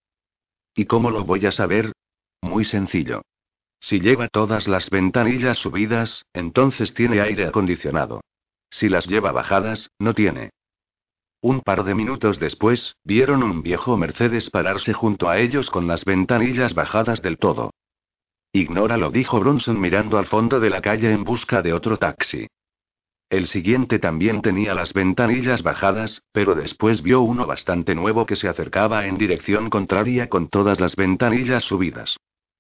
[0.76, 1.94] ¿Y cómo lo voy a saber?
[2.42, 3.22] Muy sencillo.
[3.80, 8.22] Si lleva todas las ventanillas subidas, entonces tiene aire acondicionado.
[8.70, 10.52] Si las lleva bajadas, no tiene.
[11.42, 16.04] Un par de minutos después, vieron un viejo Mercedes pararse junto a ellos con las
[16.04, 17.72] ventanillas bajadas del todo.
[18.52, 22.48] Ignóralo, dijo Bronson mirando al fondo de la calle en busca de otro taxi.
[23.30, 28.48] El siguiente también tenía las ventanillas bajadas, pero después vio uno bastante nuevo que se
[28.48, 32.18] acercaba en dirección contraria con todas las ventanillas subidas.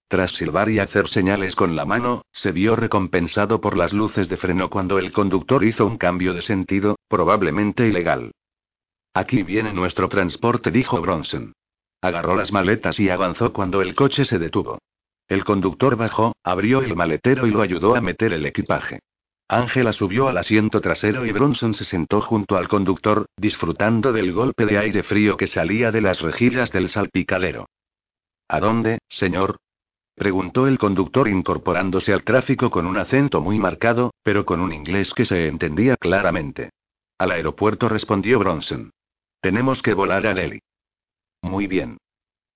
[0.07, 4.38] Tras silbar y hacer señales con la mano, se vio recompensado por las luces de
[4.38, 8.32] freno cuando el conductor hizo un cambio de sentido, probablemente ilegal.
[9.13, 11.53] Aquí viene nuestro transporte, dijo Bronson.
[12.01, 14.80] Agarró las maletas y avanzó cuando el coche se detuvo.
[15.28, 18.99] El conductor bajó, abrió el maletero y lo ayudó a meter el equipaje.
[19.48, 24.66] Ángela subió al asiento trasero y Bronson se sentó junto al conductor, disfrutando del golpe
[24.66, 27.68] de aire frío que salía de las rejillas del salpicadero.
[28.48, 29.58] ¿A dónde, señor?
[30.16, 35.14] preguntó el conductor incorporándose al tráfico con un acento muy marcado, pero con un inglés
[35.14, 36.72] que se entendía claramente.
[37.18, 38.91] Al aeropuerto respondió Bronson.
[39.41, 40.60] Tenemos que volar a Delhi.
[41.41, 41.98] Muy bien.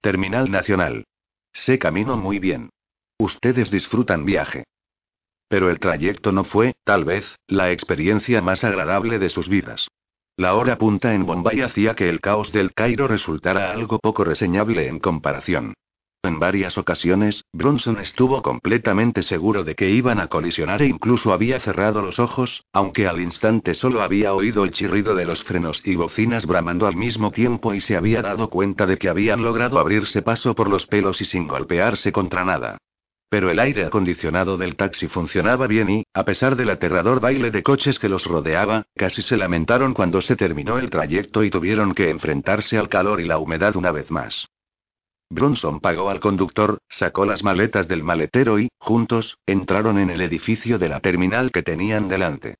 [0.01, 1.05] Terminal Nacional.
[1.53, 2.69] Sé camino muy bien.
[3.19, 4.63] Ustedes disfrutan viaje.
[5.49, 9.87] Pero el trayecto no fue, tal vez, la experiencia más agradable de sus vidas.
[10.37, 14.87] La hora punta en Bombay hacía que el caos del Cairo resultara algo poco reseñable
[14.87, 15.73] en comparación.
[16.21, 21.61] En varias ocasiones, Bronson estuvo completamente seguro de que iban a colisionar e incluso había
[21.61, 25.95] cerrado los ojos, aunque al instante solo había oído el chirrido de los frenos y
[25.95, 30.21] bocinas bramando al mismo tiempo y se había dado cuenta de que habían logrado abrirse
[30.21, 32.77] paso por los pelos y sin golpearse contra nada.
[33.29, 37.61] Pero el aire acondicionado del taxi funcionaba bien y, a pesar del aterrador baile de
[37.61, 42.09] coches que los rodeaba, casi se lamentaron cuando se terminó el trayecto y tuvieron que
[42.09, 44.47] enfrentarse al calor y la humedad una vez más.
[45.29, 50.79] Bronson pagó al conductor, sacó las maletas del maletero y, juntos, entraron en el edificio
[50.79, 52.55] de la terminal que tenían delante.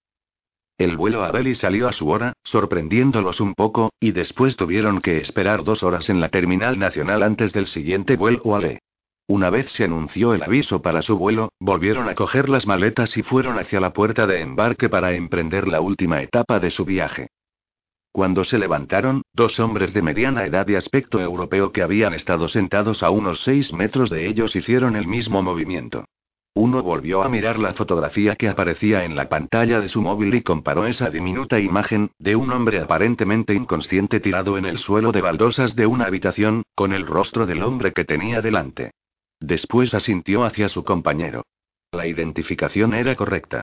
[0.78, 5.18] El vuelo a Delhi salió a su hora, sorprendiéndolos un poco, y después tuvieron que
[5.18, 8.80] esperar dos horas en la terminal nacional antes del siguiente vuelo a Le.
[9.30, 13.22] Una vez se anunció el aviso para su vuelo, volvieron a coger las maletas y
[13.22, 17.28] fueron hacia la puerta de embarque para emprender la última etapa de su viaje.
[18.12, 23.04] Cuando se levantaron, dos hombres de mediana edad y aspecto europeo que habían estado sentados
[23.04, 26.06] a unos seis metros de ellos hicieron el mismo movimiento.
[26.56, 30.42] Uno volvió a mirar la fotografía que aparecía en la pantalla de su móvil y
[30.42, 35.76] comparó esa diminuta imagen, de un hombre aparentemente inconsciente tirado en el suelo de baldosas
[35.76, 38.90] de una habitación, con el rostro del hombre que tenía delante.
[39.40, 41.44] Después asintió hacia su compañero.
[41.92, 43.62] La identificación era correcta.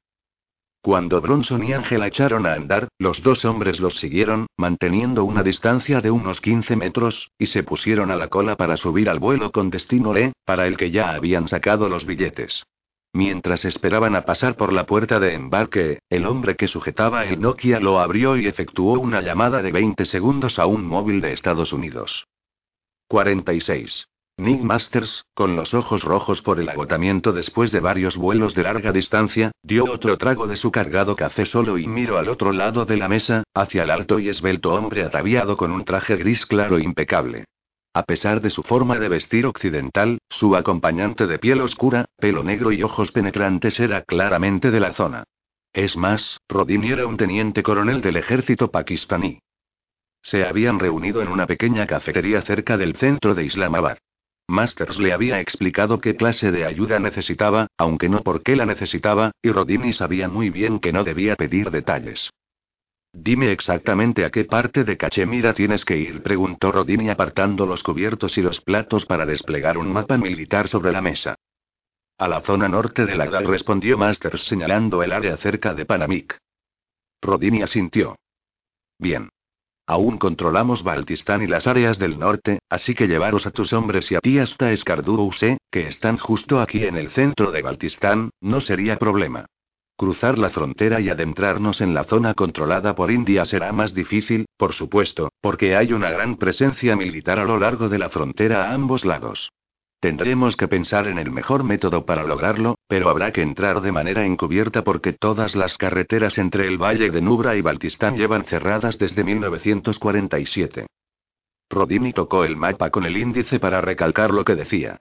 [0.82, 6.00] Cuando Bronson y Angela echaron a andar, los dos hombres los siguieron, manteniendo una distancia
[6.00, 9.68] de unos 15 metros, y se pusieron a la cola para subir al vuelo con
[9.68, 12.64] destino Le, para el que ya habían sacado los billetes.
[13.12, 17.80] Mientras esperaban a pasar por la puerta de embarque, el hombre que sujetaba el Nokia
[17.80, 22.26] lo abrió y efectuó una llamada de 20 segundos a un móvil de Estados Unidos.
[23.08, 24.06] 46.
[24.38, 28.92] Nick Masters, con los ojos rojos por el agotamiento después de varios vuelos de larga
[28.92, 32.98] distancia, dio otro trago de su cargado café solo y miró al otro lado de
[32.98, 36.82] la mesa, hacia el alto y esbelto hombre ataviado con un traje gris claro e
[36.82, 37.46] impecable.
[37.94, 42.72] A pesar de su forma de vestir occidental, su acompañante de piel oscura, pelo negro
[42.72, 45.24] y ojos penetrantes era claramente de la zona.
[45.72, 49.38] Es más, Rodini era un teniente coronel del ejército pakistaní.
[50.20, 53.96] Se habían reunido en una pequeña cafetería cerca del centro de Islamabad.
[54.48, 59.32] Masters le había explicado qué clase de ayuda necesitaba, aunque no por qué la necesitaba,
[59.42, 62.30] y Rodini sabía muy bien que no debía pedir detalles.
[63.12, 68.36] Dime exactamente a qué parte de Cachemira tienes que ir, preguntó Rodini apartando los cubiertos
[68.38, 71.34] y los platos para desplegar un mapa militar sobre la mesa.
[72.18, 76.38] A la zona norte de la respondió Masters señalando el área cerca de Panamic.
[77.22, 78.16] Rodini asintió.
[78.98, 79.28] Bien.
[79.88, 84.16] Aún controlamos Baltistán y las áreas del norte, así que llevaros a tus hombres y
[84.16, 88.98] a ti hasta Escarduruse, que están justo aquí en el centro de Baltistán, no sería
[88.98, 89.46] problema.
[89.96, 94.72] Cruzar la frontera y adentrarnos en la zona controlada por India será más difícil, por
[94.72, 99.04] supuesto, porque hay una gran presencia militar a lo largo de la frontera a ambos
[99.04, 99.50] lados.
[100.00, 104.26] Tendremos que pensar en el mejor método para lograrlo, pero habrá que entrar de manera
[104.26, 109.24] encubierta porque todas las carreteras entre el Valle de Nubra y Baltistán llevan cerradas desde
[109.24, 110.86] 1947.
[111.70, 115.00] Rodini tocó el mapa con el índice para recalcar lo que decía.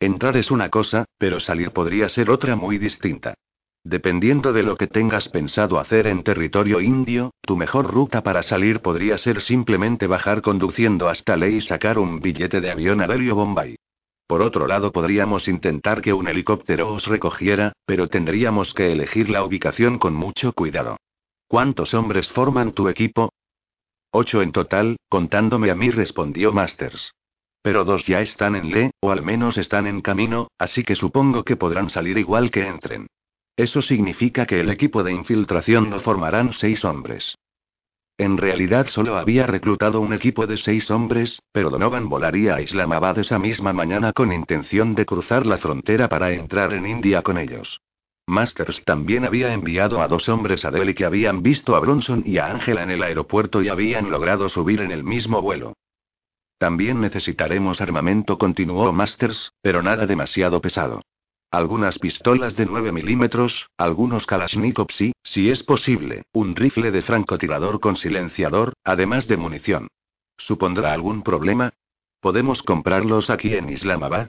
[0.00, 3.34] Entrar es una cosa, pero salir podría ser otra muy distinta.
[3.84, 8.80] Dependiendo de lo que tengas pensado hacer en territorio indio, tu mejor ruta para salir
[8.80, 13.30] podría ser simplemente bajar conduciendo hasta Ley y sacar un billete de avión a Delhi
[13.30, 13.76] o Bombay.
[14.26, 19.44] Por otro lado, podríamos intentar que un helicóptero os recogiera, pero tendríamos que elegir la
[19.44, 20.96] ubicación con mucho cuidado.
[21.46, 23.30] ¿Cuántos hombres forman tu equipo?
[24.10, 27.12] Ocho en total, contándome a mí, respondió Masters.
[27.62, 31.44] Pero dos ya están en Le, o al menos están en camino, así que supongo
[31.44, 33.06] que podrán salir igual que entren.
[33.56, 37.36] Eso significa que el equipo de infiltración no formarán seis hombres.
[38.18, 43.18] En realidad solo había reclutado un equipo de seis hombres, pero Donovan volaría a Islamabad
[43.18, 47.82] esa misma mañana con intención de cruzar la frontera para entrar en India con ellos.
[48.26, 52.38] Masters también había enviado a dos hombres a Delhi que habían visto a Bronson y
[52.38, 55.74] a Angela en el aeropuerto y habían logrado subir en el mismo vuelo.
[56.58, 61.02] También necesitaremos armamento, continuó Masters, pero nada demasiado pesado.
[61.50, 67.80] Algunas pistolas de 9 milímetros, algunos Kalashnikovs y, si es posible, un rifle de francotirador
[67.80, 69.88] con silenciador, además de munición.
[70.36, 71.72] ¿Supondrá algún problema?
[72.20, 74.26] ¿Podemos comprarlos aquí en Islamabad?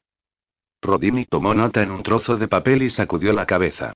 [0.82, 3.94] Rodini tomó nota en un trozo de papel y sacudió la cabeza.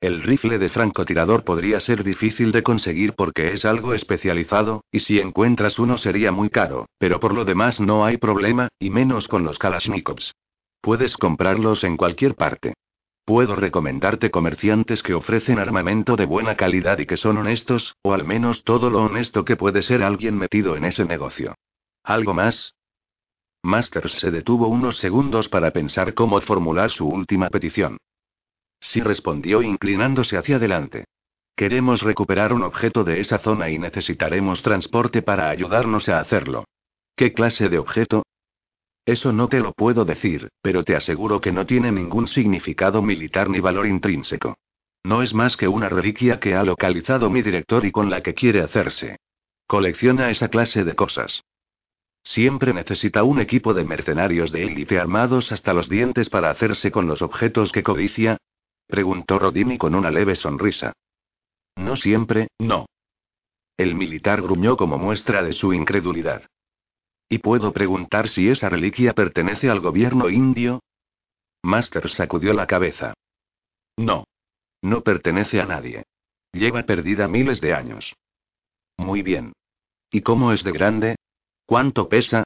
[0.00, 5.20] El rifle de francotirador podría ser difícil de conseguir porque es algo especializado, y si
[5.20, 9.44] encuentras uno sería muy caro, pero por lo demás no hay problema, y menos con
[9.44, 10.34] los Kalashnikovs.
[10.82, 12.74] Puedes comprarlos en cualquier parte.
[13.24, 18.24] Puedo recomendarte comerciantes que ofrecen armamento de buena calidad y que son honestos, o al
[18.24, 21.54] menos todo lo honesto que puede ser alguien metido en ese negocio.
[22.02, 22.74] ¿Algo más?
[23.62, 27.98] Masters se detuvo unos segundos para pensar cómo formular su última petición.
[28.80, 31.04] Sí respondió inclinándose hacia adelante.
[31.54, 36.64] Queremos recuperar un objeto de esa zona y necesitaremos transporte para ayudarnos a hacerlo.
[37.14, 38.21] ¿Qué clase de objeto?
[39.04, 43.50] Eso no te lo puedo decir, pero te aseguro que no tiene ningún significado militar
[43.50, 44.56] ni valor intrínseco.
[45.04, 48.34] No es más que una reliquia que ha localizado mi director y con la que
[48.34, 49.18] quiere hacerse.
[49.66, 51.42] Colecciona esa clase de cosas.
[52.22, 57.08] Siempre necesita un equipo de mercenarios de élite armados hasta los dientes para hacerse con
[57.08, 58.36] los objetos que codicia.
[58.86, 60.92] Preguntó Rodini con una leve sonrisa.
[61.74, 62.86] No siempre, no.
[63.76, 66.44] El militar gruñó como muestra de su incredulidad.
[67.32, 70.82] ¿Y puedo preguntar si esa reliquia pertenece al gobierno indio?
[71.62, 73.14] Master sacudió la cabeza.
[73.96, 74.24] No.
[74.82, 76.02] No pertenece a nadie.
[76.52, 78.14] Lleva perdida miles de años.
[78.98, 79.54] Muy bien.
[80.10, 81.16] ¿Y cómo es de grande?
[81.64, 82.44] ¿Cuánto pesa?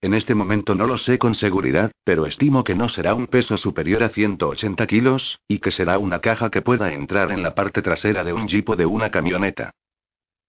[0.00, 3.56] En este momento no lo sé con seguridad, pero estimo que no será un peso
[3.56, 7.82] superior a 180 kilos, y que será una caja que pueda entrar en la parte
[7.82, 9.72] trasera de un jeep o de una camioneta.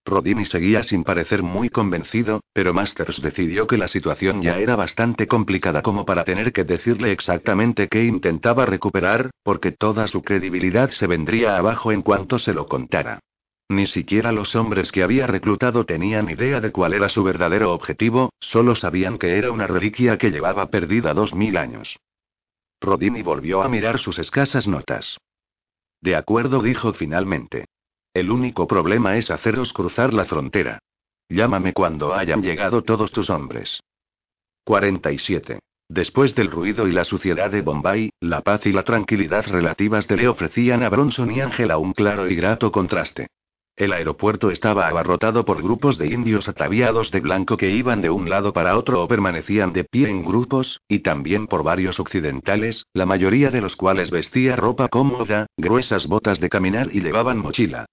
[0.10, 5.28] Rodini seguía sin parecer muy convencido, pero Masters decidió que la situación ya era bastante
[5.28, 11.08] complicada como para tener que decirle exactamente qué intentaba recuperar, porque toda su credibilidad se
[11.08, 13.20] vendría abajo en cuanto se lo contara.
[13.70, 18.32] Ni siquiera los hombres que había reclutado tenían idea de cuál era su verdadero objetivo,
[18.40, 22.00] solo sabían que era una reliquia que llevaba perdida dos mil años.
[22.82, 25.20] Rodini volvió a mirar sus escasas notas.
[26.02, 27.66] De acuerdo, dijo finalmente.
[28.14, 30.80] El único problema es haceros cruzar la frontera.
[31.30, 33.82] Llámame cuando hayan llegado todos tus hombres.
[34.64, 35.60] 47.
[35.88, 40.18] Después del ruido y la suciedad de Bombay, la paz y la tranquilidad relativas de
[40.18, 43.28] le ofrecían a Bronson y Angela un claro y grato contraste.
[43.76, 48.30] El aeropuerto estaba abarrotado por grupos de indios ataviados de blanco que iban de un
[48.30, 53.06] lado para otro o permanecían de pie en grupos, y también por varios occidentales, la
[53.06, 57.86] mayoría de los cuales vestía ropa cómoda, gruesas botas de caminar y llevaban mochila.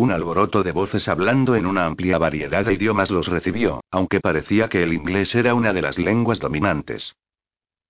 [0.00, 4.70] Un alboroto de voces hablando en una amplia variedad de idiomas los recibió, aunque parecía
[4.70, 7.14] que el inglés era una de las lenguas dominantes.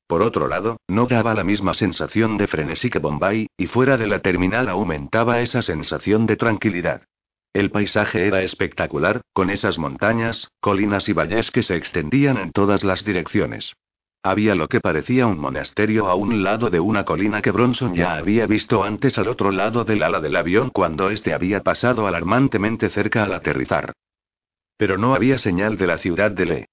[0.09, 4.09] Por otro lado, no daba la misma sensación de frenesí que Bombay, y fuera de
[4.09, 7.03] la terminal aumentaba esa sensación de tranquilidad.
[7.53, 12.83] El paisaje era espectacular, con esas montañas, colinas y valles que se extendían en todas
[12.83, 13.77] las direcciones.
[14.23, 18.16] Había lo que parecía un monasterio a un lado de una colina que Bronson ya
[18.16, 22.91] había visto antes al otro lado del ala del avión cuando éste había pasado alarmantemente
[22.91, 23.95] cerca al aterrizar.
[24.77, 26.68] Pero no había señal de la ciudad de Le.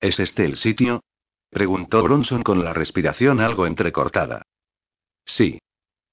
[0.00, 1.02] ¿Es este el sitio?
[1.50, 4.42] preguntó Bronson con la respiración algo entrecortada.
[5.26, 5.58] Sí.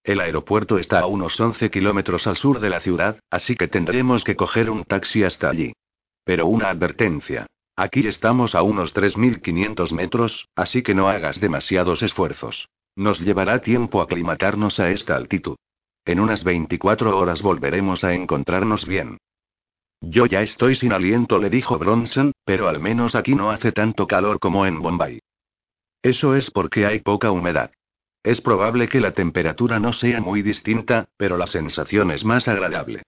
[0.03, 4.25] El aeropuerto está a unos 11 kilómetros al sur de la ciudad, así que tendremos
[4.25, 5.71] que coger un taxi hasta allí.
[6.25, 7.47] Pero una advertencia.
[7.81, 12.67] Aquí estamos a unos 3.500 metros, así que no hagas demasiados esfuerzos.
[12.97, 15.55] Nos llevará tiempo aclimatarnos a esta altitud.
[16.03, 19.17] En unas 24 horas volveremos a encontrarnos bien.
[20.01, 24.07] Yo ya estoy sin aliento, le dijo Bronson, pero al menos aquí no hace tanto
[24.07, 25.21] calor como en Bombay.
[26.03, 27.71] Eso es porque hay poca humedad.
[28.23, 33.03] Es probable que la temperatura no sea muy distinta, pero la sensación es más agradable.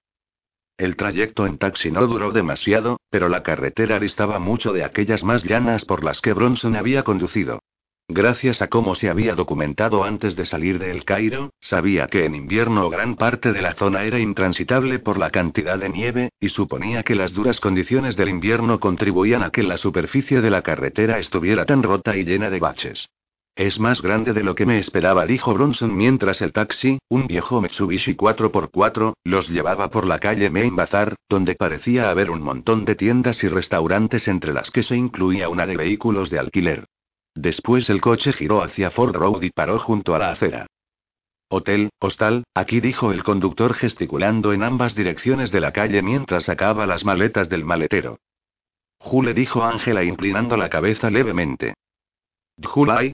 [0.81, 5.43] El trayecto en taxi no duró demasiado, pero la carretera distaba mucho de aquellas más
[5.43, 7.59] llanas por las que Bronson había conducido.
[8.07, 12.33] Gracias a cómo se había documentado antes de salir de El Cairo, sabía que en
[12.33, 17.03] invierno gran parte de la zona era intransitable por la cantidad de nieve, y suponía
[17.03, 21.63] que las duras condiciones del invierno contribuían a que la superficie de la carretera estuviera
[21.63, 23.07] tan rota y llena de baches.
[23.55, 27.59] Es más grande de lo que me esperaba, dijo Bronson mientras el taxi, un viejo
[27.61, 32.95] Mitsubishi 4x4, los llevaba por la calle Main Bazar, donde parecía haber un montón de
[32.95, 36.85] tiendas y restaurantes entre las que se incluía una de vehículos de alquiler.
[37.35, 40.67] Después el coche giró hacia Ford Road y paró junto a la acera.
[41.49, 46.85] Hotel, hostal, aquí dijo el conductor gesticulando en ambas direcciones de la calle mientras sacaba
[46.85, 48.19] las maletas del maletero.
[48.97, 51.73] Jule dijo Ángela inclinando la cabeza levemente.
[52.63, 53.11] Julai,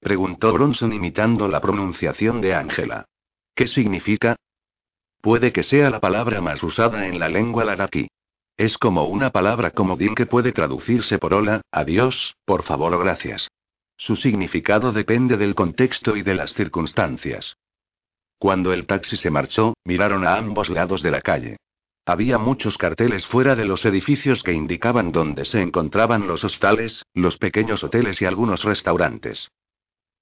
[0.00, 3.04] Preguntó Bronson imitando la pronunciación de Ángela.
[3.54, 4.36] ¿Qué significa?
[5.20, 8.08] Puede que sea la palabra más usada en la lengua laraki.
[8.56, 13.50] Es como una palabra comodín que puede traducirse por hola, adiós, por favor o gracias.
[13.98, 17.56] Su significado depende del contexto y de las circunstancias.
[18.38, 21.58] Cuando el taxi se marchó, miraron a ambos lados de la calle.
[22.06, 27.36] Había muchos carteles fuera de los edificios que indicaban dónde se encontraban los hostales, los
[27.36, 29.50] pequeños hoteles y algunos restaurantes.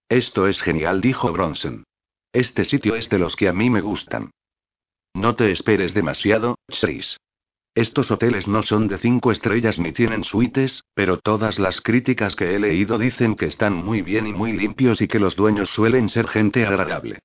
[0.09, 1.85] Esto es genial, dijo Bronson.
[2.33, 4.31] Este sitio es de los que a mí me gustan.
[5.15, 7.19] No te esperes demasiado, Chris.
[7.75, 12.55] Estos hoteles no son de cinco estrellas ni tienen suites, pero todas las críticas que
[12.55, 16.09] he leído dicen que están muy bien y muy limpios y que los dueños suelen
[16.09, 17.19] ser gente agradable.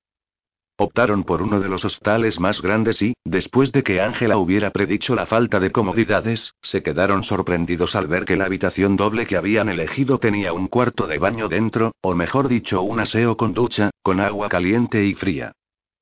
[0.76, 5.14] Optaron por uno de los hostales más grandes y, después de que Ángela hubiera predicho
[5.14, 9.68] la falta de comodidades, se quedaron sorprendidos al ver que la habitación doble que habían
[9.68, 14.18] elegido tenía un cuarto de baño dentro, o mejor dicho un aseo con ducha, con
[14.18, 15.52] agua caliente y fría.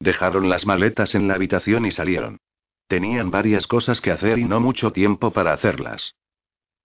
[0.01, 2.39] Dejaron las maletas en la habitación y salieron.
[2.89, 6.15] Tenían varias cosas que hacer y no mucho tiempo para hacerlas.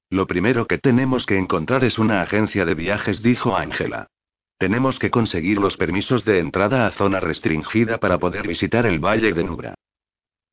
[0.09, 4.07] Lo primero que tenemos que encontrar es una agencia de viajes, dijo Ángela.
[4.57, 9.31] Tenemos que conseguir los permisos de entrada a zona restringida para poder visitar el Valle
[9.33, 9.75] de Nubra.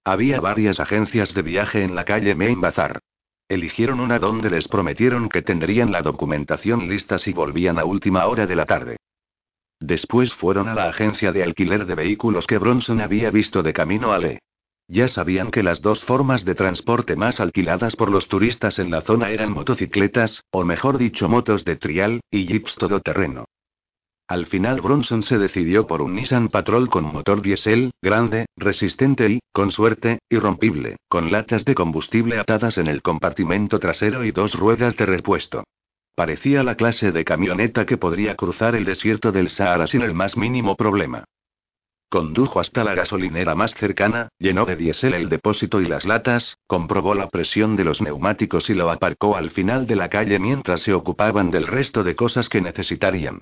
[0.05, 2.99] Había varias agencias de viaje en la calle Main Bazar.
[3.49, 8.47] Eligieron una donde les prometieron que tendrían la documentación lista si volvían a última hora
[8.47, 8.97] de la tarde.
[9.81, 14.13] Después fueron a la agencia de alquiler de vehículos que Bronson había visto de camino
[14.13, 14.41] a Le.
[14.87, 19.01] Ya sabían que las dos formas de transporte más alquiladas por los turistas en la
[19.01, 23.47] zona eran motocicletas, o mejor dicho motos de trial, y jeeps todoterreno.
[24.27, 29.41] Al final Bronson se decidió por un Nissan Patrol con motor diésel, grande, resistente y,
[29.53, 34.97] con suerte, irrompible, con latas de combustible atadas en el compartimento trasero y dos ruedas
[34.97, 35.65] de repuesto.
[36.15, 40.39] Parecía la clase de camioneta que podría cruzar el desierto del Sahara sin el más
[40.39, 41.25] mínimo problema.
[42.09, 47.15] Condujo hasta la gasolinera más cercana, llenó de diésel el depósito y las latas, comprobó
[47.15, 50.95] la presión de los neumáticos y lo aparcó al final de la calle mientras se
[50.95, 53.41] ocupaban del resto de cosas que necesitarían.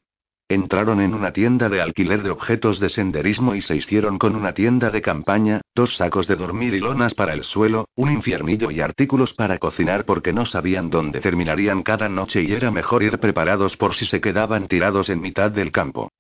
[0.53, 4.53] Entraron en una tienda de alquiler de objetos de senderismo y se hicieron con una
[4.53, 8.83] tienda de campaña, dos sacos de dormir y lonas para el suelo, un infiernillo y
[8.83, 13.79] artículos para cocinar porque no sabían dónde terminarían cada noche y era mejor ir preparados
[13.79, 16.11] por si se quedaban tirados en mitad del campo.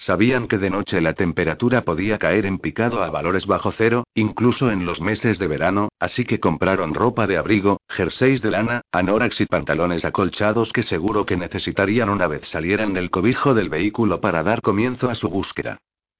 [0.00, 4.70] Sabían que de noche la temperatura podía caer en picado a valores bajo cero, incluso
[4.70, 9.40] en los meses de verano, así que compraron ropa de abrigo, jerseys de lana, anorax
[9.40, 14.44] y pantalones acolchados que seguro que necesitarían una vez salieran del cobijo del vehículo para
[14.44, 15.78] dar comienzo a su búsqueda.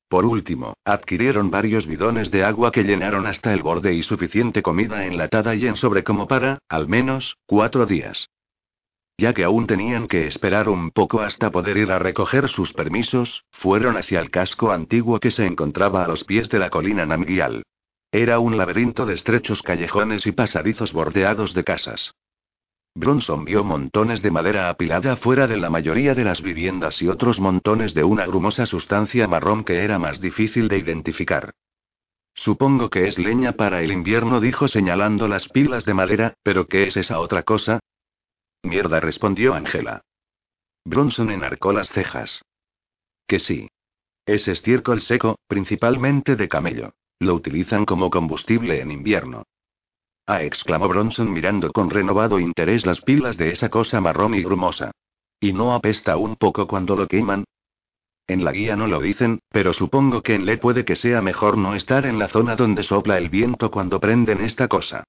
[0.09, 5.07] Por último, adquirieron varios bidones de agua que llenaron hasta el borde y suficiente comida
[5.07, 8.29] enlatada y en sobre como para, al menos, cuatro días.
[9.20, 13.44] Ya que aún tenían que esperar un poco hasta poder ir a recoger sus permisos,
[13.50, 17.64] fueron hacia el casco antiguo que se encontraba a los pies de la colina Namgyal.
[18.12, 22.12] Era un laberinto de estrechos callejones y pasadizos bordeados de casas.
[22.94, 27.40] Bronson vio montones de madera apilada afuera de la mayoría de las viviendas y otros
[27.40, 31.54] montones de una grumosa sustancia marrón que era más difícil de identificar.
[32.34, 36.84] Supongo que es leña para el invierno, dijo señalando las pilas de madera, pero ¿qué
[36.84, 37.80] es esa otra cosa?
[38.62, 40.02] Mierda, respondió Angela.
[40.84, 42.42] Bronson enarcó las cejas.
[43.26, 43.68] Que sí.
[44.26, 46.94] Es estiércol seco, principalmente de camello.
[47.20, 49.44] Lo utilizan como combustible en invierno.
[50.26, 54.90] Ah, exclamó Bronson mirando con renovado interés las pilas de esa cosa marrón y grumosa.
[55.40, 57.44] ¿Y no apesta un poco cuando lo queman?
[58.26, 61.56] En la guía no lo dicen, pero supongo que en Le puede que sea mejor
[61.56, 65.04] no estar en la zona donde sopla el viento cuando prenden esta cosa.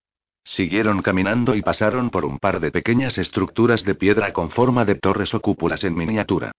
[0.49, 4.95] Siguieron caminando y pasaron por un par de pequeñas estructuras de piedra con forma de
[4.95, 6.53] torres o cúpulas en miniatura.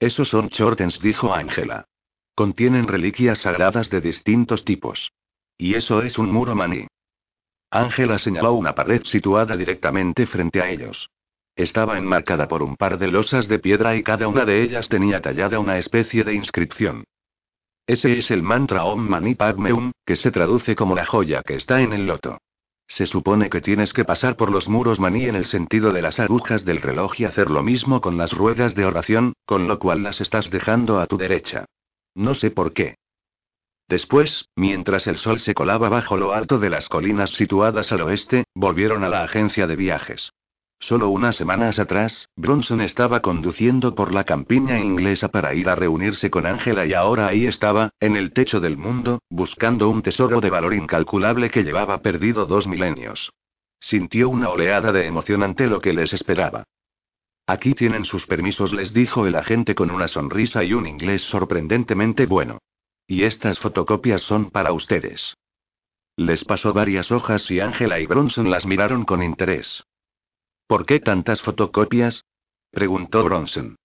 [0.00, 1.84] Esos son chortens, dijo Ángela.
[2.34, 5.12] Contienen reliquias sagradas de distintos tipos.
[5.56, 6.88] Y eso es un muro maní.
[7.70, 11.08] Ángela señaló una pared situada directamente frente a ellos.
[11.54, 15.22] Estaba enmarcada por un par de losas de piedra y cada una de ellas tenía
[15.22, 17.04] tallada una especie de inscripción.
[17.86, 21.54] Ese es el mantra Om Mani Padme Hum, que se traduce como la joya que
[21.54, 22.38] está en el loto.
[22.86, 26.20] Se supone que tienes que pasar por los muros maní en el sentido de las
[26.20, 30.02] agujas del reloj y hacer lo mismo con las ruedas de oración, con lo cual
[30.02, 31.64] las estás dejando a tu derecha.
[32.14, 32.96] No sé por qué.
[33.88, 38.44] Después, mientras el sol se colaba bajo lo alto de las colinas situadas al oeste,
[38.54, 40.32] volvieron a la agencia de viajes.
[40.84, 46.30] Solo unas semanas atrás, Bronson estaba conduciendo por la campiña inglesa para ir a reunirse
[46.30, 50.50] con Angela y ahora ahí estaba, en el techo del mundo, buscando un tesoro de
[50.50, 53.32] valor incalculable que llevaba perdido dos milenios.
[53.80, 56.64] Sintió una oleada de emoción ante lo que les esperaba.
[57.46, 62.26] Aquí tienen sus permisos, les dijo el agente con una sonrisa y un inglés sorprendentemente
[62.26, 62.58] bueno.
[63.06, 65.34] Y estas fotocopias son para ustedes.
[66.18, 69.82] Les pasó varias hojas y Angela y Bronson las miraron con interés.
[70.74, 72.24] ¿Por qué tantas fotocopias?
[72.72, 73.76] preguntó Bronson.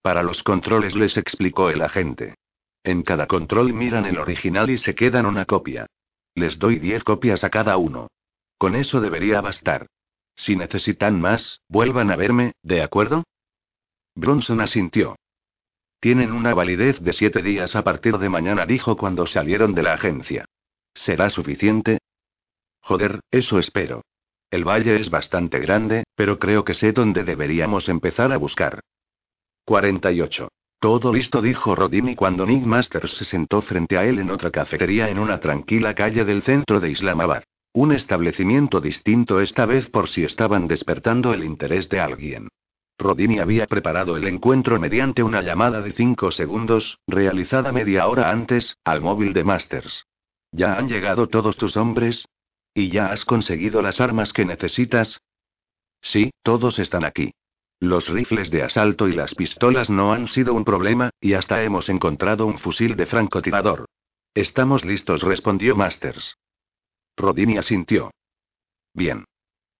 [0.00, 2.36] Para los controles les explicó el agente.
[2.82, 5.88] En cada control miran el original y se quedan una copia.
[6.34, 8.08] Les doy diez copias a cada uno.
[8.56, 9.88] Con eso debería bastar.
[10.34, 13.24] Si necesitan más, vuelvan a verme, ¿de acuerdo?
[14.14, 15.16] Bronson asintió.
[16.00, 19.92] Tienen una validez de siete días a partir de mañana, dijo cuando salieron de la
[19.92, 20.46] agencia.
[20.94, 21.98] ¿Será suficiente?
[22.80, 24.00] Joder, eso espero.
[24.50, 28.80] El valle es bastante grande, pero creo que sé dónde deberíamos empezar a buscar.
[29.64, 30.48] 48.
[30.78, 35.08] Todo listo, dijo Rodini cuando Nick Masters se sentó frente a él en otra cafetería
[35.08, 37.42] en una tranquila calle del centro de Islamabad.
[37.72, 42.48] Un establecimiento distinto esta vez por si estaban despertando el interés de alguien.
[42.98, 48.78] Rodini había preparado el encuentro mediante una llamada de cinco segundos, realizada media hora antes,
[48.84, 50.06] al móvil de Masters.
[50.52, 52.26] ¿Ya han llegado todos tus hombres?
[52.76, 55.22] ¿Y ya has conseguido las armas que necesitas?
[56.02, 57.32] Sí, todos están aquí.
[57.80, 61.88] Los rifles de asalto y las pistolas no han sido un problema, y hasta hemos
[61.88, 63.86] encontrado un fusil de francotirador.
[64.34, 66.36] Estamos listos, respondió Masters.
[67.16, 68.10] Rodini asintió.
[68.92, 69.24] Bien.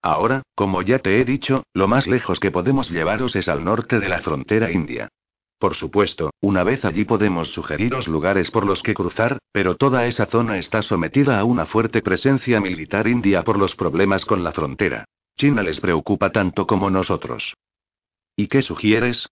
[0.01, 4.01] Ahora, como ya te he dicho, lo más lejos que podemos llevaros es al norte
[4.01, 5.11] de la frontera india.
[5.59, 10.27] Por supuesto, una vez allí podemos sugeriros lugares por los que cruzar, pero toda esa
[10.27, 15.07] zona está sometida a una fuerte presencia militar india por los problemas con la frontera.
[15.37, 17.55] China les preocupa tanto como nosotros.
[18.37, 19.29] ¿Y qué sugieres?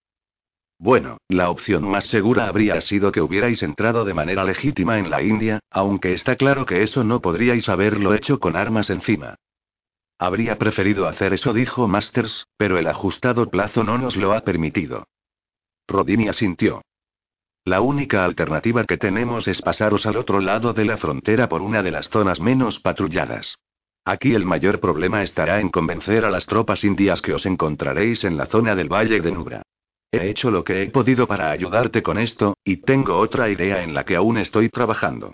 [0.78, 5.22] Bueno, la opción más segura habría sido que hubierais entrado de manera legítima en la
[5.22, 9.36] India, aunque está claro que eso no podríais haberlo hecho con armas encima.
[10.18, 15.06] Habría preferido hacer eso, dijo Masters, pero el ajustado plazo no nos lo ha permitido.
[15.88, 16.82] Rodini asintió.
[17.64, 21.82] La única alternativa que tenemos es pasaros al otro lado de la frontera por una
[21.82, 23.56] de las zonas menos patrulladas.
[24.04, 28.36] Aquí el mayor problema estará en convencer a las tropas indias que os encontraréis en
[28.36, 29.62] la zona del Valle de Nubra.
[30.12, 33.94] He hecho lo que he podido para ayudarte con esto, y tengo otra idea en
[33.94, 35.32] la que aún estoy trabajando.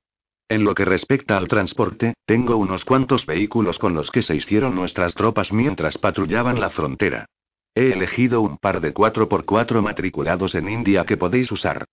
[0.49, 4.75] En lo que respecta al transporte, tengo unos cuantos vehículos con los que se hicieron
[4.75, 7.27] nuestras tropas mientras patrullaban la frontera.
[7.75, 11.85] He elegido un par de 4x4 matriculados en India que podéis usar.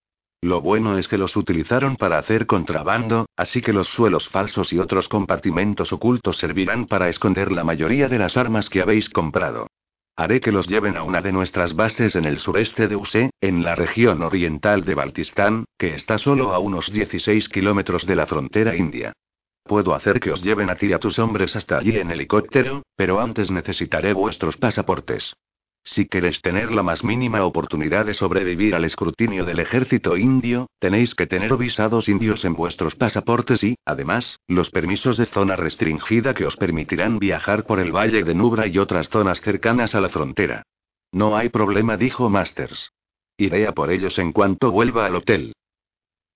[0.41, 4.79] Lo bueno es que los utilizaron para hacer contrabando, así que los suelos falsos y
[4.79, 9.67] otros compartimentos ocultos servirán para esconder la mayoría de las armas que habéis comprado.
[10.15, 13.63] Haré que los lleven a una de nuestras bases en el sureste de Use, en
[13.63, 18.75] la región oriental de Baltistán, que está solo a unos 16 kilómetros de la frontera
[18.75, 19.13] india.
[19.63, 23.19] Puedo hacer que os lleven a ti a tus hombres hasta allí en helicóptero, pero
[23.19, 25.35] antes necesitaré vuestros pasaportes.
[25.89, 31.15] Si queréis tener la más mínima oportunidad de sobrevivir al escrutinio del ejército indio, tenéis
[31.15, 36.45] que tener visados indios en vuestros pasaportes y, además, los permisos de zona restringida que
[36.45, 40.63] os permitirán viajar por el Valle de Nubra y otras zonas cercanas a la frontera.
[41.13, 42.91] No hay problema, dijo Masters.
[43.37, 45.53] Iré a por ellos en cuanto vuelva al hotel.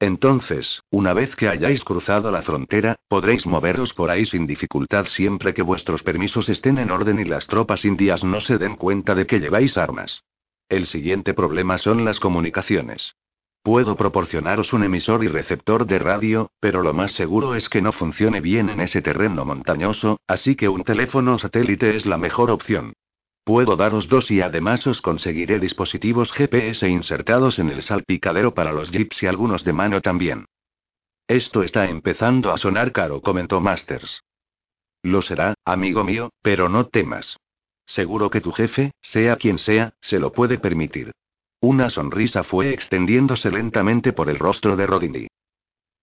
[0.02, 5.54] Entonces, una vez que hayáis cruzado la frontera, podréis moveros por ahí sin dificultad siempre
[5.54, 9.28] que vuestros permisos estén en orden y las tropas indias no se den cuenta de
[9.28, 10.24] que lleváis armas.
[10.70, 13.16] El siguiente problema son las comunicaciones.
[13.62, 17.92] Puedo proporcionaros un emisor y receptor de radio, pero lo más seguro es que no
[17.92, 22.94] funcione bien en ese terreno montañoso, así que un teléfono satélite es la mejor opción.
[23.44, 28.92] Puedo daros dos y además os conseguiré dispositivos GPS insertados en el salpicadero para los
[28.92, 30.46] jeeps y algunos de mano también.
[31.28, 34.24] Esto está empezando a sonar caro, comentó Masters.
[35.02, 37.38] Lo será, amigo mío, pero no temas.
[37.86, 41.12] Seguro que tu jefe, sea quien sea, se lo puede permitir.
[41.60, 45.28] Una sonrisa fue extendiéndose lentamente por el rostro de Rodini.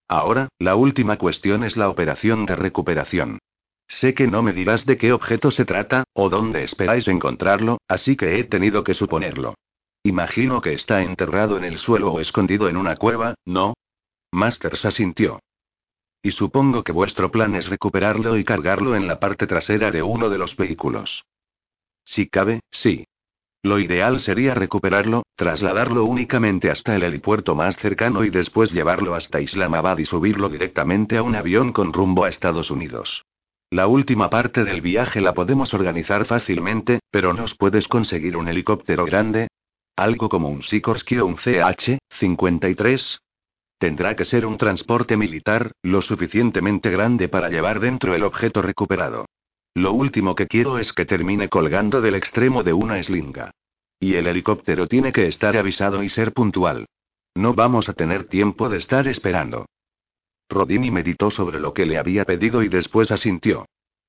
[0.07, 3.39] Ahora, la última cuestión es la operación de recuperación.
[3.89, 8.15] Sé que no me dirás de qué objeto se trata, o dónde esperáis encontrarlo, así
[8.15, 9.55] que he tenido que suponerlo.
[10.03, 13.73] Imagino que está enterrado en el suelo o escondido en una cueva, ¿no?
[14.31, 15.39] Masters asintió.
[16.21, 20.29] Y supongo que vuestro plan es recuperarlo y cargarlo en la parte trasera de uno
[20.29, 21.25] de los vehículos.
[22.05, 23.05] Si cabe, sí.
[23.63, 29.41] Lo ideal sería recuperarlo, trasladarlo únicamente hasta el helipuerto más cercano y después llevarlo hasta
[29.41, 33.25] Islamabad y subirlo directamente a un avión con rumbo a Estados Unidos.
[33.71, 39.05] La última parte del viaje la podemos organizar fácilmente, pero ¿nos puedes conseguir un helicóptero
[39.05, 39.47] grande?
[39.95, 43.19] Algo como un Sikorsky o un CH-53.
[43.77, 49.25] Tendrá que ser un transporte militar, lo suficientemente grande para llevar dentro el objeto recuperado.
[49.75, 53.51] Lo último que quiero es que termine colgando del extremo de una eslinga.
[53.99, 56.87] Y el helicóptero tiene que estar avisado y ser puntual.
[57.35, 59.67] No vamos a tener tiempo de estar esperando.
[60.49, 63.65] Rodini meditó sobre lo que le había pedido y después asintió.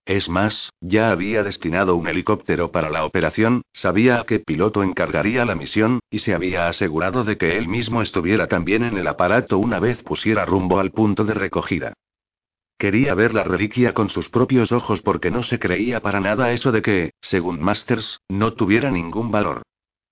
[0.06, 5.44] Es más, ya había destinado un helicóptero para la operación, sabía a qué piloto encargaría
[5.44, 9.58] la misión, y se había asegurado de que él mismo estuviera también en el aparato
[9.58, 11.92] una vez pusiera rumbo al punto de recogida.
[12.78, 16.72] Quería ver la reliquia con sus propios ojos porque no se creía para nada eso
[16.72, 19.62] de que, según Masters, no tuviera ningún valor.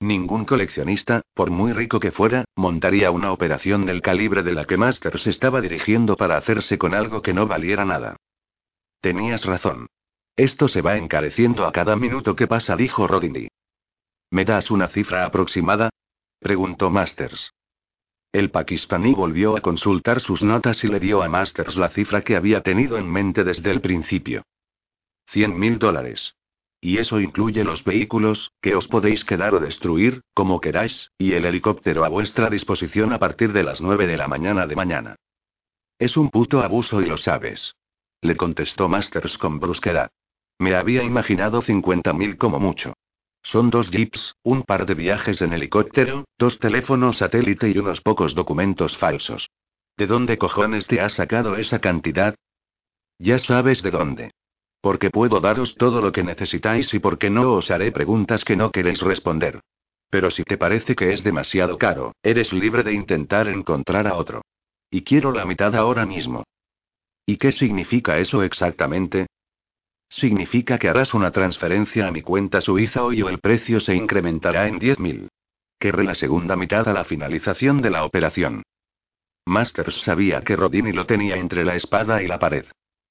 [0.01, 4.77] Ningún coleccionista, por muy rico que fuera, montaría una operación del calibre de la que
[4.77, 8.17] Masters estaba dirigiendo para hacerse con algo que no valiera nada.
[9.01, 9.89] Tenías razón.
[10.37, 13.49] Esto se va encareciendo a cada minuto que pasa, dijo Rodney.
[14.31, 15.91] ¿Me das una cifra aproximada?
[16.39, 17.53] preguntó Masters.
[18.31, 22.37] El pakistaní volvió a consultar sus notas y le dio a Masters la cifra que
[22.37, 24.45] había tenido en mente desde el principio.
[25.27, 26.38] Cien mil dólares.
[26.81, 31.45] Y eso incluye los vehículos, que os podéis quedar o destruir, como queráis, y el
[31.45, 35.17] helicóptero a vuestra disposición a partir de las nueve de la mañana de mañana.
[35.99, 37.75] Es un puto abuso y lo sabes.
[38.21, 40.11] Le contestó Masters con brusquedad.
[40.59, 42.95] Me había imaginado cincuenta mil como mucho.
[43.43, 48.35] Son dos jeeps, un par de viajes en helicóptero, dos teléfonos satélite y unos pocos
[48.35, 49.49] documentos falsos.
[49.97, 52.35] ¿De dónde cojones te has sacado esa cantidad?
[53.19, 54.31] Ya sabes de dónde.
[54.81, 58.71] Porque puedo daros todo lo que necesitáis y porque no os haré preguntas que no
[58.71, 59.61] queréis responder.
[60.11, 64.43] Pero si te parece que es demasiado caro, eres libre de intentar encontrar a otro.
[64.91, 66.45] Y quiero la mitad ahora mismo.
[67.27, 69.27] ¿Y qué significa eso exactamente?
[70.09, 74.67] Significa que harás una transferencia a mi cuenta suiza hoy o el precio se incrementará
[74.67, 75.29] en 10.000.
[75.79, 78.63] Querré la segunda mitad a la finalización de la operación.
[79.45, 82.65] Masters sabía que Rodini lo tenía entre la espada y la pared.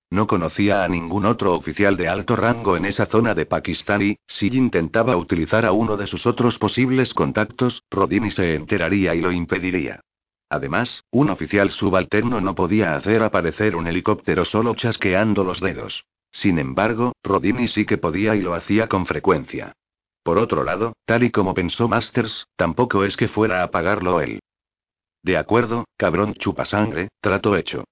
[0.09, 4.17] No conocía a ningún otro oficial de alto rango en esa zona de Pakistán y,
[4.25, 9.31] si intentaba utilizar a uno de sus otros posibles contactos, Rodini se enteraría y lo
[9.31, 10.01] impediría.
[10.49, 16.05] Además, un oficial subalterno no podía hacer aparecer un helicóptero solo chasqueando los dedos.
[16.31, 19.73] Sin embargo, Rodini sí que podía y lo hacía con frecuencia.
[20.23, 24.39] Por otro lado, tal y como pensó Masters, tampoco es que fuera a pagarlo él.
[25.21, 27.83] De acuerdo, cabrón chupasangre, trato hecho.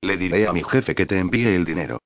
[0.00, 2.00] Le diré a mi jefe que te envíe el dinero.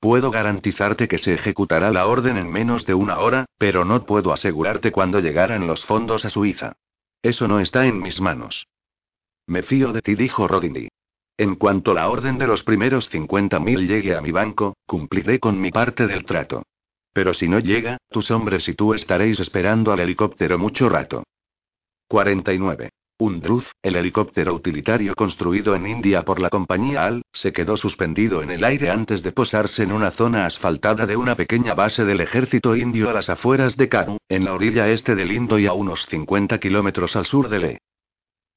[0.00, 4.32] Puedo garantizarte que se ejecutará la orden en menos de una hora, pero no puedo
[4.32, 6.76] asegurarte cuándo llegarán los fondos a Suiza.
[7.22, 8.66] Eso no está en mis manos.
[9.46, 10.88] Me fío de ti, dijo Rodney.
[11.38, 15.70] En cuanto la orden de los primeros 50.000 llegue a mi banco, cumpliré con mi
[15.70, 16.62] parte del trato.
[17.12, 21.24] Pero si no llega, tus hombres y tú estaréis esperando al helicóptero mucho rato.
[22.08, 22.90] 49.
[23.18, 28.42] Un Druz, el helicóptero utilitario construido en India por la compañía AL, se quedó suspendido
[28.42, 32.20] en el aire antes de posarse en una zona asfaltada de una pequeña base del
[32.20, 35.72] ejército indio a las afueras de Kanu, en la orilla este del Indo y a
[35.72, 37.78] unos 50 kilómetros al sur de Le.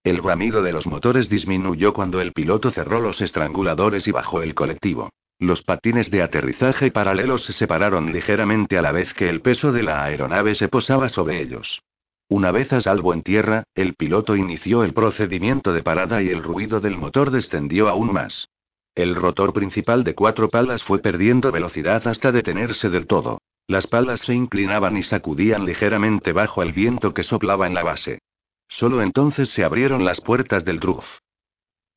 [0.04, 4.56] El bramido de los motores disminuyó cuando el piloto cerró los estranguladores y bajó el
[4.56, 5.10] colectivo.
[5.40, 9.84] Los patines de aterrizaje paralelos se separaron ligeramente a la vez que el peso de
[9.84, 11.82] la aeronave se posaba sobre ellos.
[12.30, 16.44] Una vez a salvo en tierra, el piloto inició el procedimiento de parada y el
[16.44, 18.48] ruido del motor descendió aún más.
[18.94, 23.40] El rotor principal de cuatro palas fue perdiendo velocidad hasta detenerse del todo.
[23.68, 28.20] Las palas se inclinaban y sacudían ligeramente bajo el viento que soplaba en la base.
[28.68, 31.06] Solo entonces se abrieron las puertas del Druf.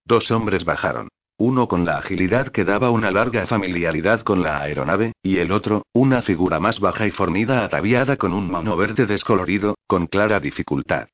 [0.07, 1.09] Dos hombres bajaron.
[1.45, 5.83] Uno con la agilidad que daba una larga familiaridad con la aeronave, y el otro,
[5.93, 11.09] una figura más baja y fornida ataviada con un mano verde descolorido, con clara dificultad.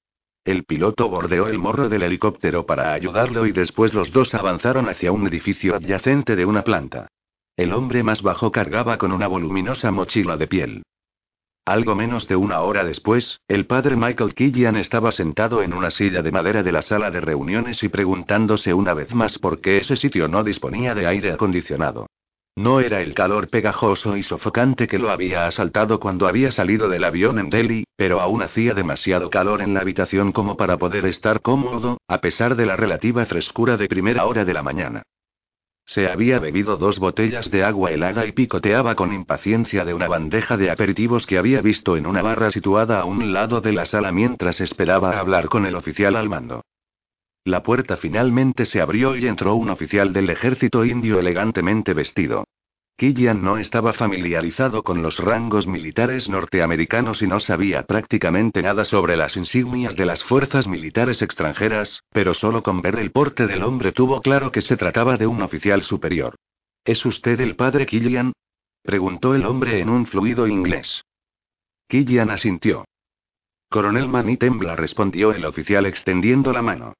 [0.44, 5.12] El piloto bordeó el morro del helicóptero para ayudarlo y después los dos avanzaron hacia
[5.12, 7.09] un edificio adyacente de una planta.
[7.56, 10.82] El hombre más bajo cargaba con una voluminosa mochila de piel.
[11.68, 16.22] Algo menos de una hora después, el padre Michael Killian estaba sentado en una silla
[16.22, 19.94] de madera de la sala de reuniones y preguntándose una vez más por qué ese
[19.94, 22.06] sitio no disponía de aire acondicionado.
[22.56, 27.04] No era el calor pegajoso y sofocante que lo había asaltado cuando había salido del
[27.04, 31.42] avión en Delhi, pero aún hacía demasiado calor en la habitación como para poder estar
[31.42, 35.02] cómodo, a pesar de la relativa frescura de primera hora de la mañana.
[35.89, 40.59] Se había bebido dos botellas de agua helada y picoteaba con impaciencia de una bandeja
[40.59, 44.12] de aperitivos que había visto en una barra situada a un lado de la sala
[44.12, 46.62] mientras esperaba hablar con el oficial al mando.
[47.43, 52.44] La puerta finalmente se abrió y entró un oficial del ejército indio elegantemente vestido.
[52.98, 59.16] Killian no estaba familiarizado con los rangos militares norteamericanos y no sabía prácticamente nada sobre
[59.16, 63.92] las insignias de las fuerzas militares extranjeras, pero solo con ver el porte del hombre
[63.92, 66.34] tuvo claro que se trataba de un oficial superior.
[66.84, 68.32] ¿Es usted el padre Killian?
[68.82, 71.04] preguntó el hombre en un fluido inglés.
[71.86, 72.84] Killian asintió.
[73.70, 76.94] Coronel Manny Tembla respondió el oficial extendiendo la mano.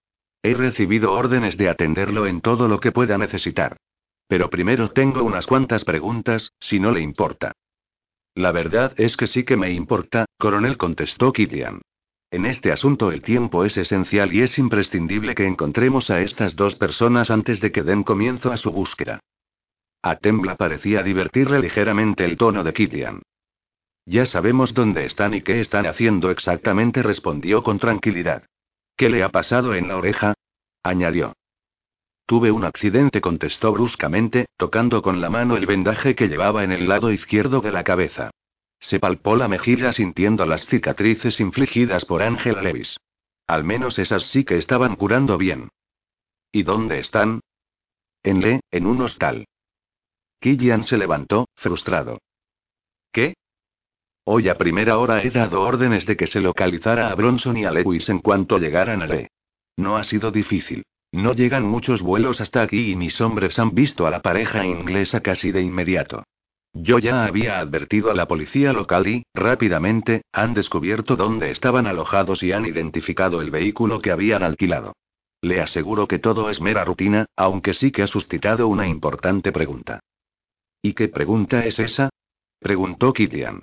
[0.45, 3.77] He recibido órdenes de atenderlo en todo lo que pueda necesitar.
[4.29, 7.53] Pero primero tengo unas cuantas preguntas, si no le importa.
[8.35, 11.81] La verdad es que sí que me importa, coronel contestó Killian.
[12.31, 16.75] En este asunto el tiempo es esencial y es imprescindible que encontremos a estas dos
[16.75, 19.21] personas antes de que den comienzo a su búsqueda.
[20.03, 23.23] A Tembla parecía divertirle ligeramente el tono de Killian.
[24.05, 28.45] Ya sabemos dónde están y qué están haciendo exactamente, respondió con tranquilidad.
[28.97, 30.35] ¿Qué le ha pasado en la oreja?
[30.83, 31.35] añadió.
[32.29, 36.87] Tuve un accidente, contestó bruscamente, tocando con la mano el vendaje que llevaba en el
[36.87, 38.33] lado izquierdo de la cabeza.
[38.79, 42.99] Se palpó la mejilla sintiendo las cicatrices infligidas por Angela Levis.
[43.47, 45.71] Al menos esas sí que estaban curando bien.
[46.53, 47.41] ¿Y dónde están?
[48.23, 49.47] En Le, en un hostal.
[50.39, 52.19] Killian se levantó, frustrado.
[53.11, 53.37] ¿Qué?
[54.25, 57.71] Hoy a primera hora he dado órdenes de que se localizara a Bronson y a
[57.71, 59.31] Lewis en cuanto llegaran a Le.
[59.79, 60.85] No ha sido difícil.
[61.13, 65.21] No llegan muchos vuelos hasta aquí y mis hombres han visto a la pareja inglesa
[65.21, 66.25] casi de inmediato.
[66.75, 72.43] Yo ya había advertido a la policía local y, rápidamente, han descubierto dónde estaban alojados
[72.43, 74.93] y han identificado el vehículo que habían alquilado.
[75.41, 80.01] Le aseguro que todo es mera rutina, aunque sí que ha suscitado una importante pregunta.
[80.83, 82.11] ¿Y qué pregunta es esa?
[82.59, 83.63] preguntó Killian.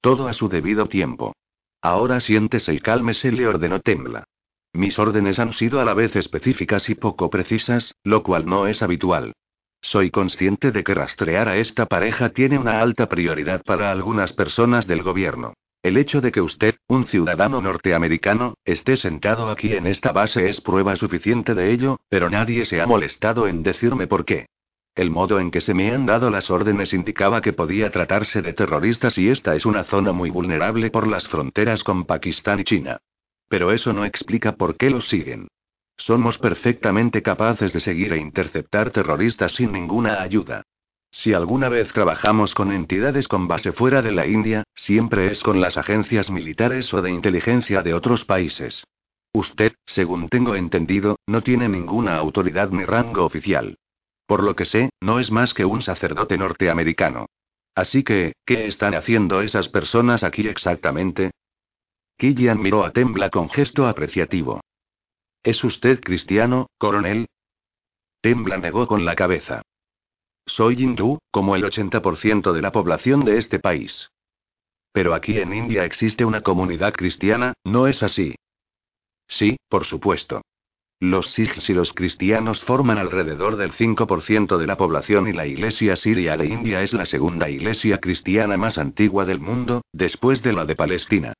[0.00, 1.34] Todo a su debido tiempo.
[1.80, 4.24] Ahora siéntese y cálmese, le ordenó Tembla.
[4.74, 8.82] Mis órdenes han sido a la vez específicas y poco precisas, lo cual no es
[8.82, 9.34] habitual.
[9.82, 14.86] Soy consciente de que rastrear a esta pareja tiene una alta prioridad para algunas personas
[14.86, 15.54] del gobierno.
[15.82, 20.60] El hecho de que usted, un ciudadano norteamericano, esté sentado aquí en esta base es
[20.60, 24.46] prueba suficiente de ello, pero nadie se ha molestado en decirme por qué.
[24.94, 28.52] El modo en que se me han dado las órdenes indicaba que podía tratarse de
[28.52, 33.00] terroristas y esta es una zona muy vulnerable por las fronteras con Pakistán y China.
[33.52, 35.48] Pero eso no explica por qué los siguen.
[35.98, 40.62] Somos perfectamente capaces de seguir e interceptar terroristas sin ninguna ayuda.
[41.10, 45.60] Si alguna vez trabajamos con entidades con base fuera de la India, siempre es con
[45.60, 48.84] las agencias militares o de inteligencia de otros países.
[49.34, 53.76] Usted, según tengo entendido, no tiene ninguna autoridad ni rango oficial.
[54.26, 57.26] Por lo que sé, no es más que un sacerdote norteamericano.
[57.74, 61.32] Así que, ¿qué están haciendo esas personas aquí exactamente?
[62.16, 64.60] Killian miró a Tembla con gesto apreciativo.
[65.42, 67.26] ¿Es usted cristiano, coronel?
[68.20, 69.62] Tembla negó con la cabeza.
[70.46, 74.10] Soy hindú, como el 80% de la población de este país.
[74.92, 78.34] Pero aquí en India existe una comunidad cristiana, ¿no es así?
[79.26, 80.42] Sí, por supuesto.
[81.00, 85.96] Los sikhs y los cristianos forman alrededor del 5% de la población y la iglesia
[85.96, 90.64] siria de India es la segunda iglesia cristiana más antigua del mundo, después de la
[90.64, 91.34] de Palestina.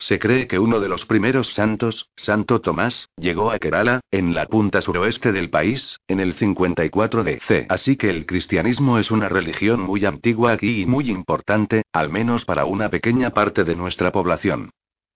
[0.00, 4.46] Se cree que uno de los primeros santos, Santo Tomás, llegó a Kerala, en la
[4.46, 7.66] punta suroeste del país, en el 54 DC.
[7.68, 12.44] Así que el cristianismo es una religión muy antigua aquí y muy importante, al menos
[12.44, 14.70] para una pequeña parte de nuestra población.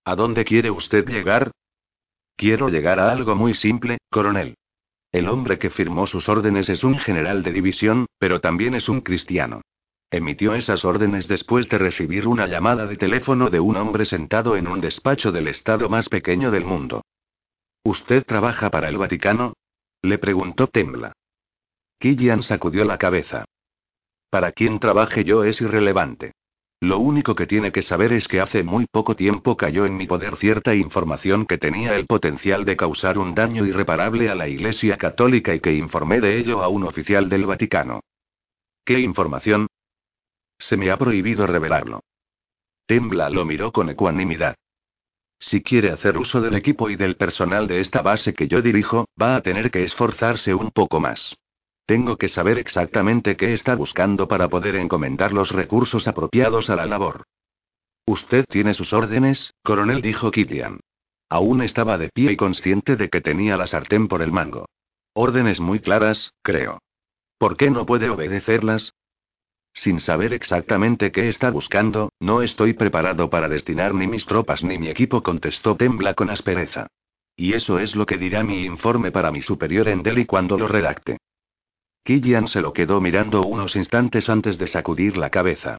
[0.05, 1.51] ¿A dónde quiere usted llegar?
[2.35, 4.55] Quiero llegar a algo muy simple, coronel.
[5.13, 8.99] El hombre que firmó sus órdenes es un general de división, pero también es un
[9.01, 9.61] cristiano.
[10.13, 14.67] Emitió esas órdenes después de recibir una llamada de teléfono de un hombre sentado en
[14.67, 17.01] un despacho del estado más pequeño del mundo.
[17.83, 19.53] ¿Usted trabaja para el Vaticano?
[20.03, 21.13] Le preguntó Tembla.
[21.97, 23.45] Killian sacudió la cabeza.
[24.29, 26.33] Para quién trabaje yo es irrelevante.
[26.79, 30.05] Lo único que tiene que saber es que hace muy poco tiempo cayó en mi
[30.05, 34.95] poder cierta información que tenía el potencial de causar un daño irreparable a la Iglesia
[34.95, 38.01] Católica y que informé de ello a un oficial del Vaticano.
[38.85, 39.65] ¿Qué información?
[40.57, 42.01] Se me ha prohibido revelarlo.
[42.85, 44.55] Tembla lo miró con ecuanimidad.
[45.39, 49.07] Si quiere hacer uso del equipo y del personal de esta base que yo dirijo,
[49.21, 51.35] va a tener que esforzarse un poco más.
[51.85, 56.85] Tengo que saber exactamente qué está buscando para poder encomendar los recursos apropiados a la
[56.85, 57.25] labor.
[58.05, 60.79] Usted tiene sus órdenes, coronel, dijo Killian.
[61.29, 64.67] Aún estaba de pie y consciente de que tenía la sartén por el mango.
[65.13, 66.79] Órdenes muy claras, creo.
[67.37, 68.93] ¿Por qué no puede obedecerlas?
[69.73, 74.77] Sin saber exactamente qué está buscando, no estoy preparado para destinar ni mis tropas ni
[74.77, 76.87] mi equipo, contestó Tembla con aspereza.
[77.35, 80.67] Y eso es lo que dirá mi informe para mi superior en Delhi cuando lo
[80.67, 81.17] redacte.
[82.03, 85.77] Killian se lo quedó mirando unos instantes antes de sacudir la cabeza.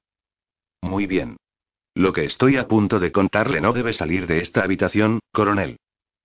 [0.80, 1.36] Muy bien.
[1.94, 5.76] Lo que estoy a punto de contarle no debe salir de esta habitación, coronel.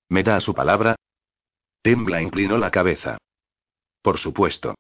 [0.10, 0.96] ¿Me da su palabra?
[1.84, 3.20] Tembla inclinó la cabeza.
[4.02, 4.76] Por supuesto.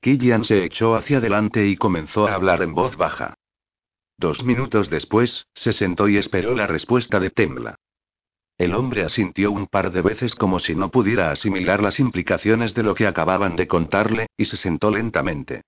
[0.00, 3.34] Killian se echó hacia adelante y comenzó a hablar en voz baja.
[4.16, 7.76] Dos minutos después, se sentó y esperó la respuesta de Tembla.
[8.58, 12.82] El hombre asintió un par de veces como si no pudiera asimilar las implicaciones de
[12.82, 15.62] lo que acababan de contarle, y se sentó lentamente.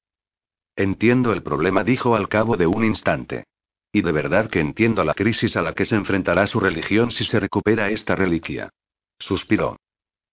[0.76, 3.44] Entiendo el problema, dijo al cabo de un instante.
[3.92, 7.24] Y de verdad que entiendo la crisis a la que se enfrentará su religión si
[7.24, 8.70] se recupera esta reliquia.
[9.18, 9.78] Suspiró.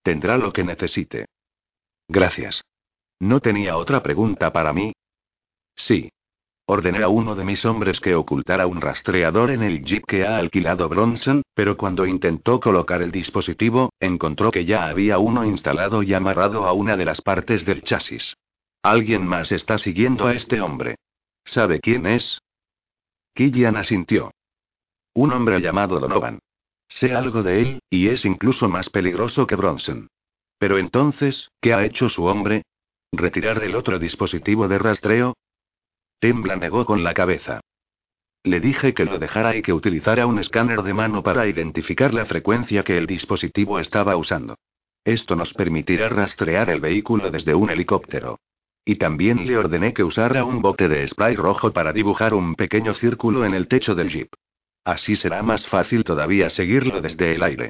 [0.02, 1.26] Tendrá lo que necesite.
[2.08, 2.64] Gracias.
[3.20, 4.94] ¿No tenía otra pregunta para mí?
[5.76, 6.10] Sí.
[6.66, 10.38] Ordené a uno de mis hombres que ocultara un rastreador en el jeep que ha
[10.38, 16.14] alquilado Bronson, Pero cuando intentó colocar el dispositivo, encontró que ya había uno instalado y
[16.14, 18.36] amarrado a una de las partes del chasis.
[18.82, 20.96] Alguien más está siguiendo a este hombre.
[21.44, 22.40] ¿Sabe quién es?
[23.34, 24.32] Killian asintió.
[25.14, 26.40] Un hombre llamado Donovan.
[26.88, 30.08] Sé algo de él, y es incluso más peligroso que Bronson.
[30.60, 32.64] Pero entonces, ¿qué ha hecho su hombre?
[33.12, 35.36] ¿Retirar el otro dispositivo de rastreo?
[36.20, 37.62] Tembla negó con la cabeza.
[38.44, 42.26] Le dije que lo dejara y que utilizara un escáner de mano para identificar la
[42.26, 44.56] frecuencia que el dispositivo estaba usando.
[45.04, 48.40] Esto nos permitirá rastrear el vehículo desde un helicóptero.
[48.86, 52.94] Y también le ordené que usara un bote de spray rojo para dibujar un pequeño
[52.94, 54.30] círculo en el techo del jeep.
[54.86, 57.70] Así será más fácil todavía seguirlo desde el aire.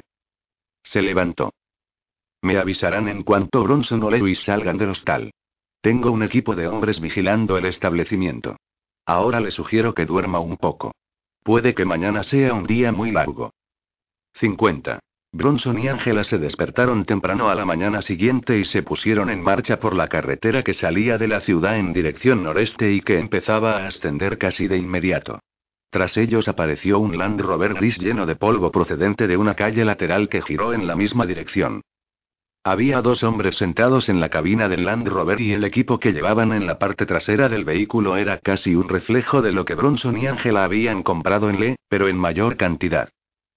[0.82, 1.52] Se levantó.
[2.42, 5.30] Me avisarán en cuanto Bronson o Lewis salgan del hostal.
[5.82, 8.56] Tengo un equipo de hombres vigilando el establecimiento.
[9.06, 10.92] Ahora le sugiero que duerma un poco.
[11.42, 13.52] Puede que mañana sea un día muy largo.
[14.34, 15.00] 50.
[15.32, 19.78] Bronson y Angela se despertaron temprano a la mañana siguiente y se pusieron en marcha
[19.78, 23.86] por la carretera que salía de la ciudad en dirección noreste y que empezaba a
[23.86, 25.40] ascender casi de inmediato.
[25.90, 30.28] Tras ellos apareció un Land Rover gris lleno de polvo procedente de una calle lateral
[30.28, 31.82] que giró en la misma dirección.
[32.62, 36.52] Había dos hombres sentados en la cabina del Land Rover y el equipo que llevaban
[36.52, 40.26] en la parte trasera del vehículo era casi un reflejo de lo que Bronson y
[40.26, 43.08] Angela habían comprado en Le, pero en mayor cantidad.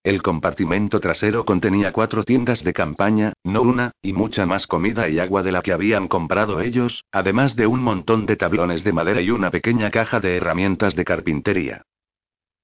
[0.05, 5.19] El compartimento trasero contenía cuatro tiendas de campaña, no una, y mucha más comida y
[5.19, 9.19] agua de la que habían comprado ellos, además de un montón de tablones de madera
[9.19, 11.83] y una pequeña caja de herramientas de carpintería.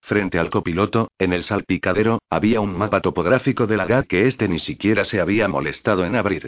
[0.10, 4.48] Frente al copiloto, en el salpicadero, había un mapa topográfico de la GAD que éste
[4.48, 6.48] ni siquiera se había molestado en abrir.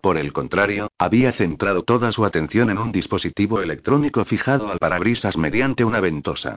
[0.00, 5.36] Por el contrario, había centrado toda su atención en un dispositivo electrónico fijado al parabrisas
[5.36, 6.54] mediante una ventosa.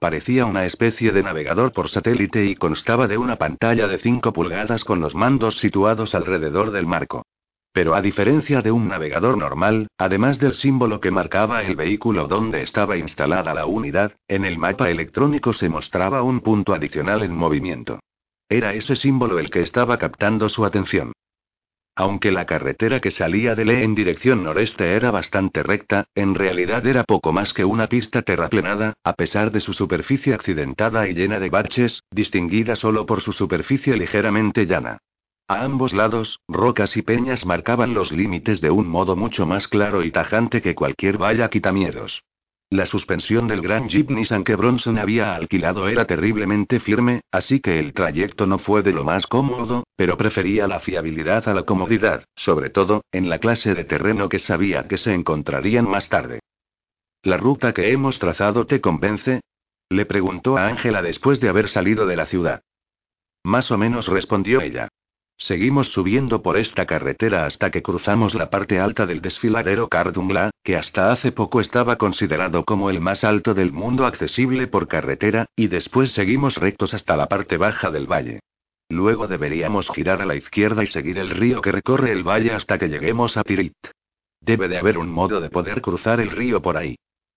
[0.00, 4.82] Parecía una especie de navegador por satélite y constaba de una pantalla de 5 pulgadas
[4.82, 7.22] con los mandos situados alrededor del marco.
[7.72, 12.62] Pero a diferencia de un navegador normal, además del símbolo que marcaba el vehículo donde
[12.62, 18.00] estaba instalada la unidad, en el mapa electrónico se mostraba un punto adicional en movimiento.
[18.48, 21.12] Era ese símbolo el que estaba captando su atención.
[21.94, 26.86] Aunque la carretera que salía de Le en dirección noreste era bastante recta, en realidad
[26.86, 31.38] era poco más que una pista terraplenada, a pesar de su superficie accidentada y llena
[31.38, 34.98] de baches, distinguida solo por su superficie ligeramente llana.
[35.48, 40.02] A ambos lados, rocas y peñas marcaban los límites de un modo mucho más claro
[40.02, 42.22] y tajante que cualquier valla quitamiedos.
[42.70, 47.78] La suspensión del gran Jeep Nissan que Bronson había alquilado era terriblemente firme, así que
[47.78, 52.24] el trayecto no fue de lo más cómodo, pero prefería la fiabilidad a la comodidad,
[52.34, 56.40] sobre todo, en la clase de terreno que sabía que se encontrarían más tarde.
[57.22, 59.42] ¿La ruta que hemos trazado te convence?
[59.90, 62.62] Le preguntó a Ángela después de haber salido de la ciudad.
[63.44, 64.88] Más o menos respondió ella.
[65.42, 70.76] Seguimos subiendo por esta carretera hasta que cruzamos la parte alta del desfiladero Cardungla, que
[70.76, 75.66] hasta hace poco estaba considerado como el más alto del mundo accesible por carretera, y
[75.66, 78.38] después seguimos rectos hasta la parte baja del valle.
[78.88, 82.78] Luego deberíamos girar a la izquierda y seguir el río que recorre el valle hasta
[82.78, 83.74] que lleguemos a Tirit.
[84.40, 86.94] Debe de haber un modo de poder cruzar el río por ahí.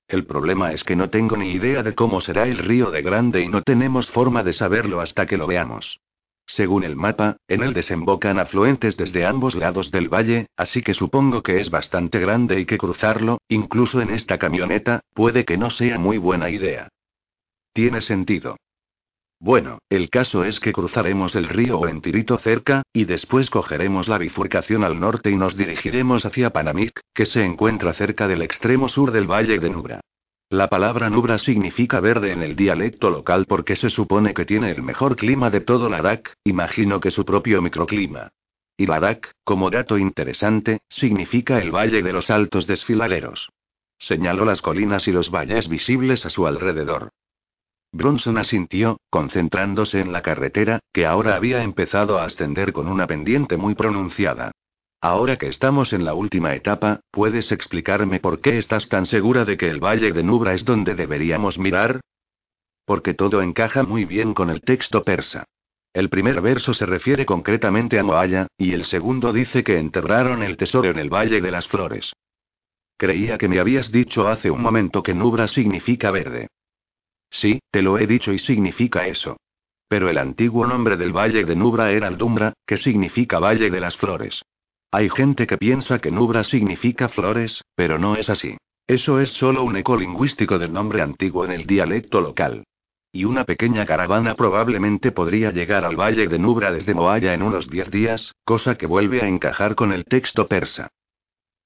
[0.07, 3.41] El problema es que no tengo ni idea de cómo será el río de grande
[3.41, 5.99] y no tenemos forma de saberlo hasta que lo veamos.
[6.47, 11.41] Según el mapa, en él desembocan afluentes desde ambos lados del valle, así que supongo
[11.41, 15.97] que es bastante grande y que cruzarlo, incluso en esta camioneta, puede que no sea
[15.97, 16.89] muy buena idea.
[17.73, 18.57] Tiene sentido.
[19.39, 24.17] Bueno, el caso es que cruzaremos el río en Tirito cerca, y después cogeremos la
[24.17, 29.11] bifurcación al norte y nos dirigiremos hacia Panamic, que se encuentra cerca del extremo sur
[29.11, 30.01] del valle de Nubra.
[30.49, 34.83] La palabra nubra significa verde en el dialecto local porque se supone que tiene el
[34.83, 38.29] mejor clima de todo Ladakh, imagino que su propio microclima.
[38.77, 43.49] Y Ladakh, como dato interesante, significa el valle de los altos desfiladeros.
[43.97, 47.09] Señaló las colinas y los valles visibles a su alrededor.
[47.91, 53.57] Bronson asintió, concentrándose en la carretera, que ahora había empezado a ascender con una pendiente
[53.57, 54.51] muy pronunciada.
[55.05, 59.55] Ahora que estamos en la última etapa, ¿puedes explicarme por qué estás tan segura de
[59.55, 62.01] que el Valle de Nubra es donde deberíamos mirar?
[62.85, 65.43] Porque todo encaja muy bien con el texto persa.
[65.93, 70.57] El primer verso se refiere concretamente a Moaya, y el segundo dice que enterraron el
[70.57, 72.11] tesoro en el Valle de las Flores.
[72.97, 76.47] Creía que me habías dicho hace un momento que Nubra significa verde.
[77.29, 79.37] Sí, te lo he dicho y significa eso.
[79.87, 83.97] Pero el antiguo nombre del Valle de Nubra era Aldumbra, que significa Valle de las
[83.97, 84.41] Flores.
[84.97, 88.55] Hay gente que piensa que Nubra significa flores, pero no es así.
[88.87, 92.63] Eso es solo un eco lingüístico del nombre antiguo en el dialecto local.
[93.11, 97.69] y una pequeña caravana probablemente podría llegar al valle de Nubra desde Moaya en unos
[97.69, 100.87] 10 días, cosa que vuelve a encajar con el texto persa.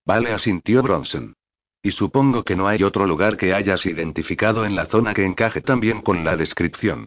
[0.06, 1.36] Vale, asintió Bronson.
[1.84, 5.62] Y supongo que no hay otro lugar que hayas identificado en la zona que encaje
[5.62, 7.06] también con la descripción.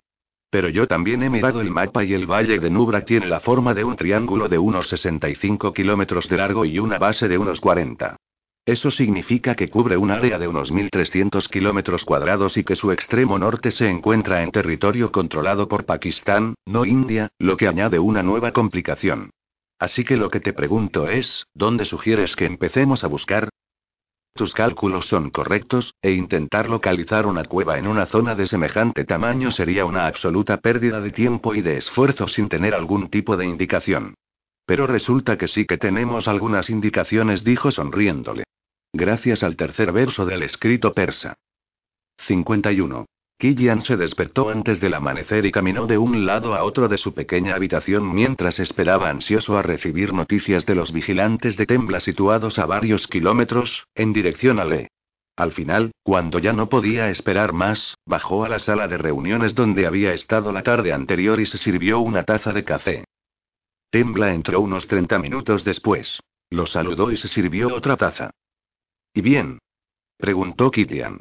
[0.53, 3.73] Pero yo también he mirado el mapa y el valle de Nubra tiene la forma
[3.73, 8.19] de un triángulo de unos 65 kilómetros de largo y una base de unos 40.
[8.67, 13.39] Eso significa que cubre un área de unos 1.300 kilómetros cuadrados y que su extremo
[13.39, 18.53] norte se encuentra en territorio controlado por Pakistán, no India, lo que añade una nueva
[18.53, 19.31] complicación.
[19.79, 23.49] Así que lo que te pregunto es, ¿dónde sugieres que empecemos a buscar?
[24.35, 29.51] Tus cálculos son correctos, e intentar localizar una cueva en una zona de semejante tamaño
[29.51, 34.15] sería una absoluta pérdida de tiempo y de esfuerzo sin tener algún tipo de indicación.
[34.65, 38.45] Pero resulta que sí que tenemos algunas indicaciones, dijo sonriéndole.
[38.95, 41.35] Gracias al tercer verso del escrito persa.
[42.19, 43.07] 51.
[43.43, 47.13] Killian se despertó antes del amanecer y caminó de un lado a otro de su
[47.13, 52.67] pequeña habitación mientras esperaba ansioso a recibir noticias de los vigilantes de Tembla situados a
[52.67, 54.93] varios kilómetros, en dirección a Le.
[55.35, 59.89] Al final, cuando ya no podía esperar más, bajó a la sala de reuniones donde
[59.89, 63.05] había estado la tarde anterior y se sirvió una taza de café.
[63.91, 66.21] Tembla entró unos 30 minutos después.
[66.49, 68.31] Lo saludó y se sirvió otra taza.
[69.13, 69.59] ¿Y bien?
[70.17, 71.19] preguntó Killian.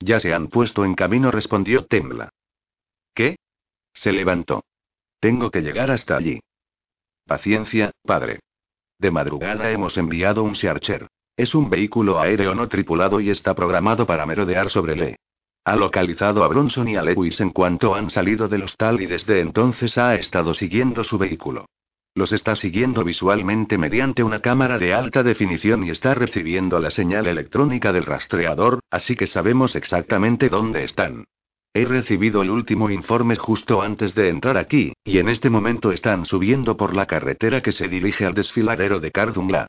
[0.00, 2.30] Ya se han puesto en camino, respondió Tembla.
[3.14, 3.36] ¿Qué?
[3.92, 4.64] Se levantó.
[5.20, 6.40] Tengo que llegar hasta allí.
[7.26, 8.40] Paciencia, padre.
[8.98, 11.08] De madrugada hemos enviado un Searcher.
[11.36, 15.16] Es un vehículo aéreo no tripulado y está programado para merodear sobre Le.
[15.64, 19.40] Ha localizado a Bronson y a Lewis en cuanto han salido del hostal y desde
[19.40, 21.66] entonces ha estado siguiendo su vehículo.
[22.18, 27.28] Los está siguiendo visualmente mediante una cámara de alta definición y está recibiendo la señal
[27.28, 31.26] electrónica del rastreador, así que sabemos exactamente dónde están.
[31.72, 36.24] He recibido el último informe justo antes de entrar aquí, y en este momento están
[36.24, 39.68] subiendo por la carretera que se dirige al desfiladero de Cardumla.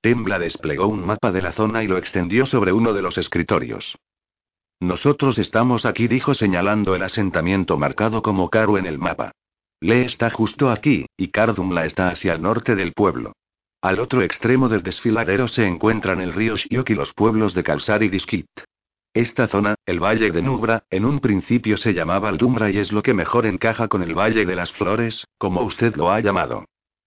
[0.00, 3.98] Tembla desplegó un mapa de la zona y lo extendió sobre uno de los escritorios.
[4.78, 9.32] Nosotros estamos aquí, dijo señalando el asentamiento marcado como Caru en el mapa.
[9.86, 13.36] Le está justo aquí, y Cardumla está hacia el norte del pueblo.
[13.80, 18.02] Al otro extremo del desfiladero se encuentran el río Shiok y los pueblos de Kalsar
[18.02, 18.48] y Diskit.
[19.14, 23.00] Esta zona, el Valle de Nubra, en un principio se llamaba Aldumbra y es lo
[23.00, 26.64] que mejor encaja con el Valle de las Flores, como usted lo ha llamado.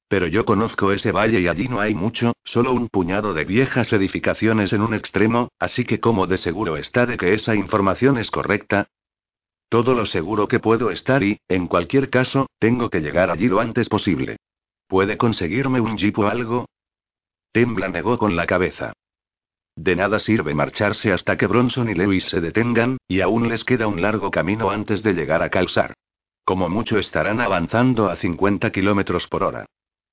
[0.08, 3.92] Pero yo conozco ese valle y allí no hay mucho, solo un puñado de viejas
[3.92, 8.32] edificaciones en un extremo, así que como de seguro está de que esa información es
[8.32, 8.88] correcta,
[9.70, 13.60] todo lo seguro que puedo estar y, en cualquier caso, tengo que llegar allí lo
[13.60, 14.38] antes posible.
[14.88, 16.66] ¿Puede conseguirme un jeep o algo?
[17.52, 18.94] Tembla negó con la cabeza.
[19.76, 23.88] De nada sirve marcharse hasta que Bronson y Lewis se detengan, y aún les queda
[23.88, 25.94] un largo camino antes de llegar a Calzar.
[26.44, 29.66] Como mucho estarán avanzando a 50 kilómetros por hora.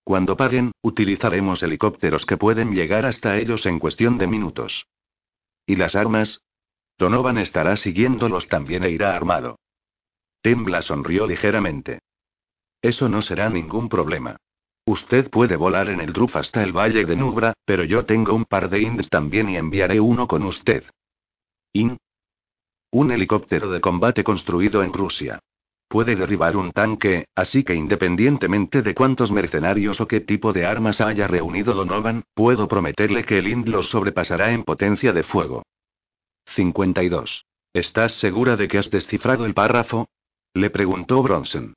[0.05, 4.87] Cuando paguen, utilizaremos helicópteros que pueden llegar hasta ellos en cuestión de minutos.
[5.67, 6.43] ¿Y las armas?
[6.99, 9.59] Donovan estará siguiéndolos también e irá armado.
[10.41, 12.01] Tembla sonrió ligeramente.
[12.81, 14.37] Eso no será ningún problema.
[14.87, 18.45] Usted puede volar en el Druf hasta el valle de Nubra, pero yo tengo un
[18.45, 20.85] par de Inds también y enviaré uno con usted.
[21.73, 21.99] ¿In?
[22.93, 25.41] Un helicóptero de combate construido en Rusia.
[25.89, 31.01] Puede derribar un tanque, así que independientemente de cuántos mercenarios o qué tipo de armas
[31.01, 35.63] haya reunido Donovan, puedo prometerle que el Ind los sobrepasará en potencia de fuego.
[36.47, 37.45] 52.
[37.73, 40.09] ¿Estás segura de que has descifrado el párrafo?
[40.55, 41.75] Le preguntó Bronson.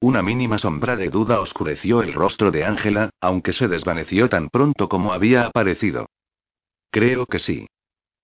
[0.00, 4.88] Una mínima sombra de duda oscureció el rostro de Ángela, aunque se desvaneció tan pronto
[4.88, 6.08] como había aparecido.
[6.90, 7.66] Creo que sí.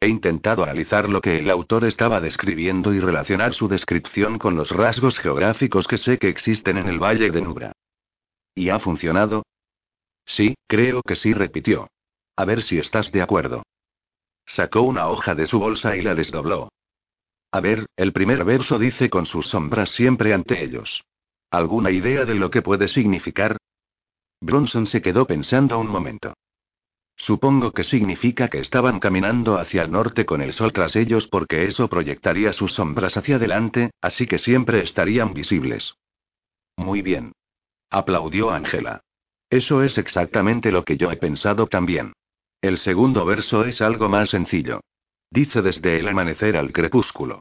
[0.01, 4.70] He intentado analizar lo que el autor estaba describiendo y relacionar su descripción con los
[4.70, 7.72] rasgos geográficos que sé que existen en el Valle de Nubra.
[8.55, 9.44] ¿Y ha funcionado?
[10.24, 11.88] Sí, creo que sí, repitió.
[12.36, 13.62] A ver si estás de acuerdo.
[14.47, 16.70] Sacó una hoja de su bolsa y la desdobló.
[17.51, 21.02] A ver, el primer verso dice con sus sombras siempre ante ellos.
[21.51, 23.56] ¿Alguna idea de lo que puede significar?
[24.40, 26.35] Bronson se quedó pensando un momento.
[27.16, 31.64] Supongo que significa que estaban caminando hacia el norte con el sol tras ellos porque
[31.64, 35.94] eso proyectaría sus sombras hacia adelante, así que siempre estarían visibles.
[36.77, 37.32] Muy bien.
[37.89, 39.01] Aplaudió Ángela.
[39.48, 42.12] Eso es exactamente lo que yo he pensado también.
[42.61, 44.81] El segundo verso es algo más sencillo.
[45.31, 47.41] Dice desde el amanecer al crepúsculo.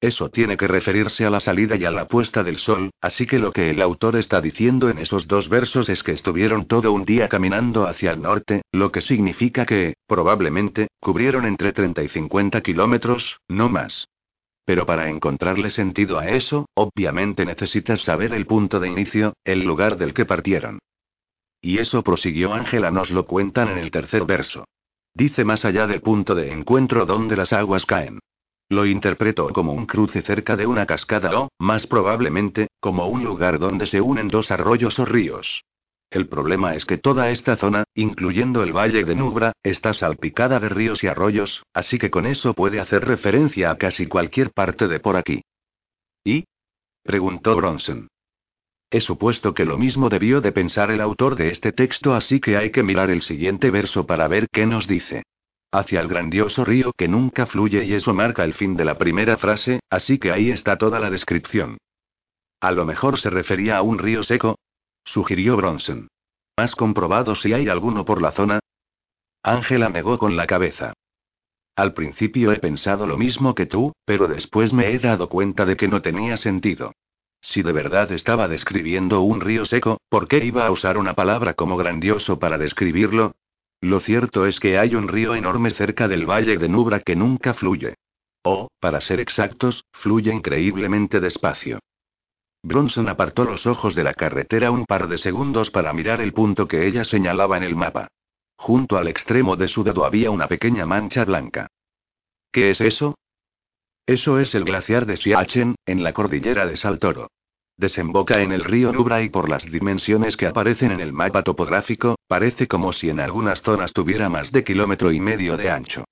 [0.00, 3.38] Eso tiene que referirse a la salida y a la puesta del sol, así que
[3.38, 7.04] lo que el autor está diciendo en esos dos versos es que estuvieron todo un
[7.04, 12.60] día caminando hacia el norte, lo que significa que, probablemente, cubrieron entre 30 y 50
[12.60, 14.08] kilómetros, no más.
[14.66, 19.96] Pero para encontrarle sentido a eso, obviamente necesitas saber el punto de inicio, el lugar
[19.96, 20.80] del que partieron.
[21.64, 24.66] Y eso prosiguió Ángela, nos lo cuentan en el tercer verso.
[25.14, 28.18] Dice más allá del punto de encuentro donde las aguas caen.
[28.68, 33.58] Lo interpreto como un cruce cerca de una cascada o, más probablemente, como un lugar
[33.58, 35.64] donde se unen dos arroyos o ríos.
[36.10, 40.68] El problema es que toda esta zona, incluyendo el valle de Nubra, está salpicada de
[40.68, 45.00] ríos y arroyos, así que con eso puede hacer referencia a casi cualquier parte de
[45.00, 45.40] por aquí.
[46.24, 46.44] ¿Y?
[47.02, 48.08] preguntó Bronson.
[48.90, 52.56] He supuesto que lo mismo debió de pensar el autor de este texto, así que
[52.56, 55.24] hay que mirar el siguiente verso para ver qué nos dice.
[55.72, 59.36] Hacia el grandioso río que nunca fluye y eso marca el fin de la primera
[59.36, 61.78] frase, así que ahí está toda la descripción.
[62.60, 64.56] A lo mejor se refería a un río seco,
[65.04, 66.08] sugirió Bronson.
[66.56, 68.60] ¿Has comprobado si hay alguno por la zona?
[69.42, 70.92] Ángela negó con la cabeza.
[71.76, 75.76] Al principio he pensado lo mismo que tú, pero después me he dado cuenta de
[75.76, 76.92] que no tenía sentido.
[77.44, 81.52] Si de verdad estaba describiendo un río seco, ¿por qué iba a usar una palabra
[81.52, 83.34] como grandioso para describirlo?
[83.82, 87.52] Lo cierto es que hay un río enorme cerca del valle de Nubra que nunca
[87.52, 87.96] fluye.
[88.42, 91.80] O, para ser exactos, fluye increíblemente despacio.
[92.62, 96.66] Bronson apartó los ojos de la carretera un par de segundos para mirar el punto
[96.66, 98.08] que ella señalaba en el mapa.
[98.56, 101.66] Junto al extremo de su dedo había una pequeña mancha blanca.
[102.50, 103.16] ¿Qué es eso?
[104.06, 107.30] Eso es el glaciar de Siachen, en la cordillera de Saltoro.
[107.76, 112.16] Desemboca en el río Nubra y por las dimensiones que aparecen en el mapa topográfico,
[112.28, 116.04] parece como si en algunas zonas tuviera más de kilómetro y medio de ancho.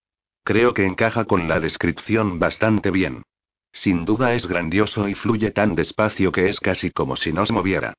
[0.42, 3.22] Creo que encaja con la descripción bastante bien.
[3.72, 7.94] Sin duda es grandioso y fluye tan despacio que es casi como si nos moviera.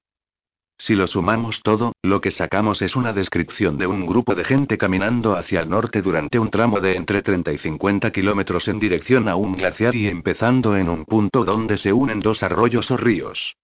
[0.77, 4.77] Si lo sumamos todo, lo que sacamos es una descripción de un grupo de gente
[4.77, 9.29] caminando hacia el norte durante un tramo de entre 30 y 50 kilómetros en dirección
[9.29, 13.55] a un glaciar y empezando en un punto donde se unen dos arroyos o ríos.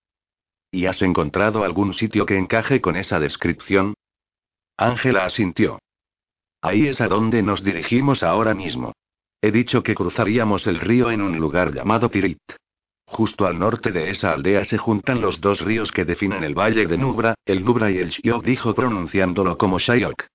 [0.72, 3.96] ¿Y has encontrado algún sitio que encaje con esa descripción?
[4.78, 5.80] Ángela asintió.
[6.62, 8.94] Ahí es a donde nos dirigimos ahora mismo.
[9.42, 12.40] He dicho que cruzaríamos el río en un lugar llamado Tirit.
[13.12, 16.86] Justo al norte de esa aldea se juntan los dos ríos que definen el valle
[16.86, 20.28] de Nubra, el Nubra y el Shiok dijo pronunciándolo como Shayok.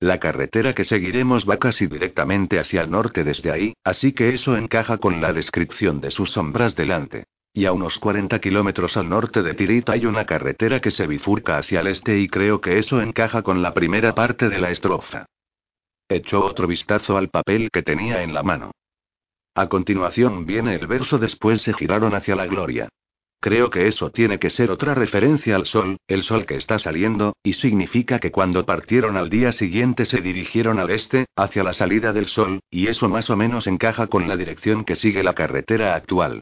[0.00, 4.56] La carretera que seguiremos va casi directamente hacia el norte desde ahí, así que eso
[4.56, 7.24] encaja con la descripción de sus sombras delante.
[7.52, 11.58] Y a unos 40 kilómetros al norte de Tirit hay una carretera que se bifurca
[11.58, 15.26] hacia el este y creo que eso encaja con la primera parte de la estrofa.
[16.08, 18.72] Echó otro vistazo al papel que tenía en la mano.
[19.54, 22.88] A continuación viene el verso después se giraron hacia la gloria.
[23.38, 27.36] Creo que eso tiene que ser otra referencia al sol, el sol que está saliendo,
[27.42, 32.14] y significa que cuando partieron al día siguiente se dirigieron al este, hacia la salida
[32.14, 35.96] del sol, y eso más o menos encaja con la dirección que sigue la carretera
[35.96, 36.40] actual.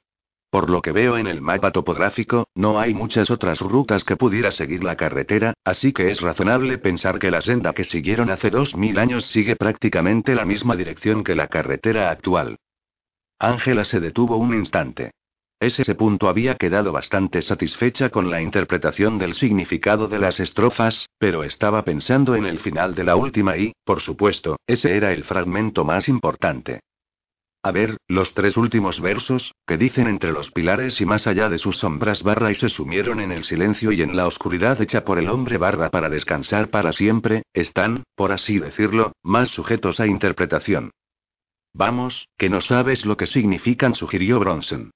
[0.48, 4.52] Por lo que veo en el mapa topográfico, no hay muchas otras rutas que pudiera
[4.52, 8.76] seguir la carretera, así que es razonable pensar que la senda que siguieron hace dos
[8.76, 12.56] mil años sigue prácticamente la misma dirección que la carretera actual.
[13.40, 15.12] Ángela se detuvo un instante.
[15.58, 21.42] Ese punto había quedado bastante satisfecha con la interpretación del significado de las estrofas, pero
[21.42, 25.84] estaba pensando en el final de la última y, por supuesto, ese era el fragmento
[25.84, 26.80] más importante.
[27.62, 31.58] A ver, los tres últimos versos, que dicen entre los pilares y más allá de
[31.58, 35.18] sus sombras barra y se sumieron en el silencio y en la oscuridad hecha por
[35.18, 40.90] el hombre barra para descansar para siempre, están, por así decirlo, más sujetos a interpretación.
[41.72, 44.90] Vamos, que no sabes lo que significan, sugirió Bronson.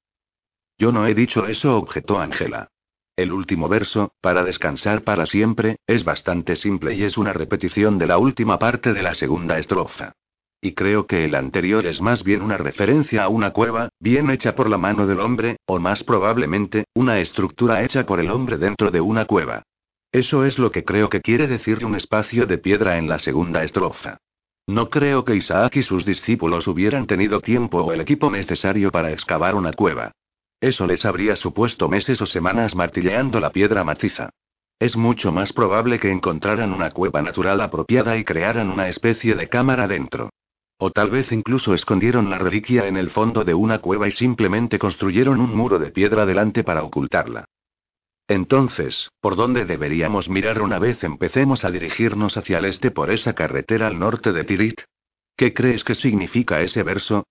[0.79, 2.69] Yo no he dicho eso, objetó Angela.
[3.17, 8.09] El último verso, para descansar para siempre, es bastante simple y es una repetición de
[8.09, 10.15] la última parte de la segunda estrofa.
[10.61, 14.57] Y creo que el anterior es más bien una referencia a una cueva, bien hecha
[14.57, 18.91] por la mano del hombre, o más probablemente, una estructura hecha por el hombre dentro
[18.91, 19.63] de una cueva.
[20.11, 23.63] Eso es lo que creo que quiere decir un espacio de piedra en la segunda
[23.63, 24.19] estrofa.
[24.67, 29.13] No creo que Isaac y sus discípulos hubieran tenido tiempo o el equipo necesario para
[29.13, 30.13] excavar una cueva.
[30.59, 34.31] Eso les habría supuesto meses o semanas martilleando la piedra maciza.
[34.79, 39.49] Es mucho más probable que encontraran una cueva natural apropiada y crearan una especie de
[39.49, 40.31] cámara dentro.
[40.79, 44.79] O tal vez incluso escondieron la reliquia en el fondo de una cueva y simplemente
[44.79, 47.45] construyeron un muro de piedra delante para ocultarla.
[48.27, 53.35] Entonces, ¿por dónde deberíamos mirar una vez empecemos a dirigirnos hacia el este por esa
[53.35, 54.81] carretera al norte de Tirit?
[55.37, 57.27] ¿Qué crees que significa ese verso?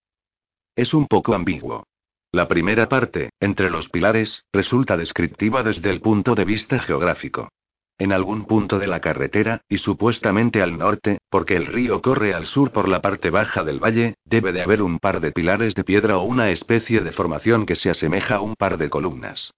[0.75, 1.85] Es un poco ambiguo.
[2.31, 7.49] La primera parte, entre los pilares, resulta descriptiva desde el punto de vista geográfico.
[7.97, 12.45] En algún punto de la carretera, y supuestamente al norte, porque el río corre al
[12.45, 15.83] sur por la parte baja del valle, debe de haber un par de pilares de
[15.83, 19.53] piedra o una especie de formación que se asemeja a un par de columnas.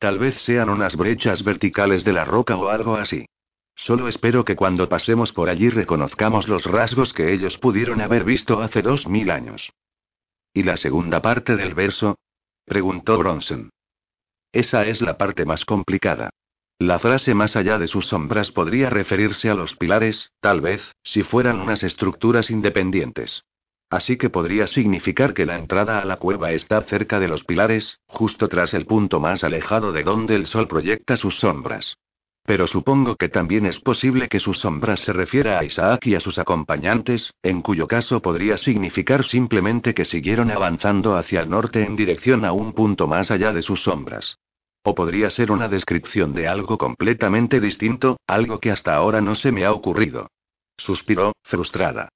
[0.00, 3.26] Tal vez sean unas brechas verticales de la roca o algo así.
[3.76, 8.62] Solo espero que cuando pasemos por allí reconozcamos los rasgos que ellos pudieron haber visto
[8.62, 9.70] hace dos mil años.
[10.54, 12.16] ¿Y la segunda parte del verso?
[12.64, 13.68] preguntó Bronson.
[14.52, 16.30] Esa es la parte más complicada.
[16.78, 21.22] La frase más allá de sus sombras podría referirse a los pilares, tal vez, si
[21.24, 23.44] fueran unas estructuras independientes.
[23.90, 27.98] Así que podría significar que la entrada a la cueva está cerca de los pilares,
[28.06, 31.96] justo tras el punto más alejado de donde el sol proyecta sus sombras.
[32.44, 36.20] Pero supongo que también es posible que sus sombras se refiera a Isaac y a
[36.20, 41.96] sus acompañantes, en cuyo caso podría significar simplemente que siguieron avanzando hacia el norte en
[41.96, 44.38] dirección a un punto más allá de sus sombras.
[44.84, 49.50] O podría ser una descripción de algo completamente distinto, algo que hasta ahora no se
[49.50, 50.28] me ha ocurrido.
[50.78, 52.08] Suspiró, frustrada.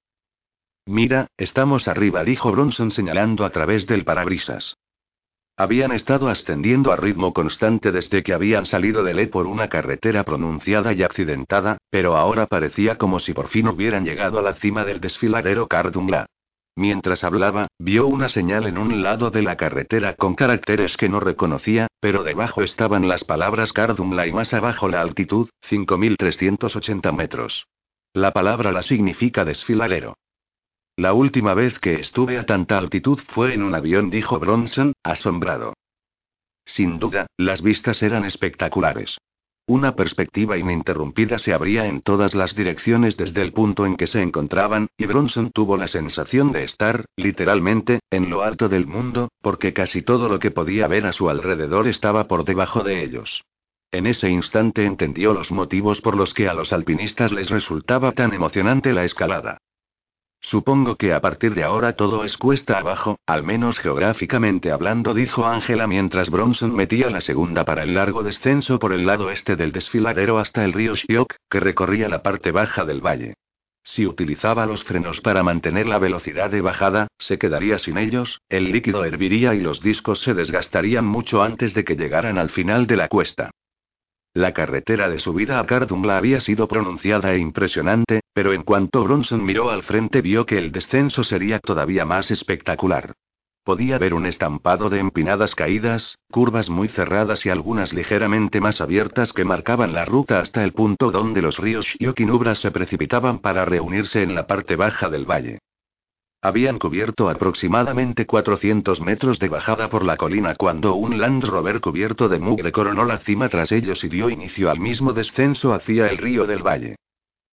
[0.87, 4.77] Mira, estamos arriba, dijo Bronson señalando a través del parabrisas.
[5.57, 10.23] Habían estado ascendiendo a ritmo constante desde que habían salido de Le por una carretera
[10.23, 14.83] pronunciada y accidentada, pero ahora parecía como si por fin hubieran llegado a la cima
[14.83, 16.27] del desfiladero Cardumla.
[16.75, 21.21] Mientras hablaba, vio una señal en un lado de la carretera con caracteres que no
[21.21, 27.65] reconocía, pero debajo estaban las palabras Cardumla y más abajo la altitud, 5.380 metros.
[28.13, 30.15] La palabra la significa desfiladero.
[30.97, 35.73] La última vez que estuve a tanta altitud fue en un avión, dijo Bronson, asombrado.
[36.63, 39.17] Sin duda, las vistas eran espectaculares.
[39.67, 44.21] Una perspectiva ininterrumpida se abría en todas las direcciones desde el punto en que se
[44.21, 49.73] encontraban, y Bronson tuvo la sensación de estar, literalmente, en lo alto del mundo, porque
[49.73, 53.43] casi todo lo que podía ver a su alrededor estaba por debajo de ellos.
[53.91, 58.33] En ese instante entendió los motivos por los que a los alpinistas les resultaba tan
[58.33, 59.57] emocionante la escalada.
[60.47, 65.47] Supongo que a partir de ahora todo es cuesta abajo, al menos geográficamente hablando, dijo
[65.47, 69.71] Ángela mientras Bronson metía la segunda para el largo descenso por el lado este del
[69.71, 73.33] desfiladero hasta el río Shiok, que recorría la parte baja del valle.
[73.83, 78.71] Si utilizaba los frenos para mantener la velocidad de bajada, se quedaría sin ellos, el
[78.71, 82.97] líquido herviría y los discos se desgastarían mucho antes de que llegaran al final de
[82.97, 83.49] la cuesta.
[84.35, 89.45] La carretera de subida a Cardumla había sido pronunciada e impresionante, pero en cuanto Bronson
[89.45, 93.13] miró al frente vio que el descenso sería todavía más espectacular.
[93.63, 99.31] Podía ver un estampado de empinadas caídas, curvas muy cerradas y algunas ligeramente más abiertas
[99.31, 103.39] que marcaban la ruta hasta el punto donde los ríos Shiok y Nubra se precipitaban
[103.39, 105.59] para reunirse en la parte baja del valle.
[106.45, 112.29] Habían cubierto aproximadamente 400 metros de bajada por la colina cuando un Land Rover cubierto
[112.29, 116.19] de mugre coronó la cima tras ellos y dio inicio al mismo descenso hacia el
[116.19, 116.97] río del valle.